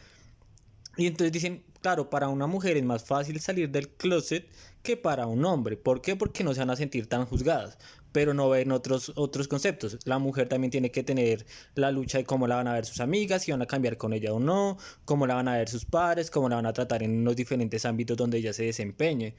Y 0.96 1.06
entonces 1.06 1.32
dicen, 1.32 1.62
claro, 1.80 2.10
para 2.10 2.28
una 2.28 2.46
mujer 2.46 2.76
es 2.76 2.84
más 2.84 3.04
fácil 3.04 3.40
salir 3.40 3.70
del 3.70 3.88
closet 3.88 4.48
que 4.82 4.96
para 4.96 5.26
un 5.26 5.44
hombre. 5.44 5.76
¿Por 5.76 6.00
qué? 6.00 6.16
Porque 6.16 6.44
no 6.44 6.54
se 6.54 6.60
van 6.60 6.70
a 6.70 6.76
sentir 6.76 7.06
tan 7.06 7.26
juzgadas. 7.26 7.78
Pero 8.12 8.34
no 8.34 8.48
ven 8.48 8.72
otros, 8.72 9.12
otros 9.14 9.46
conceptos. 9.46 9.98
La 10.04 10.18
mujer 10.18 10.48
también 10.48 10.70
tiene 10.70 10.90
que 10.90 11.02
tener 11.02 11.46
la 11.74 11.92
lucha 11.92 12.18
de 12.18 12.24
cómo 12.24 12.46
la 12.46 12.56
van 12.56 12.66
a 12.66 12.74
ver 12.74 12.86
sus 12.86 13.00
amigas, 13.00 13.42
si 13.42 13.52
van 13.52 13.62
a 13.62 13.66
cambiar 13.66 13.96
con 13.96 14.12
ella 14.12 14.32
o 14.32 14.40
no, 14.40 14.78
cómo 15.04 15.26
la 15.26 15.34
van 15.34 15.48
a 15.48 15.56
ver 15.56 15.68
sus 15.68 15.84
padres, 15.84 16.30
cómo 16.30 16.48
la 16.48 16.56
van 16.56 16.66
a 16.66 16.72
tratar 16.72 17.02
en 17.02 17.24
los 17.24 17.36
diferentes 17.36 17.84
ámbitos 17.84 18.16
donde 18.16 18.38
ella 18.38 18.52
se 18.52 18.64
desempeñe. 18.64 19.34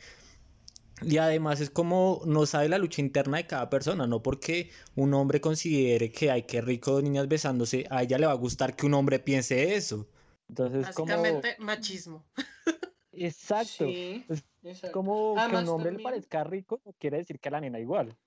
Y 1.04 1.18
además 1.18 1.62
es 1.62 1.70
como 1.70 2.22
no 2.26 2.46
sabe 2.46 2.70
la 2.70 2.78
lucha 2.78 3.02
interna 3.02 3.38
de 3.38 3.48
cada 3.48 3.70
persona, 3.70 4.08
no 4.08 4.22
porque 4.22 4.70
un 4.96 5.14
hombre 5.14 5.42
considere 5.42 6.12
que 6.12 6.30
hay 6.30 6.44
que 6.44 6.62
rico 6.62 7.02
niñas 7.02 7.28
besándose, 7.28 7.88
a 7.90 8.04
ella 8.04 8.18
le 8.18 8.28
va 8.28 8.34
a 8.34 8.36
gustar 8.36 8.76
que 8.76 8.86
un 8.86 8.94
hombre 8.94 9.20
piense 9.20 9.76
eso. 9.76 10.08
Entonces, 10.48 10.84
Básicamente 10.84 11.56
machismo. 11.60 12.26
Exacto. 13.14 13.86
es 13.86 14.44
como 14.92 15.36
que 15.36 15.56
un 15.56 15.70
hombre 15.70 15.92
le 15.92 16.00
parezca 16.00 16.44
rico 16.44 16.82
no 16.86 16.94
quiere 16.94 17.18
decir 17.18 17.40
que 17.40 17.50
a 17.50 17.54
la 17.54 17.62
nena 17.62 17.80
igual. 17.80 18.18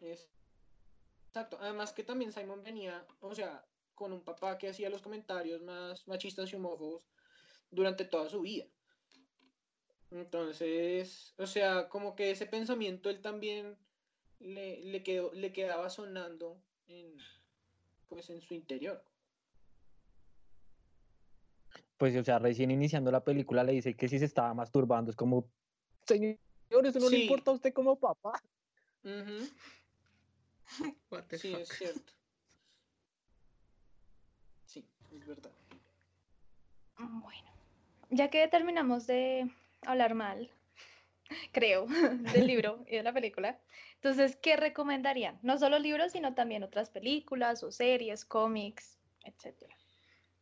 Exacto. 0.00 1.58
Además 1.60 1.92
que 1.92 2.04
también 2.04 2.32
Simon 2.32 2.62
venía, 2.62 3.04
o 3.20 3.34
sea, 3.34 3.64
con 3.94 4.12
un 4.12 4.22
papá 4.22 4.58
que 4.58 4.68
hacía 4.68 4.90
los 4.90 5.02
comentarios 5.02 5.62
más 5.62 6.06
machistas 6.08 6.52
y 6.52 6.56
homófobos 6.56 7.06
durante 7.70 8.04
toda 8.04 8.28
su 8.28 8.40
vida. 8.42 8.66
Entonces, 10.14 11.34
o 11.38 11.46
sea, 11.46 11.88
como 11.88 12.14
que 12.16 12.30
ese 12.30 12.46
pensamiento 12.46 13.10
él 13.10 13.20
también 13.20 13.76
le, 14.38 14.80
le, 14.80 15.02
quedó, 15.02 15.32
le 15.34 15.52
quedaba 15.52 15.90
sonando 15.90 16.62
en, 16.86 17.16
pues, 18.08 18.30
en 18.30 18.40
su 18.40 18.54
interior 18.54 19.04
pues, 21.96 22.16
o 22.16 22.24
sea, 22.24 22.38
recién 22.38 22.70
iniciando 22.70 23.10
la 23.10 23.24
película 23.24 23.64
le 23.64 23.72
dice 23.72 23.96
que 23.96 24.08
si 24.08 24.18
se 24.18 24.26
estaba 24.26 24.52
masturbando, 24.54 25.10
es 25.10 25.16
como, 25.16 25.48
señor, 26.06 26.38
eso 26.84 26.98
no 26.98 27.08
le 27.08 27.20
importa 27.20 27.50
a 27.50 27.54
usted 27.54 27.72
como 27.72 27.98
papá. 27.98 28.42
sí, 31.32 31.54
es 31.54 31.68
cierto. 31.68 32.12
Sí, 34.66 34.84
es 35.12 35.26
verdad. 35.26 35.50
Bueno, 36.98 37.50
ya 38.10 38.28
que 38.28 38.46
terminamos 38.48 39.06
de 39.06 39.50
hablar 39.86 40.14
mal, 40.14 40.50
creo, 41.52 41.86
del 42.34 42.46
libro 42.46 42.84
y 42.88 42.96
de 42.96 43.02
la 43.02 43.12
película, 43.12 43.58
entonces, 44.04 44.36
¿qué 44.36 44.56
recomendarían? 44.56 45.38
No 45.42 45.58
solo 45.58 45.78
libros, 45.78 46.12
sino 46.12 46.34
también 46.34 46.62
otras 46.62 46.90
películas 46.90 47.62
o 47.62 47.72
series, 47.72 48.26
cómics, 48.26 48.98
etcétera. 49.24 49.74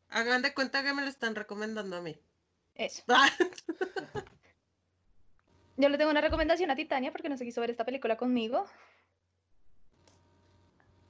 Hagan 0.08 0.42
de 0.42 0.52
cuenta 0.52 0.82
que 0.82 0.92
me 0.92 1.02
lo 1.02 1.08
están 1.08 1.36
recomendando 1.36 1.96
a 1.96 2.02
mí. 2.02 2.18
Eso. 2.74 3.04
Ah. 3.14 3.30
Yo 5.76 5.88
le 5.88 5.96
tengo 5.96 6.10
una 6.10 6.20
recomendación 6.20 6.70
a 6.70 6.76
Titania 6.76 7.12
porque 7.12 7.28
no 7.28 7.36
se 7.36 7.44
quiso 7.44 7.60
ver 7.60 7.70
esta 7.70 7.84
película 7.84 8.16
conmigo. 8.16 8.66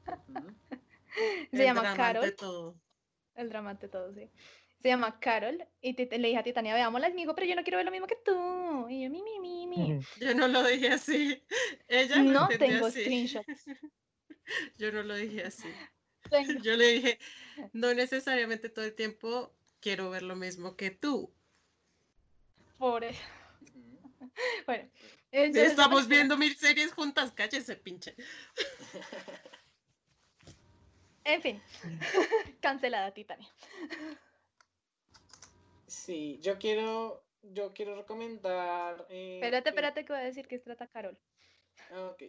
se 1.52 1.64
llama 1.64 1.94
Carol. 1.96 2.34
Todo. 2.36 2.76
El 3.34 3.48
drama 3.48 3.74
de 3.74 3.88
todo, 3.88 4.12
sí. 4.12 4.30
Se 4.82 4.88
llama 4.88 5.20
Carol 5.20 5.64
y 5.80 5.92
le 5.94 6.28
dije 6.28 6.38
a 6.38 6.42
Titania, 6.42 6.74
veámosla, 6.74 7.08
y 7.08 7.12
me 7.12 7.20
dijo, 7.20 7.36
pero 7.36 7.46
yo 7.46 7.54
no 7.54 7.62
quiero 7.62 7.76
ver 7.76 7.86
lo 7.86 7.92
mismo 7.92 8.08
que 8.08 8.16
tú. 8.24 8.88
Y 8.88 9.04
yo, 9.04 9.10
mi, 9.10 9.22
mi, 9.22 9.38
mi, 9.38 9.66
mi. 9.68 10.00
Yo 10.20 10.34
no 10.34 10.48
lo 10.48 10.64
dije 10.64 10.88
así. 10.88 11.40
Ella 11.88 12.22
no 12.22 12.48
tengo 12.48 12.90
screenshots. 12.90 13.64
Yo 14.76 14.90
no 14.90 15.04
lo 15.04 15.14
dije 15.14 15.44
así. 15.44 15.68
Yo 16.62 16.76
le 16.76 16.88
dije, 16.88 17.18
no 17.72 17.94
necesariamente 17.94 18.68
todo 18.68 18.84
el 18.84 18.94
tiempo 18.94 19.54
quiero 19.80 20.10
ver 20.10 20.22
lo 20.22 20.34
mismo 20.34 20.76
que 20.76 20.90
tú. 20.90 21.32
Pobre. 22.76 23.14
Bueno. 24.66 24.90
Estamos 25.30 26.08
viendo 26.08 26.36
mil 26.36 26.54
series 26.56 26.92
juntas, 26.92 27.32
cállese, 27.32 27.76
pinche. 27.76 28.14
En 31.24 31.40
fin, 31.40 31.62
cancelada 32.60 33.12
Titania. 33.14 33.48
Sí, 35.92 36.38
yo 36.40 36.58
quiero 36.58 37.22
yo 37.42 37.72
quiero 37.74 37.94
recomendar. 37.96 39.06
Eh, 39.10 39.36
espérate, 39.36 39.68
espérate, 39.70 40.04
que 40.04 40.12
voy 40.12 40.22
a 40.22 40.24
decir 40.24 40.46
que 40.48 40.54
es 40.54 40.62
Trata 40.62 40.86
Carol. 40.86 41.18
Ah, 41.90 42.12
ok. 42.12 42.22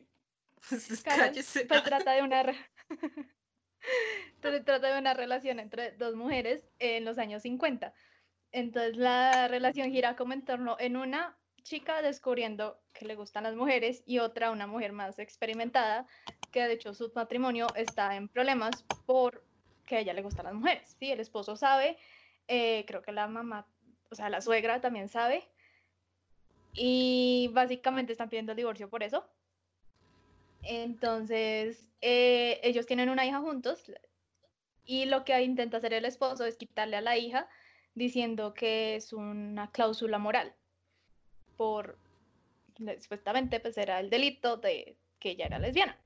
pues 0.69 1.83
trata 1.83 2.11
de 2.13 2.21
una. 2.23 2.43
trata 4.41 4.79
de 4.79 4.99
una 4.99 5.13
relación 5.13 5.59
entre 5.59 5.91
dos 5.93 6.15
mujeres 6.15 6.67
en 6.79 7.05
los 7.05 7.17
años 7.17 7.43
50. 7.43 7.93
Entonces 8.51 8.97
la 8.97 9.47
relación 9.47 9.91
gira 9.91 10.15
como 10.15 10.33
en 10.33 10.43
torno 10.43 10.75
en 10.79 10.97
una 10.97 11.37
chica 11.63 12.01
descubriendo 12.01 12.81
que 12.91 13.05
le 13.05 13.15
gustan 13.15 13.43
las 13.43 13.55
mujeres 13.55 14.03
y 14.05 14.19
otra 14.19 14.51
una 14.51 14.67
mujer 14.67 14.91
más 14.91 15.17
experimentada 15.19 16.05
que 16.51 16.61
de 16.63 16.73
hecho 16.73 16.93
su 16.93 17.11
matrimonio 17.15 17.67
está 17.75 18.15
en 18.15 18.27
problemas 18.27 18.83
por 19.05 19.43
que 19.85 19.97
a 19.97 19.99
ella 19.99 20.13
le 20.13 20.21
gustan 20.21 20.45
las 20.45 20.53
mujeres. 20.53 20.95
¿sí? 20.99 21.11
El 21.11 21.19
esposo 21.19 21.55
sabe, 21.55 21.97
eh, 22.47 22.85
creo 22.87 23.01
que 23.01 23.11
la 23.11 23.27
mamá, 23.27 23.67
o 24.09 24.15
sea, 24.15 24.29
la 24.29 24.41
suegra 24.41 24.81
también 24.81 25.09
sabe 25.09 25.47
y 26.73 27.49
básicamente 27.53 28.11
están 28.11 28.29
pidiendo 28.29 28.51
el 28.53 28.57
divorcio 28.57 28.89
por 28.89 29.03
eso. 29.03 29.25
Entonces, 30.63 31.89
eh, 32.01 32.59
ellos 32.63 32.85
tienen 32.85 33.09
una 33.09 33.25
hija 33.25 33.39
juntos 33.39 33.91
y 34.85 35.05
lo 35.05 35.25
que 35.25 35.41
intenta 35.41 35.77
hacer 35.77 35.93
el 35.93 36.05
esposo 36.05 36.45
es 36.45 36.57
quitarle 36.57 36.97
a 36.97 37.01
la 37.01 37.17
hija 37.17 37.47
diciendo 37.95 38.53
que 38.53 38.95
es 38.95 39.13
una 39.13 39.71
cláusula 39.71 40.17
moral 40.17 40.55
por 41.57 41.97
supuestamente 42.99 43.59
pues 43.59 43.77
era 43.77 43.99
el 43.99 44.09
delito 44.09 44.57
de 44.57 44.97
que 45.19 45.31
ella 45.31 45.45
era 45.45 45.59
lesbiana. 45.59 45.97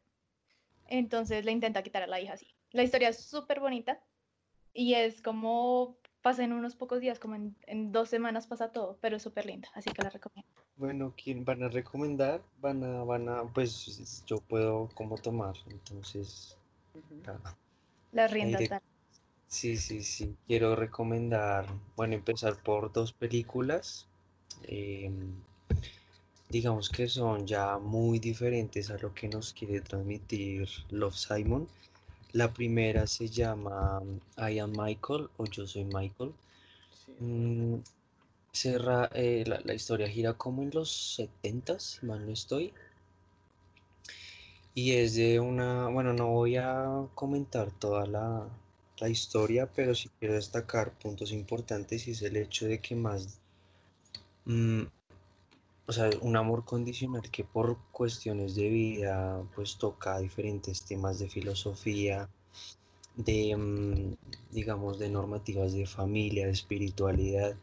Entonces 0.88 1.46
le 1.46 1.52
intenta 1.52 1.84
quitar 1.84 2.04
a 2.04 2.08
la 2.08 2.22
hija 2.22 2.34
así. 2.34 2.48
La 2.72 2.84
historia 2.84 3.10
es 3.10 3.18
súper 3.18 3.60
bonita 3.60 4.00
y 4.74 4.94
es 4.94 5.22
como 5.22 5.98
pasa 6.22 6.44
en 6.44 6.54
unos 6.54 6.76
pocos 6.76 7.00
días, 7.00 7.20
como 7.20 7.36
en, 7.36 7.92
dos 7.92 8.10
semanas 8.10 8.48
pasa 8.48 8.72
todo, 8.72 8.98
pero 9.02 9.18
es 9.18 9.24
súper 9.24 9.46
linda, 9.46 9.70
así 9.74 9.90
que 9.92 10.02
la 10.02 10.10
recomiendo. 10.10 10.50
Bueno, 10.76 11.14
¿quién 11.22 11.44
van 11.46 11.64
a 11.64 11.70
recomendar? 11.70 12.42
Van 12.62 12.84
a, 12.84 13.04
van 13.04 13.30
a, 13.30 13.44
pues 13.44 14.24
yo 14.26 14.38
puedo 14.38 14.90
como 14.94 15.18
tomar, 15.18 15.56
entonces. 15.70 16.58
Las 18.12 18.32
riendas. 18.32 18.82
Sí, 19.48 19.78
sí, 19.78 20.04
sí. 20.04 20.36
Quiero 20.46 20.76
recomendar, 20.76 21.66
bueno, 21.96 22.16
empezar 22.16 22.62
por 22.62 22.92
dos 22.92 23.14
películas. 23.14 24.08
Em, 24.64 25.34
digamos 26.50 26.90
que 26.90 27.08
son 27.08 27.48
ya 27.48 27.78
muy 27.78 28.20
diferentes 28.20 28.90
a 28.90 28.98
lo 28.98 29.14
que 29.14 29.28
nos 29.30 29.54
quiere 29.54 29.82
transmitir 29.82 30.68
Love 30.90 31.16
Simon. 31.16 31.68
La 32.38 32.54
primera 32.54 33.08
se 33.08 33.30
llama 33.30 34.00
I 34.38 34.60
am 34.60 34.72
Michael 34.78 35.28
o 35.38 35.46
Yo 35.46 35.66
soy 35.66 35.86
Michael. 35.86 36.34
Mm, 37.20 37.78
eh, 38.64 39.44
la, 39.66 39.74
historia 39.74 40.08
gira 40.08 40.34
como 40.34 40.62
en 40.62 40.70
los 40.72 41.16
70, 41.16 41.80
si 41.80 42.06
mal 42.06 42.24
no 42.28 42.32
estoy. 42.32 42.74
Y 44.76 44.92
es 44.92 45.16
de 45.16 45.40
una, 45.40 45.88
bueno, 45.88 46.14
no 46.14 46.28
voy 46.28 46.58
a 46.58 47.08
comentar 47.16 47.72
toda 47.72 48.06
la, 48.06 49.10
historia, 49.10 49.68
pero 49.76 49.96
sí 49.96 50.08
quiero 50.20 50.36
destacar 50.36 50.92
puntos 50.92 51.32
importantes 51.32 52.08
y 52.08 52.12
es 52.12 52.22
el 52.22 52.38
hecho 52.38 52.68
de 52.68 52.80
que 52.80 52.96
más, 52.96 53.40
mm, 54.46 54.84
o 55.88 55.94
sea, 55.94 56.10
un 56.22 56.36
amor 56.36 56.66
condicional 56.66 57.32
que 57.32 57.46
por 57.46 57.78
cuestiones 57.92 58.56
de 58.56 58.68
vida, 58.70 59.42
pues 59.56 59.78
toca 59.78 60.20
diferentes 60.20 60.84
temas 60.84 61.18
de 61.20 61.30
filosofía, 61.30 62.30
de, 63.16 63.56
mm, 63.56 64.16
digamos, 64.52 65.00
de 65.00 65.10
normativas 65.10 65.74
de 65.74 65.86
familia, 65.86 66.46
de 66.46 66.52
espiritualidad. 66.52 67.56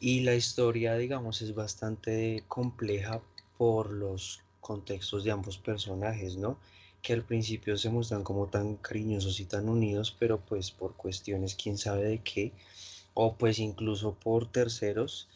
Y 0.00 0.20
la 0.20 0.34
historia, 0.34 0.96
digamos, 0.96 1.40
es 1.42 1.54
bastante 1.54 2.42
compleja 2.48 3.20
por 3.56 3.90
los 3.90 4.40
contextos 4.60 5.22
de 5.22 5.30
ambos 5.30 5.58
personajes, 5.58 6.36
¿no? 6.36 6.58
Que 7.00 7.12
al 7.12 7.24
principio 7.24 7.76
se 7.76 7.90
muestran 7.90 8.24
como 8.24 8.48
tan 8.48 8.76
cariñosos 8.76 9.38
y 9.38 9.44
tan 9.44 9.68
unidos, 9.68 10.16
pero 10.18 10.40
pues 10.40 10.72
por 10.72 10.94
cuestiones 10.96 11.54
quién 11.54 11.78
sabe 11.78 12.04
de 12.04 12.18
qué, 12.22 12.52
o 13.14 13.36
pues 13.36 13.58
incluso 13.60 14.14
por 14.14 14.50
terceros, 14.50 15.28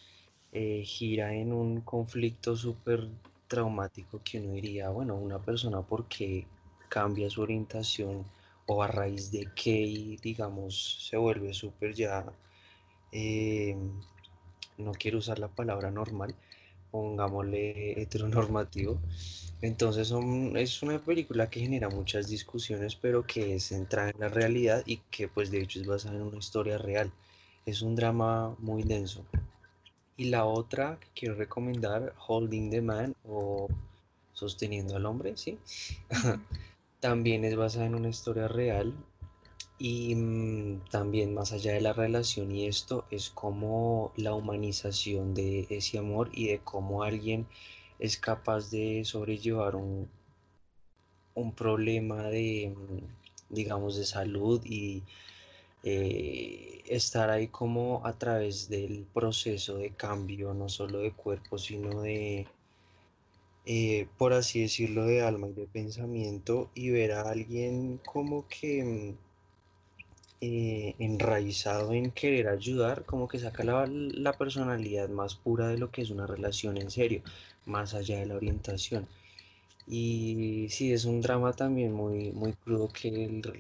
eh, 0.55 0.83
gira 0.85 1.35
en 1.35 1.53
un 1.53 1.81
conflicto 1.83 2.57
súper 2.57 3.09
traumático 3.49 4.21
que 4.25 4.41
uno 4.41 4.53
diría, 4.55 4.89
bueno, 4.91 5.17
una 5.17 5.39
persona 5.39 5.83
porque 5.83 6.47
cambia 6.89 7.29
su 7.29 7.43
orientación 7.43 8.25
o 8.67 8.83
a 8.83 8.87
raíz 8.87 9.31
de 9.31 9.49
qué, 9.55 10.17
digamos, 10.23 11.07
se 11.09 11.17
vuelve 11.17 11.53
súper 11.53 11.95
ya, 11.95 12.25
eh, 13.13 13.77
no 14.79 14.93
quiero 14.93 15.19
usar 15.19 15.39
la 15.39 15.49
palabra 15.49 15.91
normal, 15.91 16.35
pongámosle 16.91 18.01
heteronormativo. 18.01 18.99
Entonces 19.61 20.13
es 20.57 20.83
una 20.83 20.99
película 20.99 21.51
que 21.51 21.61
genera 21.61 21.89
muchas 21.89 22.29
discusiones, 22.29 22.95
pero 22.97 23.27
que 23.27 23.57
es 23.57 23.69
centrada 23.69 24.11
en 24.11 24.21
la 24.21 24.29
realidad 24.29 24.83
y 24.87 24.99
que 25.11 25.29
pues 25.29 25.51
de 25.51 25.63
hecho 25.63 25.81
es 25.81 25.87
basada 25.87 26.17
en 26.17 26.23
una 26.23 26.39
historia 26.39 26.79
real. 26.79 27.11
Es 27.67 27.83
un 27.83 27.97
drama 27.97 28.55
muy 28.59 28.83
denso. 28.83 29.25
Y 30.17 30.27
la 30.27 30.45
otra 30.45 30.99
que 31.01 31.09
quiero 31.15 31.35
recomendar, 31.35 32.15
Holding 32.27 32.71
the 32.71 32.81
Man 32.81 33.17
o 33.25 33.69
Sosteniendo 34.33 34.97
al 34.97 35.07
Hombre, 35.07 35.37
¿sí? 35.37 35.59
también 37.01 37.45
es 37.45 37.57
basada 37.57 37.87
en 37.87 37.95
una 37.97 38.09
historia 38.09 38.49
real 38.49 38.95
y 39.79 40.15
mm, 40.15 40.85
también 40.91 41.35
más 41.35 41.53
allá 41.53 41.73
de 41.75 41.81
la 41.81 41.93
relación 41.93 42.51
y 42.51 42.67
esto 42.67 43.07
es 43.11 43.29
como 43.31 44.13
la 44.17 44.35
humanización 44.35 45.35
de 45.35 45.67
ese 45.69 45.99
amor 45.99 46.31
y 46.33 46.47
de 46.49 46.61
cómo 46.61 47.03
alguien 47.03 47.47
es 47.99 48.17
capaz 48.19 48.71
de 48.71 49.05
sobrellevar 49.05 49.77
un, 49.77 50.09
un 51.35 51.53
problema 51.55 52.23
de, 52.25 52.75
mm, 52.75 53.55
digamos, 53.55 53.97
de 53.97 54.05
salud 54.07 54.63
y 54.65 55.03
eh, 55.85 56.83
estar 56.89 57.31
ahí 57.31 57.49
como 57.49 58.07
a 58.07 58.15
través 58.19 58.69
del 58.71 59.07
proceso 59.13 59.77
de 59.77 59.91
cambio, 59.91 60.55
no 60.55 60.69
solo 60.69 61.01
de 61.01 61.13
cuerpo, 61.13 61.59
sino 61.59 62.01
de, 62.03 62.47
eh, 63.67 64.09
por 64.19 64.33
así 64.33 64.63
decirlo, 64.63 65.07
de 65.07 65.23
alma 65.23 65.49
y 65.49 65.53
de 65.53 65.67
pensamiento 65.67 66.71
y 66.75 66.91
ver 66.91 67.13
a 67.13 67.23
alguien 67.31 68.01
como 68.07 68.49
que 68.49 68.83
mm, 68.85 69.19
eh, 70.41 70.95
enraizado 70.99 71.93
en 71.93 72.11
querer 72.13 72.49
ayudar, 72.49 73.05
como 73.05 73.29
que 73.29 73.39
saca 73.39 73.63
la, 73.65 73.87
la, 73.87 74.33
personalidad 74.35 75.09
más 75.11 75.35
pura 75.35 75.69
de 75.69 75.79
lo 75.79 75.91
que 75.91 76.03
es 76.03 76.11
una 76.11 76.27
relación 76.27 76.79
en 76.79 76.91
serio, 76.91 77.23
más 77.67 77.95
allá 77.95 78.19
de 78.21 78.27
la 78.27 78.37
orientación. 78.37 79.07
Y 79.87 80.69
sí, 80.71 80.93
es 80.93 81.05
un 81.05 81.21
drama 81.21 81.53
también 81.53 81.93
muy, 81.93 82.33
muy 82.33 82.55
crudo 82.55 82.89
que 82.89 83.11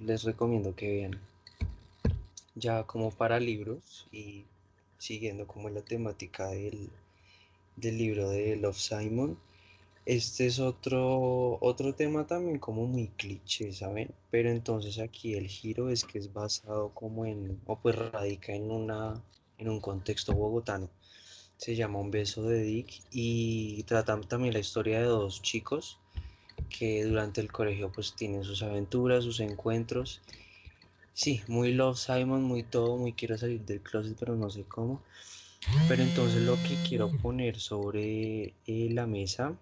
les 0.02 0.24
recomiendo 0.24 0.74
que 0.74 0.88
vean 0.90 1.20
ya 2.54 2.84
como 2.84 3.10
para 3.10 3.40
libros 3.40 4.06
y 4.12 4.44
siguiendo 4.98 5.46
como 5.46 5.68
la 5.68 5.82
temática 5.82 6.48
del, 6.48 6.90
libro 7.76 8.30
de 8.30 8.56
Love 8.56 8.78
Simon. 8.78 9.38
Este 10.06 10.46
es 10.46 10.58
otro, 10.60 11.58
otro 11.60 11.94
tema 11.94 12.26
también 12.26 12.58
como 12.58 12.86
muy 12.86 13.08
cliché, 13.08 13.72
¿saben? 13.72 14.10
Pero 14.30 14.50
entonces 14.50 14.98
aquí 14.98 15.34
el 15.34 15.48
giro 15.48 15.88
es 15.90 16.04
que 16.04 16.18
es 16.18 16.32
basado 16.32 16.90
como 16.94 17.24
en, 17.26 17.60
o 17.66 17.78
pues 17.78 17.96
radica 17.96 18.52
en 18.52 18.70
una, 18.70 19.22
en 19.58 19.68
un 19.68 19.80
contexto 19.80 20.34
bogotano. 20.34 20.90
Se 21.56 21.74
llama 21.74 22.00
Un 22.00 22.10
beso 22.10 22.42
de 22.44 22.62
Dick 22.62 23.02
y 23.12 23.82
trata 23.84 24.20
también 24.22 24.52
la 24.52 24.60
historia 24.60 24.98
de 24.98 25.06
dos 25.06 25.40
chicos 25.42 25.98
que 26.68 27.04
durante 27.04 27.40
el 27.40 27.50
colegio 27.50 27.90
pues 27.92 28.14
tienen 28.14 28.44
sus 28.44 28.62
aventuras, 28.62 29.24
sus 29.24 29.40
encuentros 29.40 30.20
Sí, 31.14 31.42
muy 31.46 31.72
Love 31.72 31.96
Simon, 31.96 32.42
muy 32.42 32.62
todo, 32.64 32.96
muy 32.96 33.12
quiero 33.12 33.38
salir 33.38 33.60
del 33.64 33.80
closet, 33.80 34.16
pero 34.18 34.34
no 34.36 34.50
sé 34.50 34.64
cómo. 34.64 35.00
Pero 35.88 36.02
entonces 36.02 36.42
lo 36.42 36.56
que 36.56 36.76
quiero 36.88 37.10
poner 37.22 37.58
sobre 37.60 38.54
eh, 38.66 38.88
la 38.90 39.06
mesa 39.06 39.56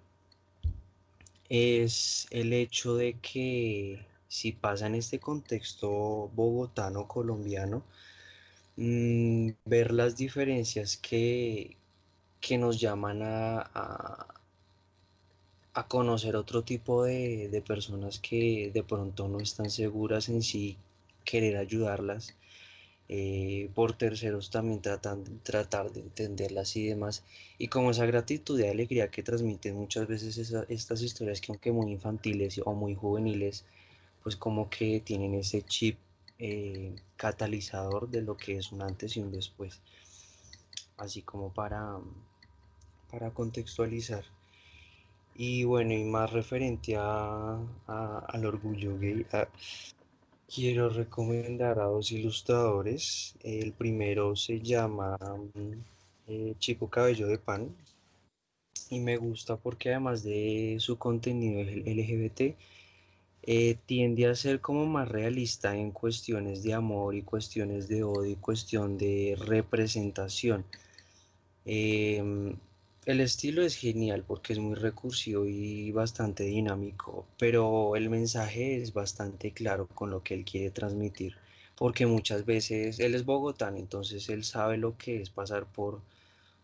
es 1.48 2.26
el 2.30 2.53
hecho 2.53 2.96
de 2.96 3.18
que 3.20 4.05
si 4.28 4.53
pasa 4.53 4.86
en 4.86 4.94
este 4.96 5.18
contexto 5.20 6.30
bogotano, 6.34 7.07
colombiano, 7.09 7.84
mm, 8.76 9.50
ver 9.66 9.92
las 9.92 10.16
diferencias 10.16 10.96
que, 10.96 11.76
que 12.40 12.59
nos 12.59 12.80
llaman 12.80 13.22
a, 13.22 13.70
a, 15.74 15.88
conocer 15.88 16.36
otro 16.36 16.62
tipo 16.62 17.05
de, 17.05 17.48
de 17.48 17.62
personas 17.62 18.18
que 18.18 18.70
de 18.72 18.82
pronto 18.82 19.28
no 19.28 19.38
están 19.40 19.70
seguras 19.70 20.28
en 20.28 20.42
sí 20.42 20.76
querer 21.24 21.56
ayudarlas, 21.56 22.34
eh, 23.08 23.70
por 23.74 23.92
terceros 23.96 24.50
también 24.50 24.80
tratan, 24.80 25.24
tratar 25.42 25.92
de 25.92 26.00
entenderlas 26.00 26.76
y 26.76 26.86
demás. 26.86 27.24
Y 27.58 27.68
como 27.68 27.90
esa 27.90 28.06
gratitud 28.06 28.58
y 28.58 28.66
alegría 28.66 29.10
que 29.10 29.22
transmiten 29.22 29.76
muchas 29.76 30.06
veces 30.08 30.38
estas 30.68 31.02
historias 31.02 31.40
que 31.40 31.52
aunque 31.52 31.72
muy 31.72 31.92
infantiles 31.92 32.60
o 32.64 32.72
muy 32.74 32.94
juveniles, 32.94 33.64
pues 34.22 34.36
como 34.36 34.70
que 34.70 35.00
tienen 35.00 35.34
ese 35.34 35.62
chip 35.62 35.98
eh, 36.38 36.94
catalizador 37.16 38.08
de 38.08 38.22
lo 38.22 38.36
que 38.36 38.56
es 38.56 38.72
un 38.72 38.82
antes 38.82 39.16
y 39.16 39.20
un 39.20 39.30
después. 39.32 39.80
así 40.96 41.22
como 41.22 41.52
para, 41.52 41.98
para 43.10 43.30
contextualizar. 43.30 44.24
Y 45.34 45.64
bueno, 45.64 45.92
y 45.94 46.04
más 46.04 46.32
referente 46.32 46.96
a, 46.96 47.58
al 47.86 48.46
orgullo 48.46 48.98
gay, 48.98 49.26
quiero 50.55 50.88
recomendar 50.90 51.78
a 51.78 51.84
dos 51.84 52.12
ilustradores. 52.12 53.34
El 53.42 53.72
primero 53.72 54.36
se 54.36 54.61
llama 54.61 55.16
eh, 56.26 56.55
Chico 56.59 56.88
Cabello 56.88 57.26
de 57.26 57.38
Pan 57.38 57.74
y 58.90 59.00
me 59.00 59.16
gusta 59.16 59.57
porque 59.57 59.90
además 59.90 60.22
de 60.22 60.76
su 60.78 60.98
contenido 60.98 61.61
LGBT, 61.61 62.57
eh, 63.44 63.76
tiende 63.86 64.26
a 64.28 64.34
ser 64.36 64.61
como 64.61 64.86
más 64.86 65.09
realista 65.09 65.74
en 65.76 65.90
cuestiones 65.90 66.62
de 66.62 66.74
amor 66.74 67.14
y 67.14 67.22
cuestiones 67.22 67.88
de 67.88 68.05
odio 68.05 68.32
y 68.32 68.36
cuestión 68.36 68.98
de 68.98 69.36
representación. 69.38 70.64
Em, 71.64 72.57
el 73.05 73.20
estilo 73.20 73.62
es 73.62 73.74
genial 73.76 74.24
porque 74.26 74.53
es 74.53 74.61
muy 74.61 74.74
recursivo 74.76 75.44
y 75.46 75.90
bastante 75.90 76.44
dinámico, 76.44 77.26
pero 77.36 77.96
el 77.96 78.09
mensaje 78.09 78.80
es 78.80 78.92
bastante 78.92 79.50
claro 79.53 79.88
con 79.88 80.11
lo 80.11 80.22
que 80.22 80.34
él 80.34 80.44
quiere 80.44 80.70
transmitir, 80.70 81.36
porque 81.76 82.07
muchas 82.07 82.44
veces 82.44 83.00
él 83.00 83.14
es 83.14 83.24
bogotano, 83.24 83.76
entonces 83.76 84.28
él 84.28 84.44
sabe 84.44 84.76
lo 84.76 84.96
que 84.96 85.20
es 85.20 85.30
pasar 85.30 85.66
por 85.66 86.00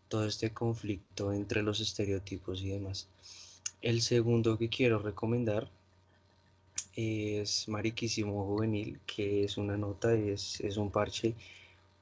todo 0.07 0.25
este 0.25 0.51
conflicto 0.51 1.33
entre 1.33 1.61
los 1.61 1.81
estereotipos 1.81 2.61
y 2.61 2.69
demás. 2.69 3.07
El 3.81 4.01
segundo 4.01 4.57
que 4.57 4.69
quiero 4.69 4.99
recomendar 4.99 5.69
es 6.95 7.67
Mariquísimo 7.67 8.45
Juvenil, 8.45 8.99
que 9.05 9.43
es 9.43 9.57
una 9.57 9.77
nota, 9.77 10.13
es, 10.13 10.61
es 10.61 10.77
un 10.77 10.89
parche 10.89 11.35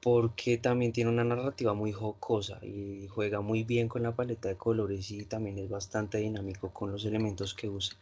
porque 0.00 0.58
también 0.58 0.92
tiene 0.92 1.10
una 1.10 1.24
narrativa 1.24 1.74
muy 1.74 1.92
jocosa 1.92 2.60
y 2.62 3.06
juega 3.08 3.40
muy 3.40 3.64
bien 3.64 3.88
con 3.88 4.02
la 4.02 4.14
paleta 4.16 4.48
de 4.48 4.56
colores 4.56 5.10
y 5.10 5.24
también 5.24 5.58
es 5.58 5.68
bastante 5.68 6.18
dinámico 6.18 6.72
con 6.72 6.92
los 6.92 7.04
elementos 7.04 7.54
que 7.54 7.68
usa. 7.68 7.96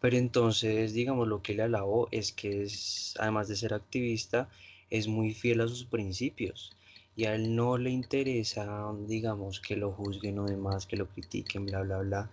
Pero 0.00 0.16
entonces, 0.16 0.92
digamos, 0.94 1.28
lo 1.28 1.42
que 1.42 1.54
le 1.54 1.62
alabo 1.64 2.08
es 2.12 2.32
que 2.32 2.62
es, 2.64 3.14
además 3.18 3.48
de 3.48 3.56
ser 3.56 3.74
activista, 3.74 4.48
es 4.90 5.08
muy 5.08 5.32
fiel 5.34 5.60
a 5.62 5.68
sus 5.68 5.84
principios 5.84 6.72
y 7.16 7.24
a 7.26 7.34
él 7.34 7.54
no 7.56 7.78
le 7.78 7.90
interesa, 7.90 8.92
digamos, 9.06 9.60
que 9.60 9.76
lo 9.76 9.92
juzguen 9.92 10.38
o 10.38 10.46
demás, 10.48 10.86
que 10.86 10.96
lo 10.96 11.08
critiquen, 11.08 11.66
bla, 11.66 11.82
bla, 11.82 11.98
bla. 12.00 12.30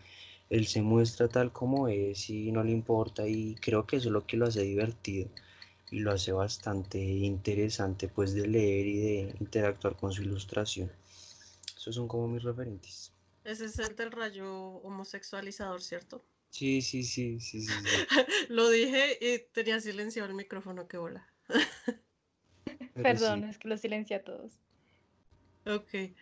Él 0.50 0.68
se 0.68 0.82
muestra 0.82 1.28
tal 1.30 1.52
como 1.52 1.88
es 1.88 2.30
y 2.30 2.52
no 2.52 2.64
le 2.64 2.72
importa 2.72 3.28
y 3.28 3.56
creo 3.56 3.86
que 3.86 3.98
eso 3.98 4.10
es 4.10 4.14
lo 4.14 4.26
que 4.26 4.38
lo 4.38 4.48
hace 4.48 4.62
divertido 4.64 5.30
y 5.92 6.00
lo 6.00 6.12
hace 6.12 6.32
bastante 6.32 7.00
interesante 7.00 8.08
pues 8.08 8.34
de 8.34 8.48
leer 8.48 8.88
y 8.88 9.00
de 9.00 9.36
interactuar 9.40 9.96
con 9.96 10.12
su 10.12 10.22
ilustración. 10.22 10.92
Esos 11.76 11.96
son 11.96 12.08
como 12.08 12.28
mis 12.28 12.44
referentes. 12.44 13.12
Ese 13.44 13.66
es 13.66 13.80
el 13.80 13.96
del 13.96 14.12
rayo 14.12 14.48
homosexualizador, 14.84 15.82
¿cierto? 15.82 16.24
Sí, 16.50 16.82
sí, 16.82 17.04
sí, 17.04 17.40
sí, 17.40 17.64
sí. 17.64 17.72
lo 18.50 18.70
dije 18.70 19.18
y 19.22 19.40
tenía 19.54 19.80
silenciado 19.80 20.30
el 20.30 20.36
micrófono, 20.36 20.88
qué 20.88 20.98
bola. 20.98 21.28
Perdón, 22.96 23.44
es 23.46 23.58
que 23.58 23.70
lo 23.70 23.78
silencié 23.78 24.18
a 24.18 24.24
todos. 24.24 24.60
Ok. 25.66 26.14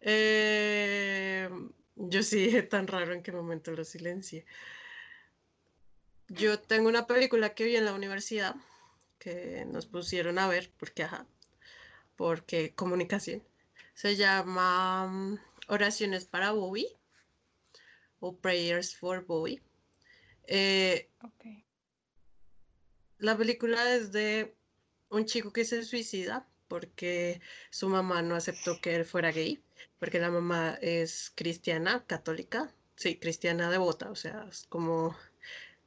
Eh, 0.00 1.48
yo 1.96 2.22
sí 2.22 2.36
dije 2.36 2.62
tan 2.62 2.86
raro 2.86 3.12
en 3.12 3.22
qué 3.22 3.32
momento 3.32 3.72
lo 3.72 3.84
silencié. 3.84 4.44
Yo 6.28 6.60
tengo 6.60 6.88
una 6.88 7.06
película 7.06 7.54
que 7.54 7.64
vi 7.64 7.76
en 7.76 7.86
la 7.86 7.94
universidad 7.94 8.54
que 9.18 9.64
nos 9.66 9.86
pusieron 9.86 10.38
a 10.38 10.48
ver, 10.48 10.70
porque 10.78 11.02
ajá, 11.04 11.26
porque 12.16 12.74
comunicación. 12.74 13.42
Se 13.94 14.16
llama 14.16 15.06
mm, 15.08 15.38
Oraciones 15.68 16.24
para 16.24 16.52
Bobby 16.52 16.86
o 18.20 18.36
Prayers 18.36 18.96
for 18.96 19.24
Bobby. 19.24 19.60
Eh, 20.46 21.10
la 23.18 23.36
película 23.36 23.94
es 23.94 24.12
de 24.12 24.54
un 25.10 25.24
chico 25.24 25.52
que 25.52 25.64
se 25.64 25.82
suicida 25.84 26.46
porque 26.68 27.40
su 27.70 27.88
mamá 27.88 28.22
no 28.22 28.36
aceptó 28.36 28.80
que 28.80 28.94
él 28.94 29.04
fuera 29.04 29.32
gay, 29.32 29.62
porque 29.98 30.20
la 30.20 30.30
mamá 30.30 30.78
es 30.80 31.32
cristiana, 31.34 32.04
católica, 32.06 32.72
sí, 32.96 33.16
cristiana 33.16 33.70
devota, 33.70 34.10
o 34.10 34.14
sea, 34.14 34.46
es 34.50 34.66
como, 34.68 35.16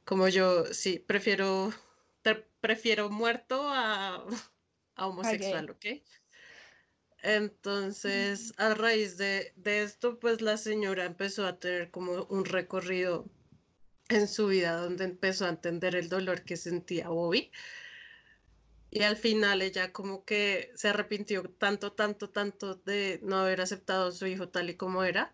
como 0.04 0.28
yo, 0.28 0.66
sí, 0.74 0.98
prefiero 0.98 1.72
prefiero 2.60 3.10
muerto 3.10 3.62
a, 3.68 4.24
homosexual, 4.96 5.70
¿ok? 5.70 5.86
Entonces, 7.22 8.52
a 8.56 8.74
raíz 8.74 9.16
de, 9.16 9.52
esto, 9.64 10.18
pues 10.18 10.40
la 10.40 10.56
señora 10.56 11.04
empezó 11.04 11.46
a 11.46 11.58
tener 11.58 11.90
como 11.90 12.24
un 12.24 12.44
recorrido 12.44 13.26
en 14.08 14.26
su 14.26 14.48
vida 14.48 14.76
donde 14.76 15.04
empezó 15.04 15.46
a 15.46 15.50
entender 15.50 15.94
el 15.94 16.08
dolor 16.08 16.42
que 16.42 16.56
sentía 16.56 17.10
Bobby. 17.10 17.52
Y 18.90 19.02
al 19.02 19.16
final 19.16 19.62
ella 19.62 19.92
como 19.92 20.24
que 20.24 20.72
se 20.74 20.88
arrepintió 20.88 21.44
tanto, 21.44 21.92
tanto, 21.92 22.28
tanto 22.28 22.74
de 22.74 23.20
no 23.22 23.38
haber 23.38 23.60
aceptado 23.60 24.08
a 24.08 24.12
su 24.12 24.26
hijo 24.26 24.48
tal 24.48 24.68
y 24.68 24.74
como 24.74 25.04
era, 25.04 25.32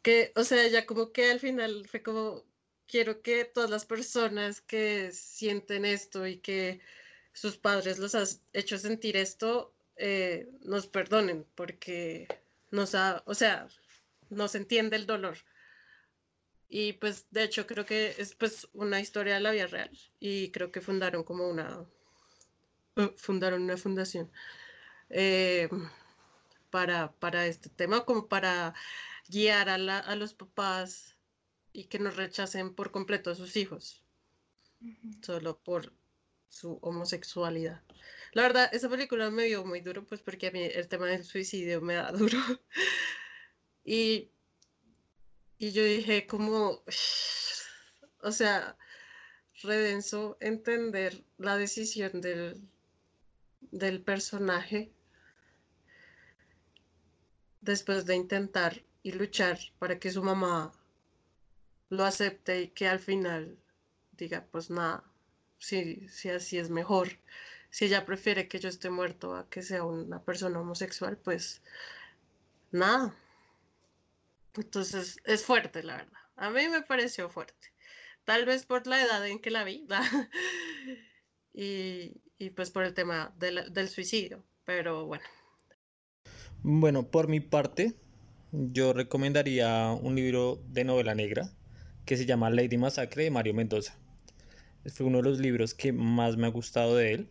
que, 0.00 0.32
o 0.36 0.44
sea, 0.44 0.64
ella 0.64 0.86
como 0.86 1.12
que 1.12 1.32
al 1.32 1.40
final 1.40 1.86
fue 1.90 2.02
como, 2.02 2.44
quiero 2.86 3.22
que 3.22 3.44
todas 3.44 3.70
las 3.70 3.84
personas 3.84 4.60
que 4.60 5.10
sienten 5.12 5.84
esto 5.84 6.26
y 6.26 6.38
que 6.38 6.80
sus 7.32 7.56
padres 7.58 7.98
los 7.98 8.14
han 8.14 8.26
hecho 8.52 8.78
sentir 8.78 9.16
esto, 9.16 9.74
eh, 9.96 10.48
nos 10.62 10.86
perdonen, 10.86 11.46
porque 11.54 12.28
nos 12.70 12.94
ha, 12.94 13.22
o 13.26 13.34
sea, 13.34 13.68
nos 14.30 14.54
entiende 14.54 14.96
el 14.96 15.06
dolor. 15.06 15.38
Y 16.68 16.94
pues 16.94 17.26
de 17.30 17.44
hecho 17.44 17.66
creo 17.66 17.84
que 17.86 18.14
es 18.18 18.34
pues 18.34 18.68
una 18.72 19.00
historia 19.00 19.34
de 19.34 19.40
la 19.40 19.52
vida 19.52 19.66
real 19.68 19.90
y 20.18 20.50
creo 20.50 20.72
que 20.72 20.80
fundaron 20.80 21.22
como 21.22 21.48
una, 21.48 21.86
uh, 22.96 23.08
fundaron 23.16 23.62
una 23.62 23.76
fundación 23.76 24.30
eh, 25.10 25.68
para, 26.70 27.12
para 27.12 27.46
este 27.46 27.68
tema, 27.68 28.04
como 28.04 28.28
para 28.28 28.74
guiar 29.28 29.68
a, 29.68 29.74
a 29.74 30.16
los 30.16 30.34
papás 30.34 31.15
y 31.76 31.84
que 31.84 31.98
nos 31.98 32.16
rechacen 32.16 32.74
por 32.74 32.90
completo 32.90 33.30
a 33.30 33.34
sus 33.34 33.54
hijos, 33.54 34.02
solo 35.20 35.58
por 35.62 35.92
su 36.48 36.78
homosexualidad. 36.80 37.82
La 38.32 38.42
verdad, 38.42 38.70
esa 38.72 38.88
película 38.88 39.30
me 39.30 39.44
dio 39.44 39.62
muy 39.62 39.82
duro, 39.82 40.06
pues 40.06 40.22
porque 40.22 40.46
a 40.46 40.50
mí 40.52 40.62
el 40.62 40.88
tema 40.88 41.04
del 41.06 41.22
suicidio 41.22 41.82
me 41.82 41.94
da 41.96 42.12
duro. 42.12 42.38
y, 43.84 44.30
y 45.58 45.72
yo 45.72 45.84
dije 45.84 46.26
como, 46.26 46.82
o 48.22 48.32
sea, 48.32 48.78
redenso 49.62 50.38
entender 50.40 51.26
la 51.36 51.58
decisión 51.58 52.22
del, 52.22 52.66
del 53.60 54.00
personaje 54.02 54.94
después 57.60 58.06
de 58.06 58.14
intentar 58.14 58.82
y 59.02 59.12
luchar 59.12 59.58
para 59.78 59.98
que 59.98 60.10
su 60.10 60.22
mamá 60.22 60.72
lo 61.88 62.04
acepte 62.04 62.62
y 62.62 62.68
que 62.68 62.88
al 62.88 62.98
final 62.98 63.58
diga, 64.12 64.46
pues 64.50 64.70
nada, 64.70 65.04
si, 65.58 66.08
si 66.08 66.30
así 66.30 66.58
es 66.58 66.70
mejor. 66.70 67.08
Si 67.70 67.84
ella 67.86 68.06
prefiere 68.06 68.48
que 68.48 68.58
yo 68.58 68.68
esté 68.68 68.90
muerto 68.90 69.34
a 69.34 69.48
que 69.50 69.62
sea 69.62 69.84
una 69.84 70.22
persona 70.22 70.60
homosexual, 70.60 71.18
pues 71.18 71.62
nada. 72.70 73.14
Entonces 74.54 75.18
es 75.24 75.44
fuerte, 75.44 75.82
la 75.82 75.96
verdad. 75.96 76.18
A 76.36 76.50
mí 76.50 76.68
me 76.68 76.82
pareció 76.82 77.28
fuerte. 77.28 77.72
Tal 78.24 78.44
vez 78.44 78.64
por 78.66 78.86
la 78.86 79.02
edad 79.02 79.26
en 79.26 79.40
que 79.40 79.50
la 79.50 79.64
vi 79.64 79.86
y, 81.54 82.20
y, 82.38 82.50
pues 82.50 82.70
por 82.70 82.84
el 82.84 82.94
tema 82.94 83.34
del, 83.38 83.72
del 83.72 83.88
suicidio. 83.88 84.42
Pero 84.64 85.06
bueno. 85.06 85.24
Bueno, 86.62 87.08
por 87.08 87.28
mi 87.28 87.40
parte, 87.40 87.94
yo 88.50 88.92
recomendaría 88.92 89.90
un 89.90 90.16
libro 90.16 90.60
de 90.66 90.84
novela 90.84 91.14
negra 91.14 91.52
que 92.06 92.16
se 92.16 92.24
llama 92.24 92.48
Lady 92.48 92.78
Masacre 92.78 93.24
de 93.24 93.30
Mario 93.30 93.52
Mendoza. 93.52 93.98
Fue 94.86 95.04
uno 95.04 95.18
de 95.18 95.24
los 95.24 95.40
libros 95.40 95.74
que 95.74 95.92
más 95.92 96.36
me 96.36 96.46
ha 96.46 96.50
gustado 96.50 96.96
de 96.96 97.12
él 97.12 97.28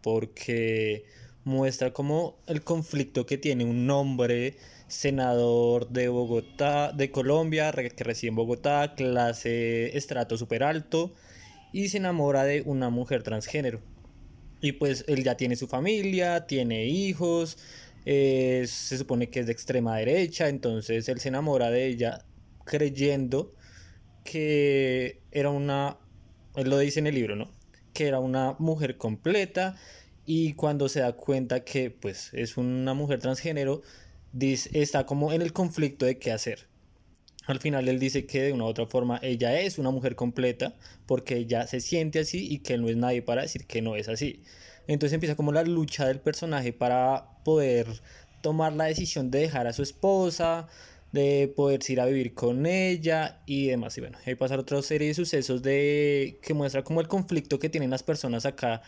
porque 0.00 1.04
muestra 1.44 1.92
como 1.92 2.38
el 2.46 2.62
conflicto 2.62 3.26
que 3.26 3.36
tiene 3.36 3.64
un 3.64 3.90
hombre 3.90 4.56
senador 4.86 5.88
de 5.88 6.08
Bogotá, 6.08 6.92
de 6.92 7.10
Colombia, 7.10 7.72
que 7.72 8.04
reside 8.04 8.28
en 8.28 8.36
Bogotá, 8.36 8.94
clase 8.94 9.96
estrato 9.96 10.36
super 10.36 10.62
alto 10.62 11.12
y 11.72 11.88
se 11.88 11.96
enamora 11.96 12.44
de 12.44 12.62
una 12.62 12.90
mujer 12.90 13.22
transgénero. 13.22 13.80
Y 14.60 14.72
pues 14.72 15.04
él 15.08 15.24
ya 15.24 15.36
tiene 15.36 15.56
su 15.56 15.66
familia, 15.66 16.46
tiene 16.46 16.86
hijos, 16.86 17.58
se 18.04 18.66
supone 18.98 19.30
que 19.30 19.40
es 19.40 19.46
de 19.46 19.52
extrema 19.52 19.96
derecha, 19.96 20.48
entonces 20.48 21.08
él 21.08 21.18
se 21.18 21.28
enamora 21.28 21.70
de 21.70 21.86
ella 21.86 22.24
creyendo 22.64 23.54
que 24.24 25.20
era 25.30 25.50
una, 25.50 25.98
él 26.56 26.70
lo 26.70 26.78
dice 26.78 27.00
en 27.00 27.06
el 27.06 27.14
libro, 27.14 27.36
¿no? 27.36 27.50
Que 27.92 28.08
era 28.08 28.20
una 28.20 28.56
mujer 28.58 28.96
completa 28.96 29.76
y 30.24 30.54
cuando 30.54 30.88
se 30.88 31.00
da 31.00 31.12
cuenta 31.12 31.64
que 31.64 31.90
pues 31.90 32.30
es 32.32 32.56
una 32.56 32.94
mujer 32.94 33.18
transgénero, 33.18 33.82
está 34.40 35.06
como 35.06 35.32
en 35.32 35.42
el 35.42 35.52
conflicto 35.52 36.06
de 36.06 36.18
qué 36.18 36.32
hacer. 36.32 36.68
Al 37.46 37.58
final 37.58 37.88
él 37.88 37.98
dice 37.98 38.24
que 38.24 38.42
de 38.42 38.52
una 38.52 38.64
u 38.64 38.68
otra 38.68 38.86
forma 38.86 39.18
ella 39.22 39.60
es 39.60 39.78
una 39.78 39.90
mujer 39.90 40.14
completa 40.14 40.76
porque 41.06 41.36
ella 41.36 41.66
se 41.66 41.80
siente 41.80 42.20
así 42.20 42.46
y 42.48 42.58
que 42.58 42.78
no 42.78 42.88
es 42.88 42.96
nadie 42.96 43.20
para 43.22 43.42
decir 43.42 43.66
que 43.66 43.82
no 43.82 43.96
es 43.96 44.08
así. 44.08 44.42
Entonces 44.86 45.14
empieza 45.14 45.36
como 45.36 45.52
la 45.52 45.64
lucha 45.64 46.06
del 46.06 46.20
personaje 46.20 46.72
para 46.72 47.42
poder 47.44 47.88
tomar 48.42 48.72
la 48.72 48.84
decisión 48.84 49.30
de 49.30 49.40
dejar 49.40 49.66
a 49.66 49.72
su 49.72 49.82
esposa, 49.82 50.68
de 51.12 51.52
poder 51.54 51.80
ir 51.88 52.00
a 52.00 52.06
vivir 52.06 52.34
con 52.34 52.66
ella 52.66 53.42
y 53.46 53.68
demás. 53.68 53.96
Y 53.98 54.00
bueno, 54.00 54.18
ahí 54.26 54.34
pasar 54.34 54.58
otra 54.58 54.80
serie 54.82 55.08
de 55.08 55.14
sucesos 55.14 55.62
de 55.62 56.38
que 56.42 56.54
muestra 56.54 56.82
como 56.82 57.00
el 57.00 57.08
conflicto 57.08 57.58
que 57.58 57.68
tienen 57.68 57.90
las 57.90 58.02
personas 58.02 58.46
acá 58.46 58.82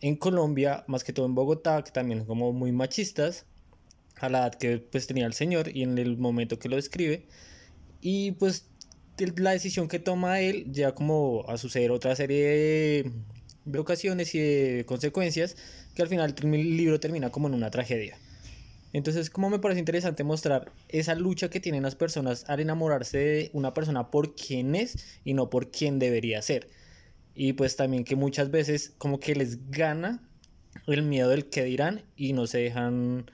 en 0.00 0.16
Colombia, 0.16 0.84
más 0.86 1.04
que 1.04 1.12
todo 1.12 1.26
en 1.26 1.34
Bogotá, 1.34 1.82
que 1.82 1.90
también 1.90 2.24
como 2.26 2.52
muy 2.52 2.72
machistas, 2.72 3.46
a 4.16 4.28
la 4.28 4.38
edad 4.40 4.54
que 4.54 4.78
pues 4.78 5.06
tenía 5.06 5.26
el 5.26 5.34
señor 5.34 5.74
y 5.74 5.82
en 5.82 5.98
el 5.98 6.16
momento 6.18 6.58
que 6.58 6.68
lo 6.68 6.76
describe. 6.76 7.26
Y 8.00 8.32
pues 8.32 8.66
la 9.36 9.52
decisión 9.52 9.88
que 9.88 9.98
toma 9.98 10.40
él 10.40 10.66
ya 10.70 10.94
como 10.94 11.44
a 11.48 11.56
suceder 11.56 11.90
otra 11.90 12.14
serie 12.16 13.12
de, 13.64 13.78
ocasiones 13.78 14.34
y 14.34 14.38
de 14.38 14.84
consecuencias 14.86 15.56
que 15.94 16.02
al 16.02 16.08
final 16.08 16.34
el 16.38 16.76
libro 16.76 17.00
termina 17.00 17.30
como 17.30 17.48
en 17.48 17.54
una 17.54 17.70
tragedia. 17.70 18.18
Entonces, 18.96 19.28
como 19.28 19.50
me 19.50 19.58
parece 19.58 19.78
interesante 19.78 20.24
mostrar 20.24 20.72
esa 20.88 21.14
lucha 21.14 21.50
que 21.50 21.60
tienen 21.60 21.82
las 21.82 21.94
personas 21.94 22.48
al 22.48 22.60
enamorarse 22.60 23.18
de 23.18 23.50
una 23.52 23.74
persona 23.74 24.10
por 24.10 24.34
quien 24.34 24.74
es 24.74 25.20
y 25.22 25.34
no 25.34 25.50
por 25.50 25.70
quien 25.70 25.98
debería 25.98 26.40
ser. 26.40 26.70
Y 27.34 27.52
pues 27.52 27.76
también 27.76 28.04
que 28.04 28.16
muchas 28.16 28.50
veces 28.50 28.94
como 28.96 29.20
que 29.20 29.34
les 29.34 29.70
gana 29.70 30.26
el 30.86 31.02
miedo 31.02 31.28
del 31.28 31.50
que 31.50 31.64
dirán 31.64 32.06
y 32.16 32.32
no 32.32 32.46
se 32.46 32.56
dejan 32.56 33.30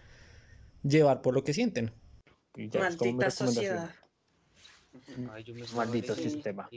llevar 0.82 1.22
por 1.22 1.32
lo 1.32 1.44
que 1.44 1.54
sienten. 1.54 1.92
Maldita 2.56 3.30
sociedad. 3.30 3.94
Maldito 5.76 6.16
sistema. 6.16 6.68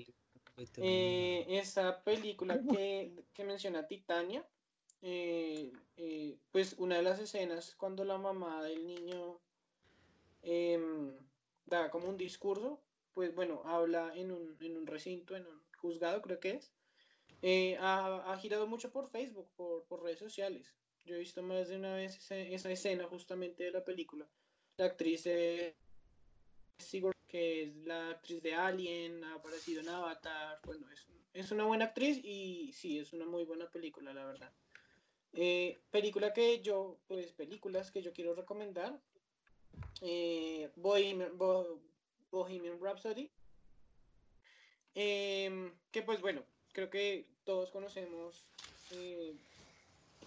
Eh, 0.77 1.43
esa 1.49 2.03
película 2.03 2.61
que, 2.61 3.15
que 3.33 3.43
menciona 3.45 3.87
Titania, 3.87 4.45
eh, 5.07 5.71
eh, 5.97 6.35
pues 6.51 6.73
una 6.79 6.95
de 6.95 7.03
las 7.03 7.19
escenas 7.19 7.75
cuando 7.75 8.03
la 8.03 8.17
mamá 8.17 8.63
del 8.63 8.87
niño 8.87 9.39
em, 10.41 11.15
da 11.67 11.91
como 11.91 12.09
un 12.09 12.17
discurso, 12.17 12.81
pues 13.13 13.35
bueno, 13.35 13.61
habla 13.65 14.11
en 14.15 14.31
un, 14.31 14.57
en 14.59 14.77
un 14.77 14.87
recinto, 14.87 15.35
en 15.35 15.45
un 15.45 15.61
juzgado 15.77 16.23
creo 16.23 16.39
que 16.39 16.59
es, 17.43 17.77
ha, 17.79 18.33
ha, 18.33 18.37
girado 18.39 18.65
mucho 18.65 18.91
por 18.91 19.07
Facebook, 19.07 19.47
por, 19.55 20.01
redes 20.01 20.17
sociales. 20.17 20.73
Yo 21.05 21.15
he 21.15 21.19
visto 21.19 21.43
más 21.43 21.67
de 21.67 21.75
una 21.77 21.93
vez 21.93 22.31
esa, 22.31 22.71
escena 22.71 23.05
justamente 23.05 23.63
de 23.65 23.71
la 23.71 23.85
película. 23.85 24.27
La 24.77 24.85
actriz 24.85 25.27
es 25.27 25.75
Sigourney 26.79 27.13
que 27.27 27.63
es 27.63 27.75
la 27.85 28.09
actriz 28.09 28.41
de 28.41 28.55
Alien, 28.55 29.23
ha 29.23 29.35
aparecido 29.35 29.81
en 29.81 29.89
Avatar, 29.89 30.59
bueno, 30.65 30.89
es, 30.89 31.05
es 31.33 31.51
una 31.51 31.65
buena 31.65 31.85
actriz 31.85 32.19
y 32.23 32.73
sí, 32.73 32.97
es 32.97 33.13
una 33.13 33.25
muy 33.27 33.43
buena 33.43 33.69
película, 33.69 34.11
la 34.11 34.25
verdad. 34.25 34.51
Eh, 35.35 35.77
película 35.91 36.33
que 36.33 36.61
yo, 36.61 36.97
pues 37.07 37.33
películas 37.33 37.91
que 37.91 38.01
yo 38.01 38.13
quiero 38.13 38.33
recomendar, 38.33 38.99
eh, 40.01 40.71
Bohemian, 40.77 41.37
Bohemian 42.31 42.79
Rhapsody, 42.79 43.29
em, 44.93 45.73
que 45.91 46.01
pues 46.03 46.21
bueno, 46.21 46.43
creo 46.71 46.89
que 46.89 47.25
todos 47.43 47.69
conocemos 47.69 48.45
eh, 48.91 49.35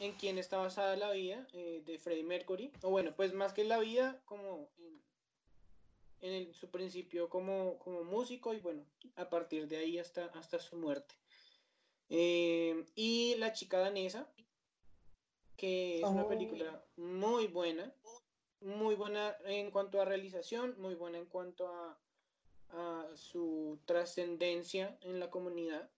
en 0.00 0.12
quién 0.12 0.36
está 0.36 0.58
basada 0.58 0.94
la 0.96 1.10
vida 1.12 1.46
de 1.52 1.98
Freddie 1.98 2.24
Mercury, 2.24 2.70
o 2.82 2.90
bueno, 2.90 3.14
pues 3.16 3.32
más 3.32 3.54
que 3.54 3.64
la 3.64 3.78
vida, 3.78 4.20
como 4.26 4.68
en, 6.20 6.52
su 6.54 6.70
principio 6.70 7.28
como, 7.28 7.78
como 7.78 8.04
músico 8.04 8.54
y 8.54 8.60
bueno, 8.60 8.84
a 9.16 9.28
partir 9.28 9.68
de 9.68 9.78
ahí 9.78 9.98
hasta, 9.98 10.26
hasta 10.26 10.58
su 10.58 10.76
muerte. 10.76 11.14
Eh, 12.10 12.84
y 12.94 13.34
La 13.36 13.52
chica 13.52 13.78
danesa, 13.78 14.28
que 15.58 15.98
es 15.98 16.04
una 16.04 16.22
oh. 16.22 16.28
película 16.28 16.82
muy 16.96 17.48
buena, 17.48 17.92
muy 18.60 18.94
buena 18.94 19.36
en 19.44 19.70
cuanto 19.70 20.00
a 20.00 20.06
realización, 20.06 20.74
muy 20.78 20.94
buena 20.94 21.18
en 21.18 21.26
cuanto 21.26 21.68
a, 21.68 21.98
a 22.70 23.06
su 23.16 23.78
trascendencia 23.84 24.96
en 25.02 25.20
la 25.20 25.28
comunidad. 25.28 25.90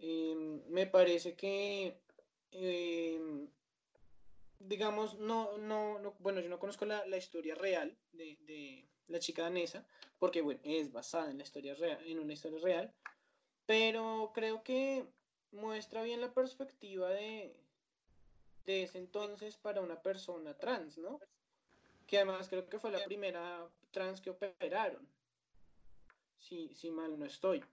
Eh, 0.00 0.34
me 0.68 0.86
parece 0.86 1.36
que, 1.36 2.00
eh, 2.50 3.46
digamos, 4.58 5.18
no, 5.18 5.58
no, 5.58 5.98
no, 5.98 6.14
bueno, 6.18 6.40
yo 6.40 6.48
no 6.48 6.58
conozco 6.58 6.86
la, 6.86 7.06
la 7.06 7.18
historia 7.18 7.54
real 7.54 7.96
de, 8.12 8.38
de 8.46 8.88
la 9.06 9.18
chica 9.18 9.42
danesa, 9.42 9.86
porque 10.18 10.40
bueno, 10.40 10.60
es 10.64 10.92
basada 10.92 11.30
en 11.30 11.38
la 11.38 11.44
historia 11.44 11.74
real, 11.74 11.98
en 12.06 12.20
una 12.20 12.32
historia 12.32 12.58
real, 12.60 12.94
pero 13.66 14.32
creo 14.34 14.62
que 14.62 15.04
muestra 15.50 16.02
bien 16.02 16.20
la 16.20 16.32
perspectiva 16.32 17.10
de, 17.10 17.54
de 18.68 18.82
ese 18.82 18.98
entonces 18.98 19.56
para 19.56 19.80
una 19.80 20.02
persona 20.02 20.52
trans, 20.52 20.98
¿no? 20.98 21.20
Que 22.06 22.18
además 22.18 22.48
creo 22.48 22.68
que 22.68 22.78
fue 22.78 22.90
la 22.90 23.02
primera 23.04 23.66
trans 23.90 24.20
que 24.20 24.28
operaron, 24.28 25.08
si, 26.38 26.74
si 26.74 26.90
mal 26.90 27.18
no 27.18 27.24
estoy. 27.24 27.64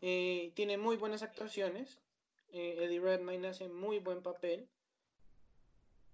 Eh, 0.00 0.50
tiene 0.54 0.78
muy 0.78 0.96
buenas 0.96 1.22
actuaciones, 1.22 1.98
eh, 2.50 2.74
Eddie 2.84 3.00
Redmayne 3.00 3.48
hace 3.48 3.68
muy 3.68 4.00
buen 4.00 4.20
papel, 4.20 4.68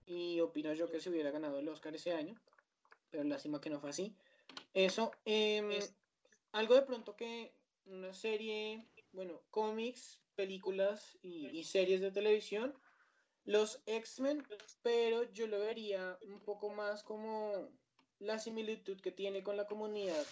y 0.04 0.40
opino 0.40 0.74
yo 0.74 0.90
que 0.90 1.00
se 1.00 1.08
hubiera 1.08 1.30
ganado 1.30 1.58
el 1.58 1.68
Oscar 1.68 1.94
ese 1.94 2.12
año, 2.12 2.34
pero 3.10 3.24
lástima 3.24 3.62
que 3.62 3.70
no 3.70 3.80
fue 3.80 3.90
así. 3.90 4.14
Eso, 4.74 5.12
em, 5.24 5.70
algo 6.52 6.74
de 6.74 6.82
pronto 6.82 7.16
que 7.16 7.54
una 7.86 8.12
serie, 8.12 8.86
bueno, 9.12 9.40
cómics, 9.50 10.20
películas 10.34 11.18
y, 11.22 11.64
series 11.64 12.02
de 12.02 12.10
televisión, 12.10 12.74
los 13.44 13.80
X-Men, 13.86 14.46
pero 14.82 15.24
yo 15.32 15.46
lo 15.46 15.58
vería 15.58 16.18
un 16.22 16.40
poco 16.40 16.70
más 16.70 17.02
como 17.02 17.68
la 18.20 18.38
similitud 18.38 19.00
que 19.00 19.12
tiene 19.12 19.42
con 19.42 19.56
la 19.56 19.66
comunidad. 19.66 20.24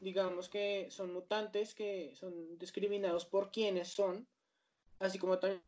Digamos 0.00 0.48
que 0.48 0.90
son 0.90 1.12
mutantes 1.12 1.74
que 1.74 2.14
son 2.14 2.58
discriminados 2.58 3.24
por 3.24 3.50
quienes 3.50 3.88
son, 3.88 4.26
así 4.98 5.18
como 5.18 5.38
también 5.38 5.62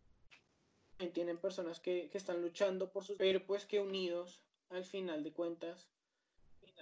tienen 1.13 1.39
personas 1.39 1.81
que, 1.81 2.11
que 2.11 2.19
están 2.19 2.43
luchando 2.43 2.91
por 2.91 3.05
sus, 3.05 3.17
pero 3.17 3.45
pues 3.47 3.65
que 3.65 3.81
unidos 3.81 4.43
al 4.71 4.85
final 4.85 5.23
de 5.25 5.33
cuentas 5.33 5.89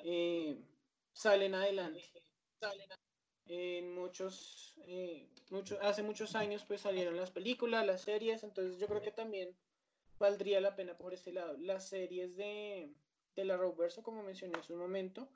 eh, 0.05 0.59
salen 1.13 1.55
adelante. 1.55 2.03
En 3.47 3.95
muchos, 3.95 4.75
eh, 4.87 5.29
hace 5.83 6.03
muchos 6.03 6.35
años 6.35 6.65
pues 6.67 6.81
salieron 6.81 7.17
las 7.17 7.31
películas, 7.31 7.87
las 7.87 8.03
series, 8.03 8.43
entonces 8.43 8.79
yo 8.79 8.87
creo 8.87 9.03
que 9.03 9.13
también 9.13 9.55
valdría 10.19 10.61
la 10.61 10.77
pena 10.77 10.97
por 10.97 11.13
ese 11.13 11.33
lado. 11.33 11.57
Las 11.59 11.89
series 11.89 12.37
de, 12.37 12.95
de 13.37 13.45
la 13.45 13.57
Roverso, 13.57 14.03
como 14.03 14.23
mencioné 14.23 14.59
hace 14.59 14.73
un 14.73 14.79
momento, 14.79 15.29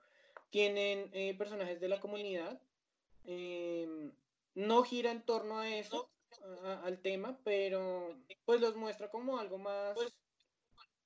tienen 0.51 1.11
eh, 1.13 1.35
personajes 1.37 1.81
de 1.81 1.89
la 1.89 2.01
comunidad. 2.01 2.61
Em, 3.25 4.13
no 4.55 4.83
gira 4.83 5.11
en 5.11 5.23
torno 5.23 5.59
a 5.59 5.69
eso, 5.69 6.11
al 6.83 7.01
tema, 7.01 7.39
pero 7.45 8.19
pues 8.45 8.61
los 8.61 8.75
muestra 8.77 9.11
como 9.11 9.39
algo 9.39 9.59
más 9.59 9.99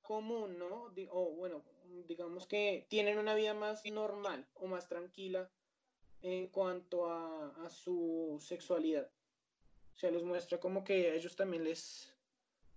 común, 0.03 0.59
¿no? 0.59 0.92
O 1.11 1.30
bueno, 1.32 1.64
digamos 2.07 2.46
que 2.46 2.86
tienen 2.88 3.18
una 3.18 3.34
vida 3.34 3.55
más 3.55 3.84
normal 3.86 4.46
o 4.55 4.66
más 4.66 4.88
tranquila 4.88 5.50
en 6.23 6.49
cuanto 6.49 7.11
a, 7.11 7.68
su 7.68 8.39
sexualidad. 8.41 9.11
O 9.95 9.97
sea, 9.97 10.11
los 10.11 10.25
muestra 10.25 10.59
como 10.59 10.85
que 10.85 11.11
a 11.11 11.14
ellos 11.14 11.37
también 11.37 11.64
les 11.64 12.12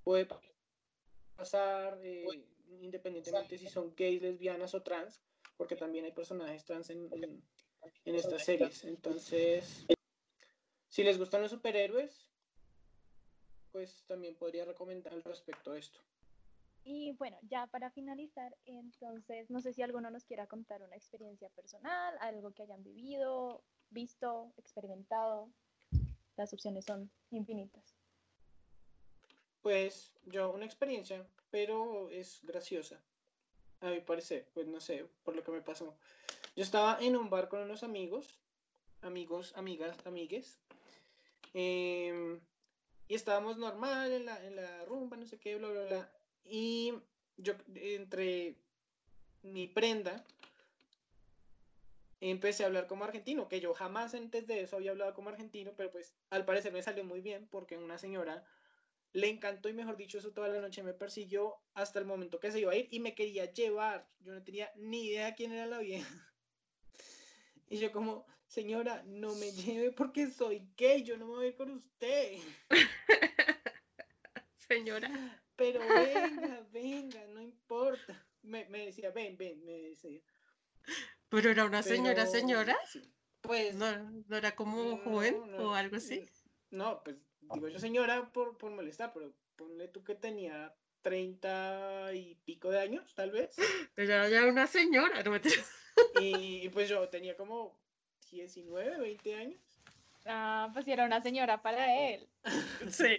puede 0.03 0.27
pasar, 1.35 1.99
eh, 2.03 2.25
independientemente 2.81 3.57
si 3.57 3.67
son 3.67 3.93
gays, 3.95 4.21
lesbianas 4.21 4.73
o 4.73 4.83
trans, 4.83 5.21
porque 5.57 5.75
también 5.75 6.05
hay 6.05 6.11
personajes 6.11 6.65
trans 6.65 6.89
en, 6.89 7.09
en 8.05 8.15
estas 8.15 8.43
series. 8.43 8.83
Entonces, 8.83 9.85
si 10.89 11.03
les 11.03 11.17
gustan 11.17 11.41
los 11.41 11.51
superhéroes, 11.51 12.31
pues 13.71 14.03
también 14.07 14.35
podría 14.35 14.65
recomendar 14.65 15.13
respecto 15.23 15.71
a 15.71 15.77
esto. 15.77 15.99
Y 16.87 17.13
bueno, 17.13 17.35
ya 17.41 17.65
para 17.65 17.89
finalizar, 17.89 18.55
entonces, 18.65 19.49
no 19.49 19.59
sé 19.59 19.73
si 19.73 19.81
alguno 19.81 20.11
nos 20.11 20.23
quiera 20.23 20.45
contar 20.45 20.83
una 20.83 20.95
experiencia 20.95 21.49
personal, 21.49 22.15
algo 22.19 22.53
que 22.53 22.61
hayan 22.61 22.83
vivido, 22.83 23.63
visto, 23.89 24.53
experimentado. 24.57 25.49
Las 26.37 26.53
opciones 26.53 26.85
son 26.85 27.09
infinitas. 27.31 27.97
Pues 29.63 30.13
yo, 30.25 30.51
una 30.51 30.65
experiencia, 30.65 31.27
pero 31.49 32.11
es 32.11 32.41
graciosa, 32.43 33.01
a 33.79 33.89
mi 33.89 34.01
parecer, 34.01 34.47
pues 34.53 34.67
no 34.67 34.79
sé, 34.79 35.07
por 35.23 35.35
lo 35.35 35.43
que 35.43 35.51
me 35.51 35.63
pasó. 35.63 35.97
Yo 36.55 36.61
estaba 36.61 36.99
en 37.01 37.17
un 37.17 37.31
bar 37.31 37.49
con 37.49 37.63
unos 37.63 37.81
amigos, 37.81 38.39
amigos, 39.01 39.53
amigas, 39.57 39.97
amigues, 40.05 40.59
em, 41.55 42.39
y 43.07 43.15
estábamos 43.15 43.57
normal 43.57 44.11
en 44.11 44.25
la, 44.27 44.45
en 44.45 44.55
la 44.55 44.85
rumba, 44.85 45.17
no 45.17 45.25
sé 45.25 45.39
qué, 45.39 45.57
bla, 45.57 45.69
bla, 45.69 45.85
bla 45.85 46.24
y 46.45 46.93
yo 47.37 47.53
entre 47.75 48.55
mi 49.41 49.67
prenda, 49.67 50.23
empecé 52.21 52.63
a 52.63 52.67
hablar 52.67 52.87
como 52.87 53.03
argentino, 53.03 53.47
que 53.47 53.59
yo 53.59 53.73
jamás 53.73 54.13
antes 54.15 54.47
de 54.47 54.61
eso 54.61 54.77
había 54.77 54.91
hablado 54.91 55.13
como 55.13 55.29
argentino, 55.29 55.73
pero 55.75 55.91
pues 55.91 56.15
al 56.29 56.45
parecer 56.45 56.71
me 56.71 56.81
salió 56.81 57.03
muy 57.03 57.21
bien 57.21 57.47
porque 57.47 57.77
una 57.77 57.97
señora 57.97 58.45
le 59.13 59.29
encantó 59.29 59.69
y 59.69 59.73
mejor 59.73 59.95
dicho 59.95 60.17
eso 60.17 60.31
toda 60.31 60.49
la 60.49 60.59
noche 60.59 60.83
me 60.83 60.93
persiguió 60.93 61.55
hasta 61.73 61.99
el 61.99 62.05
momento 62.05 62.39
que 62.39 62.51
se 62.51 62.59
iba 62.59 62.73
a 62.73 62.75
ir 62.75 62.87
y 62.91 62.99
me 62.99 63.15
quería 63.15 63.51
llevar. 63.51 64.09
Yo 64.19 64.33
no 64.33 64.43
tenía 64.43 64.71
ni 64.75 65.07
idea 65.07 65.35
quién 65.35 65.51
era 65.51 65.65
la 65.65 65.79
vieja. 65.79 66.07
Y 67.67 67.79
yo 67.79 67.91
como, 67.91 68.27
señora, 68.45 69.01
no 69.07 69.33
me 69.33 69.51
lleve 69.51 69.91
porque 69.91 70.27
soy 70.27 70.69
gay, 70.77 71.01
yo 71.01 71.17
no 71.17 71.25
me 71.25 71.31
voy 71.31 71.45
a 71.45 71.47
ir 71.47 71.55
con 71.55 71.71
usted. 71.71 72.37
señora. 74.67 75.41
Pero 75.55 75.79
venga, 75.79 76.61
venga, 76.71 77.25
no 77.27 77.41
importa. 77.41 78.25
Me, 78.41 78.65
me 78.69 78.85
decía, 78.85 79.11
ven, 79.11 79.37
ven, 79.37 79.63
me 79.65 79.73
decía. 79.73 80.21
Pero 81.29 81.49
era 81.49 81.65
una 81.65 81.81
señora, 81.81 82.25
señora. 82.27 82.77
Pues. 83.41 83.75
No, 83.75 83.97
no, 84.27 84.37
era 84.37 84.55
como 84.55 84.97
joven 84.99 85.35
o 85.59 85.73
algo 85.73 85.97
así. 85.97 86.25
No, 86.71 87.01
pues 87.03 87.17
digo 87.53 87.67
yo 87.67 87.79
señora 87.79 88.31
por, 88.31 88.57
por 88.57 88.71
molestar, 88.71 89.13
pero 89.13 89.33
ponle 89.55 89.87
tú 89.87 90.03
que 90.03 90.15
tenía 90.15 90.75
treinta 91.01 92.11
y 92.13 92.35
pico 92.45 92.71
de 92.71 92.79
años, 92.79 93.13
tal 93.13 93.31
vez. 93.31 93.55
Pero 93.95 94.13
era 94.13 94.27
ya 94.27 94.45
una 94.45 94.65
señora, 94.65 95.21
no 95.23 95.31
me 95.31 95.39
y, 96.21 96.67
pues 96.73 96.89
yo 96.89 97.07
tenía 97.09 97.37
como 97.37 97.79
19, 98.31 98.97
20 98.97 99.35
años. 99.35 99.61
Ah, 100.25 100.69
pues 100.73 100.87
era 100.87 101.05
una 101.05 101.21
señora 101.21 101.61
para 101.61 102.09
él. 102.09 102.27
Sí. 102.89 103.17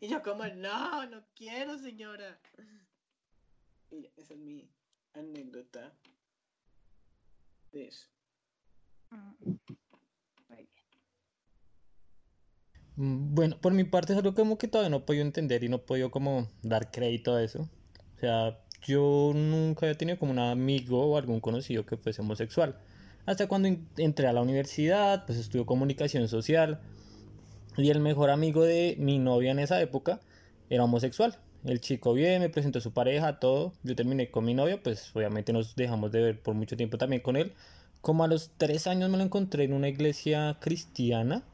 Y 0.00 0.08
yo 0.08 0.22
como, 0.22 0.46
no, 0.46 1.06
no 1.06 1.24
quiero, 1.34 1.78
señora. 1.78 2.40
Y 3.90 4.06
esa 4.16 4.34
es 4.34 4.40
mi 4.40 4.70
anécdota 5.14 5.92
de 7.72 7.88
eso. 7.88 8.08
Mm. 9.10 9.60
Mm, 13.00 13.34
bueno, 13.34 13.58
por 13.58 13.72
mi 13.72 13.84
parte 13.84 14.12
es 14.12 14.18
algo 14.18 14.34
como 14.34 14.58
que 14.58 14.68
todavía 14.68 14.90
no 14.90 14.98
he 14.98 15.00
podido 15.00 15.24
entender 15.24 15.64
y 15.64 15.70
no 15.70 15.76
he 15.76 15.78
podido 15.80 16.10
como 16.10 16.48
dar 16.62 16.90
crédito 16.90 17.34
a 17.34 17.42
eso. 17.42 17.68
O 18.16 18.20
sea, 18.20 18.58
yo 18.82 19.32
nunca 19.34 19.86
había 19.86 19.96
tenido 19.96 20.18
como 20.18 20.32
un 20.32 20.38
amigo 20.38 21.06
o 21.06 21.16
algún 21.16 21.40
conocido 21.40 21.86
que 21.86 21.96
fuese 21.96 22.20
homosexual. 22.20 22.78
Hasta 23.24 23.48
cuando 23.48 23.70
entré 23.96 24.26
a 24.26 24.34
la 24.34 24.42
universidad, 24.42 25.24
pues 25.24 25.38
estudió 25.38 25.64
comunicación 25.64 26.28
social. 26.28 26.80
Y 27.76 27.90
el 27.90 28.00
mejor 28.00 28.30
amigo 28.30 28.62
de 28.64 28.96
mi 28.98 29.18
novia 29.18 29.52
en 29.52 29.58
esa 29.58 29.80
época 29.80 30.20
era 30.68 30.84
homosexual. 30.84 31.38
El 31.64 31.80
chico 31.80 32.14
bien, 32.14 32.40
me 32.40 32.48
presentó 32.48 32.80
su 32.80 32.92
pareja, 32.92 33.38
todo. 33.38 33.72
Yo 33.82 33.94
terminé 33.94 34.30
con 34.30 34.44
mi 34.44 34.54
novia, 34.54 34.82
pues 34.82 35.14
obviamente 35.14 35.52
nos 35.52 35.76
dejamos 35.76 36.10
de 36.10 36.22
ver 36.22 36.42
por 36.42 36.54
mucho 36.54 36.76
tiempo 36.76 36.98
también 36.98 37.22
con 37.22 37.36
él. 37.36 37.52
Como 38.00 38.24
a 38.24 38.28
los 38.28 38.50
tres 38.56 38.86
años 38.86 39.10
me 39.10 39.18
lo 39.18 39.24
encontré 39.24 39.64
en 39.64 39.74
una 39.74 39.88
iglesia 39.88 40.56
cristiana, 40.60 41.44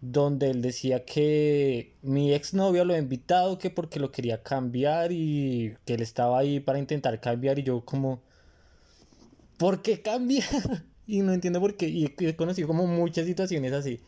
donde 0.00 0.50
él 0.50 0.60
decía 0.60 1.04
que 1.04 1.94
mi 2.02 2.34
exnovio 2.34 2.84
lo 2.84 2.94
había 2.94 3.02
invitado, 3.02 3.58
que 3.58 3.70
porque 3.70 4.00
lo 4.00 4.10
quería 4.10 4.42
cambiar 4.42 5.12
y 5.12 5.76
que 5.84 5.94
él 5.94 6.02
estaba 6.02 6.38
ahí 6.38 6.60
para 6.60 6.78
intentar 6.80 7.20
cambiar. 7.20 7.58
Y 7.60 7.62
yo, 7.62 7.84
como, 7.84 8.20
¿por 9.56 9.82
qué 9.82 10.02
cambiar? 10.02 10.44
y 11.06 11.20
no 11.20 11.32
entiendo 11.32 11.60
por 11.60 11.76
qué. 11.76 11.88
Y 11.88 12.12
he 12.18 12.36
conocido 12.36 12.66
como 12.68 12.86
muchas 12.86 13.26
situaciones 13.26 13.72
así 13.72 14.00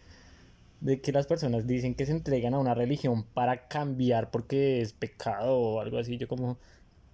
de 0.85 1.01
que 1.01 1.13
las 1.13 1.27
personas 1.27 1.67
dicen 1.67 1.95
que 1.95 2.05
se 2.05 2.13
entregan 2.13 2.53
a 2.53 2.59
una 2.59 2.75
religión 2.75 3.25
para 3.25 3.69
cambiar 3.69 4.31
porque 4.31 4.83
es 4.83 4.93
pecado 4.93 5.57
o 5.59 5.81
algo 5.81 5.99
así. 5.99 6.19
Yo 6.19 6.29
como, 6.29 6.59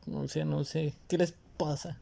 no 0.06 0.26
sé, 0.26 0.44
no 0.44 0.64
sé, 0.64 0.94
¿qué 1.08 1.16
les 1.18 1.34
pasa? 1.56 2.00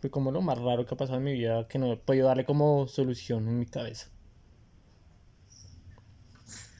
Fue 0.00 0.10
como 0.10 0.30
lo 0.30 0.40
más 0.40 0.56
raro 0.58 0.86
que 0.86 0.94
ha 0.94 0.96
pasado 0.96 1.18
en 1.18 1.24
mi 1.24 1.32
vida 1.32 1.66
que 1.66 1.80
no 1.80 1.92
he 1.92 1.96
podido 1.96 2.28
darle 2.28 2.44
como 2.44 2.86
solución 2.86 3.48
en 3.48 3.58
mi 3.58 3.66
cabeza. 3.66 4.08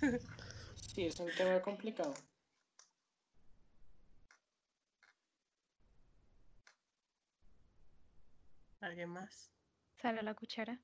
Sí, 0.95 1.07
es 1.07 1.19
un 1.19 1.29
tema 1.37 1.61
complicado. 1.61 2.15
¿Alguien 8.81 9.09
más? 9.09 9.51
Sale 10.01 10.23
la 10.23 10.35
cuchara. 10.35 10.79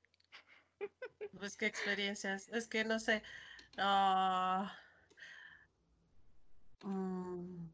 Pues 1.38 1.56
qué 1.56 1.66
experiencias. 1.66 2.48
Es 2.48 2.66
que 2.68 2.84
no 2.84 2.98
sé. 2.98 3.22
Ah, 3.78 4.76
mm, 6.82 7.66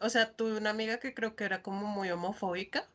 o 0.00 0.08
sea, 0.08 0.32
tuve 0.34 0.56
una 0.56 0.70
amiga 0.70 0.98
que 0.98 1.14
creo 1.14 1.36
que 1.36 1.44
era 1.44 1.62
como 1.62 1.86
muy 1.86 2.10
homofóbica 2.10 2.88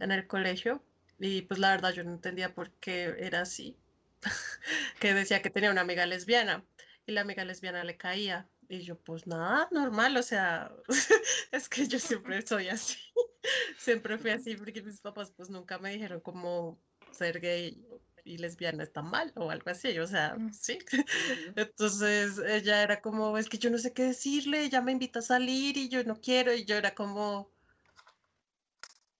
en 0.00 0.12
el 0.12 0.26
colegio. 0.26 0.82
Y 1.18 1.42
pues 1.42 1.58
la 1.60 1.70
verdad 1.70 1.92
yo 1.92 2.04
no 2.04 2.12
entendía 2.12 2.54
por 2.54 2.70
qué 2.72 3.16
era 3.18 3.42
así. 3.42 3.76
que 5.00 5.14
decía 5.14 5.42
que 5.42 5.50
tenía 5.50 5.70
una 5.70 5.80
amiga 5.82 6.06
lesbiana 6.06 6.64
y 7.06 7.12
la 7.12 7.22
amiga 7.22 7.44
lesbiana 7.44 7.84
le 7.84 7.96
caía. 7.96 8.48
Y 8.68 8.80
yo, 8.80 8.98
pues 8.98 9.26
nada, 9.26 9.68
normal, 9.70 10.16
o 10.18 10.22
sea, 10.22 10.70
es 11.52 11.68
que 11.68 11.86
yo 11.88 11.98
siempre 11.98 12.42
soy 12.42 12.68
así. 12.68 12.98
siempre 13.78 14.18
fui 14.18 14.30
así 14.30 14.56
porque 14.56 14.82
mis 14.82 15.00
papás 15.00 15.32
pues 15.34 15.48
nunca 15.48 15.78
me 15.78 15.90
dijeron 15.90 16.20
como 16.20 16.78
ser 17.12 17.40
gay 17.40 17.84
y 18.24 18.38
lesbiana 18.38 18.82
está 18.82 19.02
mal 19.02 19.32
o 19.36 19.50
algo 19.50 19.70
así, 19.70 19.98
o 19.98 20.06
sea, 20.06 20.36
mm. 20.36 20.52
sí. 20.52 20.78
Entonces 21.56 22.38
ella 22.38 22.82
era 22.82 23.00
como, 23.00 23.38
es 23.38 23.48
que 23.48 23.58
yo 23.58 23.70
no 23.70 23.78
sé 23.78 23.92
qué 23.92 24.04
decirle, 24.04 24.62
ella 24.62 24.82
me 24.82 24.92
invita 24.92 25.20
a 25.20 25.22
salir 25.22 25.76
y 25.76 25.88
yo 25.88 26.04
no 26.04 26.20
quiero 26.20 26.54
y 26.54 26.64
yo 26.64 26.76
era 26.76 26.94
como, 26.94 27.50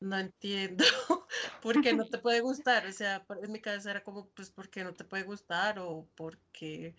no 0.01 0.19
entiendo 0.19 0.85
por 1.63 1.81
qué 1.83 1.93
no 1.95 2.07
te 2.07 2.19
puede 2.19 2.41
gustar, 2.41 2.87
o 2.87 2.93
sea, 2.93 3.25
en 3.43 3.53
mi 3.53 3.61
cabeza 3.61 3.91
era 3.91 4.05
como, 4.05 4.29
pues, 4.31 4.51
¿por 4.51 4.69
qué 4.69 4.85
no 4.85 4.95
te 4.95 5.05
puede 5.05 5.25
gustar? 5.25 5.79
O 5.79 6.09
porque, 6.15 6.95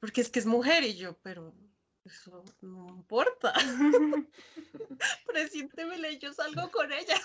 porque 0.00 0.20
es 0.20 0.30
que 0.30 0.40
es 0.40 0.46
mujer 0.46 0.82
y 0.82 0.96
yo, 0.96 1.16
pero 1.22 1.54
eso 2.04 2.44
no 2.60 2.88
importa. 2.88 3.52
Presiéntemela 5.26 6.10
y 6.10 6.18
yo 6.18 6.32
salgo 6.32 6.70
con 6.70 6.92
ella. 6.92 7.16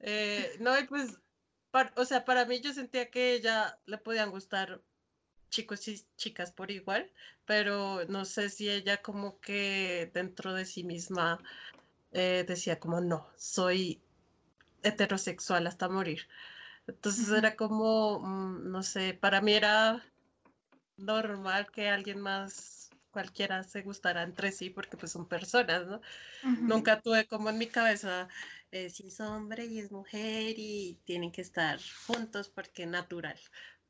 Eh, 0.00 0.56
no, 0.60 0.78
y 0.78 0.84
pues, 0.84 1.18
o 1.96 2.04
sea, 2.04 2.24
para 2.24 2.44
mí 2.44 2.60
yo 2.60 2.72
sentía 2.72 3.10
que 3.10 3.34
ella 3.34 3.78
le 3.86 3.98
podían 3.98 4.30
gustar 4.30 4.82
chicos 5.50 5.88
y 5.88 6.06
chicas 6.16 6.52
por 6.52 6.70
igual, 6.70 7.10
pero 7.44 8.04
no 8.06 8.24
sé 8.24 8.50
si 8.50 8.68
ella 8.68 9.02
como 9.02 9.40
que 9.40 10.10
dentro 10.12 10.54
de 10.54 10.64
sí 10.64 10.84
misma 10.84 11.42
eh, 12.12 12.44
decía 12.46 12.78
como, 12.80 13.00
no, 13.00 13.28
soy 13.36 14.00
heterosexual 14.82 15.66
hasta 15.66 15.88
morir. 15.88 16.28
Entonces 16.86 17.28
era 17.30 17.56
como, 17.56 18.20
mm, 18.20 18.70
no 18.70 18.82
sé, 18.82 19.14
para 19.14 19.40
mí 19.40 19.54
era 19.54 20.02
normal 20.96 21.70
que 21.70 21.88
alguien 21.88 22.20
más 22.20 22.90
cualquiera 23.10 23.62
se 23.64 23.82
gustara 23.82 24.22
entre 24.22 24.52
sí 24.52 24.70
porque 24.70 24.96
pues 24.96 25.12
son 25.12 25.28
personas, 25.28 25.86
¿no? 25.86 26.00
Nunca 26.66 27.00
tuve 27.00 27.26
como 27.26 27.50
en 27.50 27.58
mi 27.58 27.66
cabeza 27.68 28.28
eh, 28.70 28.90
si 28.90 29.08
es 29.08 29.20
hombre 29.20 29.66
y 29.66 29.78
es 29.78 29.92
mujer 29.92 30.54
y 30.56 31.00
tienen 31.04 31.32
que 31.32 31.40
estar 31.40 31.80
juntos 32.06 32.48
porque 32.48 32.82
es 32.82 32.88
natural. 32.88 33.38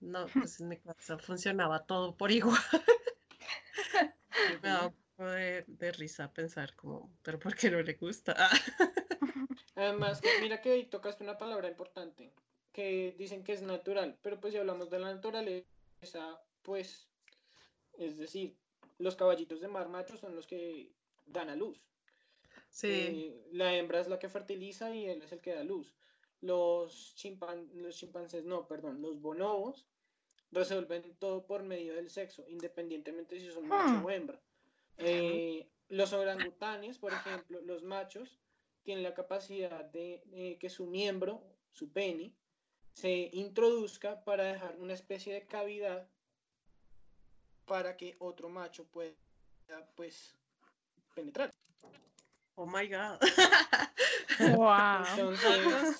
No, 0.01 0.27
pues 0.49 0.61
en 0.61 0.69
mi 0.69 0.79
casa 0.79 1.19
funcionaba 1.19 1.85
todo 1.87 2.17
por 2.17 2.31
igual. 2.31 2.61
me 4.63 4.69
da 4.69 4.87
un 4.87 4.95
poco 5.17 5.31
de, 5.31 5.93
risa 5.93 6.33
pensar 6.33 6.75
como, 6.77 7.11
pero 7.23 7.39
¿por 7.39 7.55
qué 7.55 7.71
no 7.71 7.83
le 7.83 7.95
gusta? 7.95 8.35
Además, 9.75 10.21
mira 10.41 10.61
que 10.61 10.85
tocaste 10.85 11.23
una 11.23 11.37
palabra 11.37 11.69
importante, 11.69 12.33
que 12.73 13.15
dicen 13.19 13.45
que 13.45 13.53
es 13.53 13.63
natural, 13.63 14.19
pero 14.23 14.41
pues 14.41 14.53
si 14.53 14.59
hablamos 14.59 14.89
de 14.91 14.99
la 14.99 15.15
naturaleza, 15.15 15.67
pues, 16.63 17.09
es 17.99 18.17
decir, 18.17 18.57
los 18.99 19.17
caballitos 19.17 19.61
de 19.61 19.69
mar 19.69 19.89
machos 19.89 20.21
son 20.21 20.35
los 20.35 20.47
que 20.47 20.93
dan 21.27 21.51
a 21.51 21.57
luz. 21.57 21.83
Sí. 22.77 22.89
Eh, 22.91 23.49
la 23.53 23.75
hembra 23.75 24.01
es 24.01 24.07
la 24.07 24.19
que 24.19 24.29
fertiliza 24.29 24.95
y 24.95 25.07
él 25.07 25.23
es 25.23 25.33
el 25.33 25.41
que 25.41 25.55
da 25.55 25.65
luz. 25.65 25.95
Los, 26.43 27.15
chimpan 27.15 27.71
los 27.73 27.97
chimpancés, 27.97 28.45
no, 28.45 28.69
perdón, 28.69 29.01
los 29.01 29.19
bonobos 29.19 29.87
resuelven 30.53 31.17
todo 31.19 31.47
por 31.47 31.63
medio 31.63 31.95
del 31.95 32.11
sexo, 32.11 32.45
independientemente 32.49 33.41
si 33.41 33.51
son 33.51 33.67
macho 33.67 34.05
o 34.05 34.11
hembra. 34.11 34.39
Eh, 34.99 35.67
los 35.89 36.13
orangutanes, 36.13 36.99
por 36.99 37.15
ejemplo, 37.15 37.63
los 37.63 37.83
machos, 37.83 38.39
tienen 38.83 39.05
la 39.05 39.15
capacidad 39.15 39.87
de 39.87 40.59
que 40.61 40.69
su 40.69 40.85
miembro, 40.85 41.43
su 41.73 41.91
pene, 41.91 42.35
se 42.93 43.31
introduzca 43.33 44.23
para 44.23 44.45
dejar 44.45 44.77
una 44.79 44.93
especie 44.93 45.33
de 45.33 45.47
cavidad 45.47 46.11
para 47.65 47.97
que 47.97 48.17
otro 48.19 48.51
macho 48.51 48.85
pueda, 48.85 49.15
pues, 49.95 50.37
penetrar. 51.15 51.51
Oh 52.57 52.67
my 52.67 52.87
god. 52.89 53.21
wow. 54.57 55.05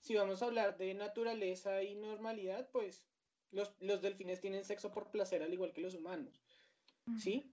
si 0.00 0.14
vamos, 0.14 0.42
a 0.42 0.46
hablar 0.46 0.76
de 0.76 0.94
naturaleza 0.94 1.82
y 1.82 1.94
normalidad, 1.94 2.68
pues 2.70 3.06
los, 3.50 3.74
delfines 3.80 4.40
tienen 4.40 4.64
sexo 4.64 4.92
por 4.92 5.10
placer 5.10 5.42
al 5.42 5.52
igual 5.52 5.72
que 5.72 5.80
los 5.80 5.94
humanos. 5.94 6.42
¿Sí? 7.18 7.50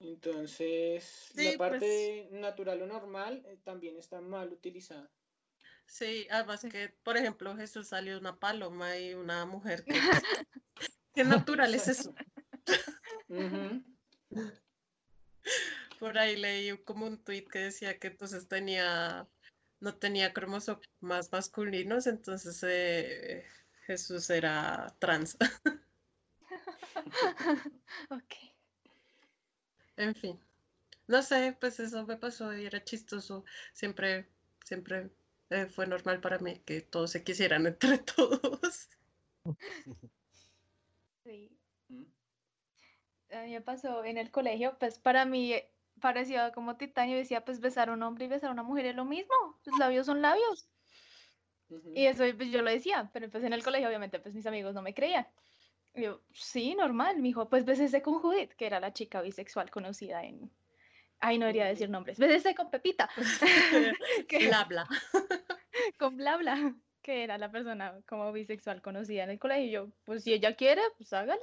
Entonces, 0.00 1.30
la 1.34 1.58
parte 1.58 2.26
pues 2.30 2.40
natural 2.40 2.82
o 2.82 2.86
normal 2.86 3.42
eh, 3.46 3.58
también 3.62 3.98
está 3.98 4.20
mal 4.20 4.50
utilizada. 4.50 5.10
Sí, 5.86 6.26
además 6.30 6.62
que, 6.62 6.88
por 7.02 7.18
ejemplo, 7.18 7.54
Jesús 7.54 7.88
salió 7.88 8.18
una 8.18 8.40
paloma 8.40 8.96
y 8.96 9.12
una 9.12 9.44
mujer. 9.44 9.84
Que, 9.84 9.92
¿Qué 11.14 11.24
natural 11.24 11.74
es 11.74 11.88
eso? 11.88 12.14
Por 16.02 16.18
ahí 16.18 16.34
leí 16.34 16.76
como 16.78 17.06
un 17.06 17.22
tweet 17.22 17.44
que 17.44 17.60
decía 17.60 18.00
que 18.00 18.08
entonces 18.08 18.48
tenía, 18.48 19.28
no 19.78 19.94
tenía 19.94 20.32
cromosomas 20.32 21.30
masculinos, 21.30 22.08
entonces 22.08 22.60
eh, 22.64 23.44
Jesús 23.86 24.28
era 24.28 24.96
trans. 24.98 25.38
ok. 28.10 28.34
En 29.96 30.16
fin. 30.16 30.40
No 31.06 31.22
sé, 31.22 31.56
pues 31.60 31.78
eso 31.78 32.04
me 32.04 32.16
pasó 32.16 32.52
y 32.52 32.66
era 32.66 32.82
chistoso. 32.82 33.44
Siempre, 33.72 34.26
siempre 34.64 35.08
eh, 35.50 35.66
fue 35.66 35.86
normal 35.86 36.20
para 36.20 36.40
mí 36.40 36.58
que 36.66 36.80
todos 36.80 37.12
se 37.12 37.22
quisieran 37.22 37.68
entre 37.68 37.98
todos. 38.16 38.88
Sí. 41.24 41.56
A 43.30 43.44
mí 43.44 43.52
me 43.52 43.60
pasó 43.60 44.04
en 44.04 44.18
el 44.18 44.32
colegio, 44.32 44.76
pues 44.80 44.98
para 44.98 45.24
mí 45.24 45.54
parecía 46.02 46.52
como 46.52 46.76
titanio, 46.76 47.16
decía 47.16 47.44
pues 47.44 47.60
besar 47.60 47.88
a 47.88 47.92
un 47.92 48.02
hombre 48.02 48.26
y 48.26 48.28
besar 48.28 48.50
a 48.50 48.52
una 48.52 48.64
mujer 48.64 48.86
es 48.86 48.96
lo 48.96 49.06
mismo, 49.06 49.34
los 49.64 49.78
labios 49.78 50.04
son 50.04 50.20
labios. 50.20 50.68
Y 51.94 52.04
eso 52.04 52.24
pues, 52.36 52.50
yo 52.50 52.60
lo 52.60 52.70
decía, 52.70 53.08
pero 53.14 53.30
pues 53.30 53.44
en 53.44 53.54
el 53.54 53.62
colegio 53.62 53.88
obviamente 53.88 54.18
pues 54.18 54.34
mis 54.34 54.44
amigos 54.44 54.74
no 54.74 54.82
me 54.82 54.92
creían. 54.92 55.26
Y 55.94 56.02
yo, 56.02 56.20
sí, 56.32 56.74
normal, 56.74 57.16
me 57.16 57.28
dijo, 57.28 57.48
pues 57.48 57.64
besese 57.64 58.02
con 58.02 58.18
Judith, 58.18 58.52
que 58.52 58.66
era 58.66 58.80
la 58.80 58.92
chica 58.92 59.22
bisexual 59.22 59.70
conocida 59.70 60.24
en... 60.24 60.50
Ay, 61.20 61.38
no 61.38 61.46
debería 61.46 61.66
decir 61.66 61.88
nombres. 61.88 62.18
Besese 62.18 62.54
con 62.54 62.70
Pepita. 62.70 63.08
que... 64.28 64.48
Bla, 64.48 64.64
bla. 64.64 64.88
con 65.98 66.16
bla, 66.16 66.36
bla, 66.36 66.74
que 67.00 67.22
era 67.22 67.38
la 67.38 67.50
persona 67.50 68.00
como 68.08 68.32
bisexual 68.32 68.82
conocida 68.82 69.24
en 69.24 69.30
el 69.30 69.38
colegio. 69.38 69.66
Y 69.66 69.70
yo, 69.70 69.88
pues 70.04 70.24
si 70.24 70.32
ella 70.32 70.56
quiere, 70.56 70.82
pues 70.96 71.12
hágale. 71.12 71.40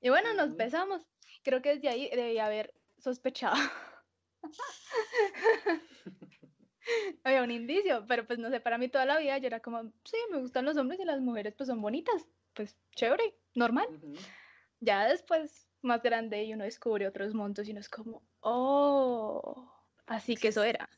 Y 0.00 0.10
bueno, 0.10 0.34
nos 0.34 0.56
besamos. 0.56 1.06
Creo 1.42 1.62
que 1.62 1.76
desde 1.76 1.88
ahí 1.88 2.10
debía 2.10 2.46
haber 2.46 2.74
sospechado. 3.02 3.56
Había 7.24 7.42
un 7.42 7.50
indicio, 7.50 8.04
pero 8.08 8.26
pues 8.26 8.38
no 8.38 8.50
sé, 8.50 8.60
para 8.60 8.78
mí 8.78 8.88
toda 8.88 9.04
la 9.04 9.18
vida 9.18 9.38
yo 9.38 9.46
era 9.46 9.60
como, 9.60 9.82
sí, 10.04 10.16
me 10.30 10.38
gustan 10.38 10.64
los 10.64 10.76
hombres 10.76 10.98
y 11.00 11.04
las 11.04 11.20
mujeres 11.20 11.54
pues 11.56 11.68
son 11.68 11.80
bonitas, 11.80 12.26
pues 12.54 12.76
chévere, 12.94 13.36
normal. 13.54 13.86
Ya 14.80 15.06
después, 15.06 15.68
más 15.80 16.02
grande, 16.02 16.42
y 16.42 16.54
uno 16.54 16.64
descubre 16.64 17.06
otros 17.06 17.34
montos 17.34 17.68
y 17.68 17.70
uno 17.70 17.80
es 17.80 17.88
como, 17.88 18.22
oh, 18.40 19.72
así 20.06 20.36
que 20.36 20.48
eso 20.48 20.64
era. 20.64 20.88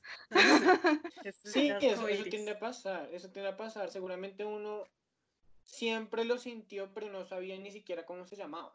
sí, 1.33 1.69
eso, 1.83 2.09
eso 2.09 2.25
tiende 2.25 2.53
a 2.53 2.59
pasar, 2.59 3.11
eso 3.13 3.31
tiende 3.31 3.51
a 3.51 3.57
pasar. 3.57 3.91
Seguramente 3.91 4.47
uno 4.47 4.85
siempre 5.65 6.25
lo 6.25 6.39
sintió, 6.39 6.93
pero 6.95 7.11
no 7.11 7.27
sabía 7.27 7.59
ni 7.59 7.71
siquiera 7.71 8.07
cómo 8.07 8.25
se 8.27 8.37
llamaba. 8.37 8.75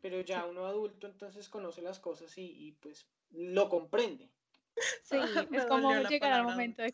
Pero 0.00 0.20
ya 0.20 0.44
uno 0.46 0.66
adulto 0.66 1.06
entonces 1.06 1.48
conoce 1.48 1.82
las 1.82 1.98
cosas 1.98 2.32
y, 2.36 2.76
pues 2.80 3.06
lo 3.30 3.68
comprende. 3.68 4.30
Sí, 5.02 5.16
es 5.50 5.66
como 5.66 5.92
llegar 6.08 6.32
al 6.32 6.44
momento 6.44 6.82
de 6.82 6.92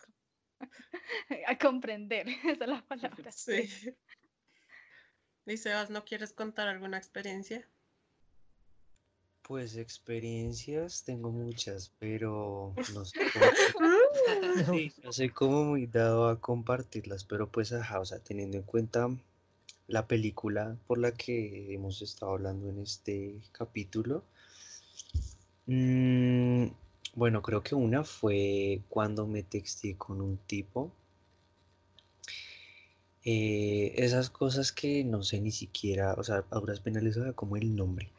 a 1.46 1.58
comprender, 1.58 2.26
esa 2.44 2.64
es 2.64 2.70
la 2.70 2.82
palabra. 2.86 3.30
Sí. 3.30 3.94
¿Y 5.46 5.56
Sebas, 5.58 5.90
no 5.90 6.04
quieres 6.06 6.32
contar 6.32 6.68
alguna 6.68 6.96
experiencia? 6.96 7.68
Pues 9.42 9.76
experiencias 9.76 11.04
tengo 11.04 11.30
muchas, 11.30 11.92
pero 11.98 12.74
no 12.94 13.04
sé 13.04 13.18
no 15.02 15.12
soy 15.12 15.28
como 15.28 15.64
muy 15.64 15.86
dado 15.86 16.28
a 16.28 16.40
compartirlas, 16.40 17.24
pero 17.24 17.50
pues 17.50 17.70
ajá, 17.74 18.00
o 18.00 18.06
sea, 18.06 18.20
teniendo 18.20 18.56
en 18.56 18.62
cuenta 18.62 19.10
la 19.89 20.07
película 20.07 20.76
por 20.87 20.99
la 20.99 21.12
que 21.12 21.74
hemos 21.74 22.03
estado 22.03 22.32
hablando 22.32 22.68
en 22.68 22.80
este 22.80 23.41
capítulo. 23.53 24.24
Mm, 25.66 26.66
bueno, 27.14 27.43
creo 27.43 27.62
que 27.62 27.74
una 27.74 28.05
fue 28.05 28.82
cuando 28.89 29.26
me 29.26 29.43
texté 29.43 29.97
con 29.97 30.20
un 30.20 30.39
tipo. 30.39 30.93
Eh, 33.24 33.95
esas 33.97 34.28
cosas 34.28 34.70
que 34.72 35.03
no 35.05 35.22
sé 35.22 35.41
ni 35.41 35.51
siquiera, 35.51 36.14
o 36.14 36.22
sea, 36.24 36.45
a 36.51 36.59
duras 36.59 36.80
penas 36.80 37.03
les 37.03 37.16
como 37.35 37.57
el 37.57 37.74
nombre. 37.74 38.11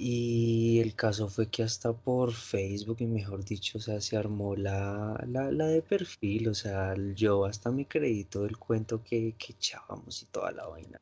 Y 0.00 0.78
el 0.78 0.94
caso 0.94 1.28
fue 1.28 1.48
que 1.50 1.64
hasta 1.64 1.92
por 1.92 2.32
Facebook, 2.32 2.98
y 3.00 3.06
mejor 3.06 3.44
dicho, 3.44 3.78
o 3.78 3.80
sea, 3.80 4.00
se 4.00 4.16
armó 4.16 4.54
la, 4.54 5.20
la, 5.26 5.50
la 5.50 5.66
de 5.66 5.82
perfil, 5.82 6.48
o 6.48 6.54
sea, 6.54 6.94
yo 7.16 7.44
hasta 7.44 7.72
me 7.72 7.84
creí 7.84 8.22
todo 8.22 8.46
el 8.46 8.56
cuento 8.58 9.02
que, 9.02 9.34
que 9.36 9.54
echábamos 9.54 10.22
y 10.22 10.26
toda 10.26 10.52
la 10.52 10.66
vaina. 10.68 11.00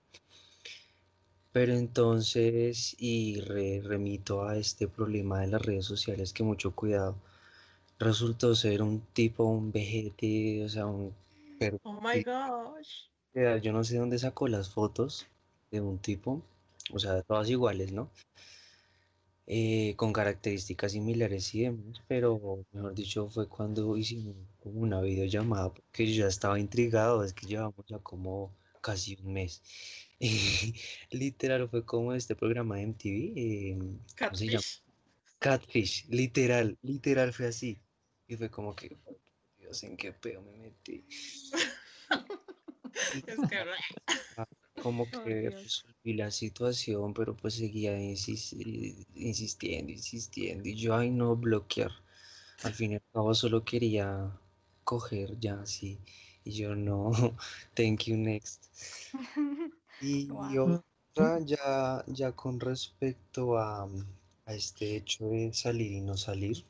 Pero 1.52 1.74
entonces, 1.74 2.96
y 2.98 3.38
remito 3.40 4.44
a 4.48 4.56
este 4.56 4.88
problema 4.88 5.42
de 5.42 5.48
las 5.48 5.60
redes 5.60 5.84
sociales, 5.84 6.32
que 6.32 6.42
mucho 6.42 6.74
cuidado, 6.74 7.16
resultó 7.98 8.54
ser 8.54 8.80
un 8.80 9.00
tipo, 9.12 9.44
un 9.44 9.72
vejete, 9.72 10.64
o 10.64 10.68
sea, 10.70 10.86
un... 10.86 11.12
Oh 11.82 12.00
my 12.00 12.22
gosh. 12.22 13.10
Yo 13.62 13.72
no 13.74 13.84
sé 13.84 13.98
dónde 13.98 14.18
sacó 14.18 14.48
las 14.48 14.70
fotos 14.70 15.26
de 15.70 15.82
un 15.82 15.98
tipo, 15.98 16.40
o 16.94 16.98
sea, 16.98 17.20
todas 17.22 17.50
iguales, 17.50 17.92
¿no? 17.92 18.10
Eh, 19.48 19.94
con 19.96 20.12
características 20.12 20.90
similares 20.90 21.54
y 21.54 21.62
demás, 21.62 22.02
pero 22.08 22.64
mejor 22.72 22.94
dicho 22.94 23.28
fue 23.30 23.48
cuando 23.48 23.96
hicimos 23.96 24.34
como 24.58 24.80
una 24.80 25.00
videollamada, 25.00 25.72
porque 25.72 26.12
yo 26.12 26.24
ya 26.24 26.28
estaba 26.28 26.58
intrigado, 26.58 27.22
es 27.22 27.32
que 27.32 27.46
llevamos 27.46 27.86
ya 27.86 28.00
como 28.00 28.52
casi 28.80 29.16
un 29.22 29.34
mes. 29.34 29.62
Literal 31.10 31.68
fue 31.68 31.84
como 31.84 32.12
este 32.12 32.34
programa 32.34 32.76
de 32.76 32.82
MTV, 32.82 33.32
eh, 33.36 33.78
Catfish. 34.16 34.82
Catfish, 35.38 36.08
literal, 36.08 36.76
literal 36.82 37.32
fue 37.32 37.46
así. 37.46 37.80
Y 38.26 38.36
fue 38.36 38.50
como 38.50 38.74
que, 38.74 38.96
Dios, 39.60 39.80
¿en 39.84 39.96
qué 39.96 40.12
pedo 40.12 40.42
me 40.42 40.56
metí? 40.56 41.06
es 43.26 43.36
que 43.48 43.58
como 44.82 45.10
que 45.10 45.50
resolví 45.50 46.14
la 46.14 46.30
situación, 46.30 47.14
pero 47.14 47.36
pues 47.36 47.54
seguía 47.54 47.98
insistiendo, 47.98 49.92
insistiendo, 49.92 50.68
y 50.68 50.74
yo, 50.76 50.94
ay 50.94 51.10
no, 51.10 51.36
bloquear. 51.36 51.92
Al 52.62 52.72
fin 52.74 52.92
y 52.92 52.94
al 52.96 53.02
cabo 53.12 53.34
solo 53.34 53.64
quería 53.64 54.30
coger 54.84 55.38
ya 55.40 55.60
así, 55.60 55.98
y 56.44 56.52
yo 56.52 56.74
no, 56.74 57.10
thank 57.74 58.04
you, 58.04 58.16
next. 58.16 58.64
Y 59.98 60.28
otra 60.58 61.40
ya, 61.40 62.04
ya 62.06 62.32
con 62.32 62.60
respecto 62.60 63.56
a, 63.56 63.88
a, 64.44 64.54
este 64.54 64.96
hecho 64.96 65.28
de 65.28 65.54
salir 65.54 65.92
y 65.92 66.00
no 66.02 66.18
salir, 66.18 66.66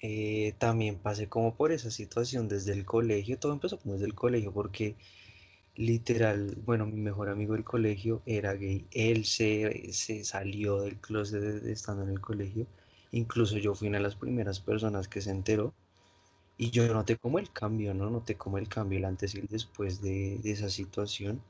eh, 0.00 0.54
también 0.58 0.96
pasé 0.96 1.28
como 1.28 1.56
por 1.56 1.72
esa 1.72 1.90
situación 1.90 2.46
desde 2.46 2.72
el 2.72 2.84
colegio, 2.84 3.36
todo 3.38 3.52
empezó 3.52 3.80
como 3.80 3.94
desde 3.94 4.06
el 4.06 4.14
colegio, 4.14 4.52
porque 4.52 4.94
literal, 5.78 6.56
bueno, 6.66 6.86
mi 6.86 7.00
mejor 7.00 7.30
amigo 7.30 7.54
del 7.54 7.64
colegio 7.64 8.20
era 8.26 8.52
gay. 8.54 8.86
Él 8.92 9.24
se, 9.24 9.92
se 9.92 10.24
salió 10.24 10.80
del 10.82 10.96
closet 11.00 11.40
de, 11.40 11.72
estando 11.72 12.02
en 12.02 12.10
el 12.10 12.20
colegio. 12.20 12.66
Incluso 13.12 13.56
yo 13.58 13.74
fui 13.74 13.88
una 13.88 13.98
de 13.98 14.04
las 14.04 14.16
primeras 14.16 14.60
personas 14.60 15.08
que 15.08 15.20
se 15.22 15.30
enteró. 15.30 15.72
Y 16.58 16.70
yo 16.70 16.92
noté 16.92 17.16
como 17.16 17.38
el 17.38 17.52
cambio, 17.52 17.94
¿no? 17.94 18.10
Noté 18.10 18.36
como 18.36 18.58
el 18.58 18.68
cambio, 18.68 18.98
el 18.98 19.06
antes 19.06 19.34
y 19.34 19.40
el 19.40 19.46
después 19.48 20.02
de, 20.02 20.38
de 20.42 20.50
esa 20.52 20.70
situación. 20.70 21.42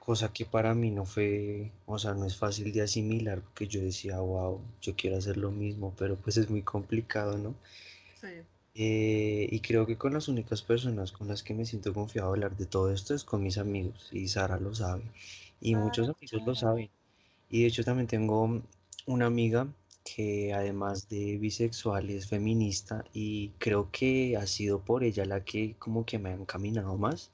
Cosa 0.00 0.32
que 0.32 0.44
para 0.46 0.74
mí 0.74 0.90
no 0.90 1.04
fue, 1.04 1.70
o 1.86 1.98
sea, 1.98 2.14
no 2.14 2.24
es 2.24 2.36
fácil 2.36 2.72
de 2.72 2.82
asimilar, 2.82 3.42
porque 3.42 3.68
yo 3.68 3.80
decía, 3.82 4.18
wow, 4.18 4.60
yo 4.80 4.96
quiero 4.96 5.18
hacer 5.18 5.36
lo 5.36 5.50
mismo, 5.52 5.94
pero 5.96 6.16
pues 6.16 6.36
es 6.38 6.50
muy 6.50 6.62
complicado, 6.62 7.36
¿no? 7.38 7.54
Sí. 8.20 8.46
Eh, 8.78 9.48
y 9.50 9.60
creo 9.60 9.86
que 9.86 9.98
con 9.98 10.14
las 10.14 10.28
únicas 10.28 10.62
personas 10.62 11.10
con 11.12 11.26
las 11.28 11.42
que 11.42 11.52
me 11.52 11.66
siento 11.66 11.92
confiado 11.92 12.28
hablar 12.30 12.56
de 12.56 12.64
todo 12.66 12.92
esto 12.92 13.12
es 13.14 13.24
con 13.24 13.42
mis 13.42 13.58
amigos, 13.58 14.08
y 14.12 14.28
Sara 14.28 14.58
lo 14.58 14.72
sabe, 14.74 15.02
y 15.60 15.74
muchos 15.74 16.08
amigos 16.08 16.46
lo 16.46 16.54
saben. 16.54 16.88
Y 17.50 17.62
de 17.62 17.68
hecho 17.68 17.84
también 17.84 18.06
tengo 18.08 18.62
una 19.06 19.26
amiga 19.26 19.68
que 20.04 20.52
además 20.54 21.08
de 21.08 21.38
bisexual 21.38 22.10
es 22.10 22.28
feminista 22.28 23.04
y 23.14 23.50
creo 23.58 23.90
que 23.92 24.36
ha 24.36 24.46
sido 24.46 24.80
por 24.84 25.04
ella 25.04 25.24
la 25.26 25.44
que 25.44 25.76
como 25.78 26.06
que 26.06 26.18
me 26.18 26.30
ha 26.30 26.34
encaminado 26.34 26.96
más 26.98 27.30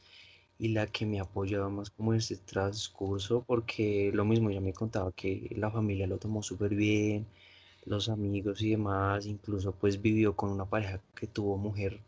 y 0.58 0.68
la 0.68 0.86
que 0.86 1.06
me 1.06 1.20
ha 1.20 1.24
apoyado 1.24 1.70
más 1.70 1.90
como 1.90 2.12
en 2.12 2.18
este 2.20 2.36
transcurso 2.36 3.44
porque 3.46 4.10
lo 4.14 4.24
mismo 4.24 4.50
ya 4.50 4.60
me 4.60 4.72
contaba 4.72 5.12
que 5.12 5.50
la 5.56 5.70
familia 5.70 6.06
lo 6.06 6.18
tomó 6.18 6.42
súper 6.42 6.74
bien, 6.74 7.26
los 7.86 8.08
amigos 8.08 8.62
y 8.62 8.70
demás, 8.70 9.26
incluso 9.26 9.72
pues 9.72 10.00
vivió 10.00 10.34
con 10.36 10.50
una 10.50 10.64
pareja 10.64 11.00
que 11.14 11.26
tuvo 11.26 11.56
mujer, 11.56 12.00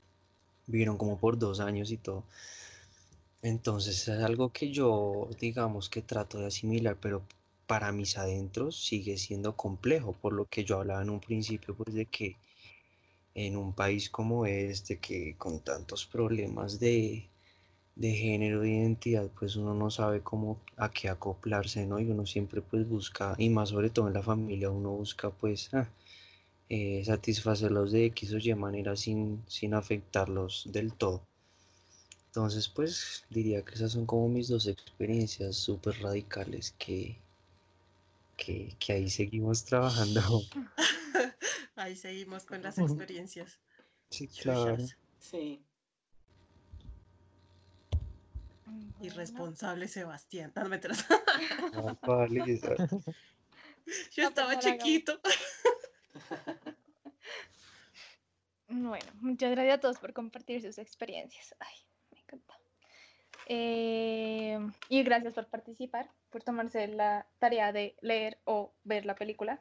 vivieron 0.66 0.96
como 0.98 1.18
por 1.18 1.38
dos 1.38 1.60
años 1.60 1.90
y 1.90 1.96
todo. 1.98 2.24
Entonces 3.42 4.08
es 4.08 4.22
algo 4.22 4.50
que 4.52 4.70
yo 4.72 5.28
digamos 5.40 5.88
que 5.88 6.02
trato 6.02 6.38
de 6.38 6.46
asimilar, 6.46 6.96
pero 7.00 7.22
para 7.66 7.92
mis 7.92 8.16
adentros 8.18 8.76
sigue 8.84 9.16
siendo 9.18 9.56
complejo, 9.56 10.12
por 10.12 10.32
lo 10.32 10.46
que 10.46 10.64
yo 10.64 10.78
hablaba 10.78 11.02
en 11.02 11.10
un 11.10 11.20
principio, 11.20 11.74
pues 11.74 11.94
de 11.94 12.06
que 12.06 12.36
en 13.34 13.56
un 13.56 13.72
país 13.74 14.08
como 14.10 14.46
este, 14.46 14.98
que 14.98 15.36
con 15.36 15.60
tantos 15.60 16.06
problemas 16.06 16.80
de, 16.80 17.28
de 17.96 18.12
género, 18.12 18.60
de 18.60 18.70
identidad, 18.70 19.28
pues 19.38 19.56
uno 19.56 19.74
no 19.74 19.90
sabe 19.90 20.20
cómo 20.22 20.60
a 20.76 20.90
qué 20.90 21.08
acoplarse, 21.08 21.86
¿no? 21.86 21.98
Y 21.98 22.10
uno 22.10 22.26
siempre 22.26 22.62
pues 22.62 22.88
busca, 22.88 23.34
y 23.38 23.48
más 23.50 23.70
sobre 23.70 23.90
todo 23.90 24.06
en 24.08 24.14
la 24.14 24.22
familia, 24.22 24.70
uno 24.70 24.90
busca 24.92 25.30
pues 25.30 25.72
ah, 25.74 25.88
eh, 26.68 27.02
satisfacerlos 27.04 27.92
de 27.92 28.06
X 28.06 28.34
o 28.34 28.38
Y 28.38 28.54
manera 28.54 28.96
sin, 28.96 29.42
sin 29.48 29.74
afectarlos 29.74 30.68
del 30.72 30.92
todo. 30.92 31.22
Entonces 32.28 32.68
pues 32.68 33.24
diría 33.30 33.64
que 33.64 33.74
esas 33.74 33.92
son 33.92 34.06
como 34.06 34.28
mis 34.28 34.48
dos 34.48 34.66
experiencias 34.68 35.56
súper 35.56 35.98
radicales 36.02 36.74
que, 36.78 37.16
que, 38.36 38.76
que 38.78 38.92
ahí 38.92 39.10
seguimos 39.10 39.64
trabajando. 39.64 40.20
ahí 41.76 41.96
seguimos 41.96 42.44
con 42.44 42.62
las 42.62 42.78
experiencias. 42.78 43.58
Sí, 44.10 44.28
claro. 44.28 44.76
Sí. 45.18 45.65
Irresponsable 49.00 49.88
Sebastián. 49.88 50.52
No, 50.54 50.68
me 50.68 50.78
Yo 54.12 54.28
estaba 54.28 54.58
chiquito. 54.58 55.18
Bueno, 58.68 59.06
muchas 59.20 59.52
gracias 59.52 59.76
a 59.76 59.80
todos 59.80 59.98
por 59.98 60.12
compartir 60.12 60.60
sus 60.60 60.78
experiencias. 60.78 61.54
Ay, 61.60 61.76
me 62.10 62.18
encanta. 62.18 62.58
Eh, 63.46 64.58
y 64.88 65.04
gracias 65.04 65.34
por 65.34 65.46
participar, 65.46 66.10
por 66.30 66.42
tomarse 66.42 66.88
la 66.88 67.28
tarea 67.38 67.72
de 67.72 67.94
leer 68.00 68.40
o 68.44 68.74
ver 68.82 69.06
la 69.06 69.14
película. 69.14 69.60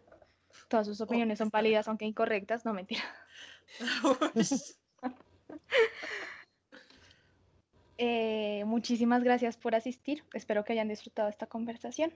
Todas 0.69 0.87
sus 0.87 1.01
opiniones 1.01 1.37
son 1.37 1.49
válidas, 1.49 1.87
aunque 1.87 2.05
incorrectas, 2.05 2.65
no 2.65 2.73
mentira. 2.73 3.03
Eh, 7.97 8.63
muchísimas 8.65 9.23
gracias 9.23 9.57
por 9.57 9.75
asistir. 9.75 10.23
Espero 10.33 10.63
que 10.63 10.73
hayan 10.73 10.89
disfrutado 10.89 11.29
esta 11.29 11.47
conversación. 11.47 12.13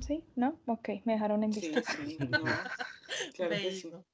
¿Sí? 0.00 0.22
¿No? 0.34 0.58
Ok, 0.66 0.90
me 1.04 1.14
dejaron 1.14 1.42
en 1.42 1.50
visto. 1.50 1.80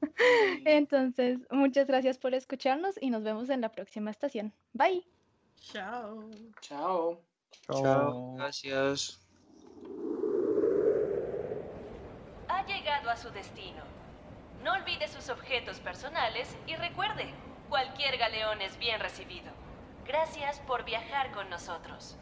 Entonces, 0.64 1.38
muchas 1.50 1.86
gracias 1.86 2.18
por 2.18 2.34
escucharnos 2.34 2.96
y 3.00 3.10
nos 3.10 3.22
vemos 3.22 3.48
en 3.50 3.60
la 3.60 3.70
próxima 3.70 4.10
estación. 4.10 4.52
Bye. 4.72 5.06
Chao. 5.60 6.30
Chao. 6.60 7.20
Chao. 7.70 8.34
Gracias. 8.36 9.20
Ha 12.48 12.66
llegado 12.66 13.10
a 13.10 13.16
su 13.16 13.30
destino. 13.30 13.82
No 14.62 14.72
olvide 14.72 15.06
sus 15.08 15.28
objetos 15.28 15.78
personales 15.80 16.48
y 16.66 16.74
recuerde, 16.76 17.26
Cualquier 17.68 18.16
galeón 18.16 18.62
es 18.62 18.78
bien 18.78 18.98
recibido. 18.98 19.52
Gracias 20.06 20.58
por 20.60 20.84
viajar 20.84 21.30
con 21.32 21.50
nosotros. 21.50 22.16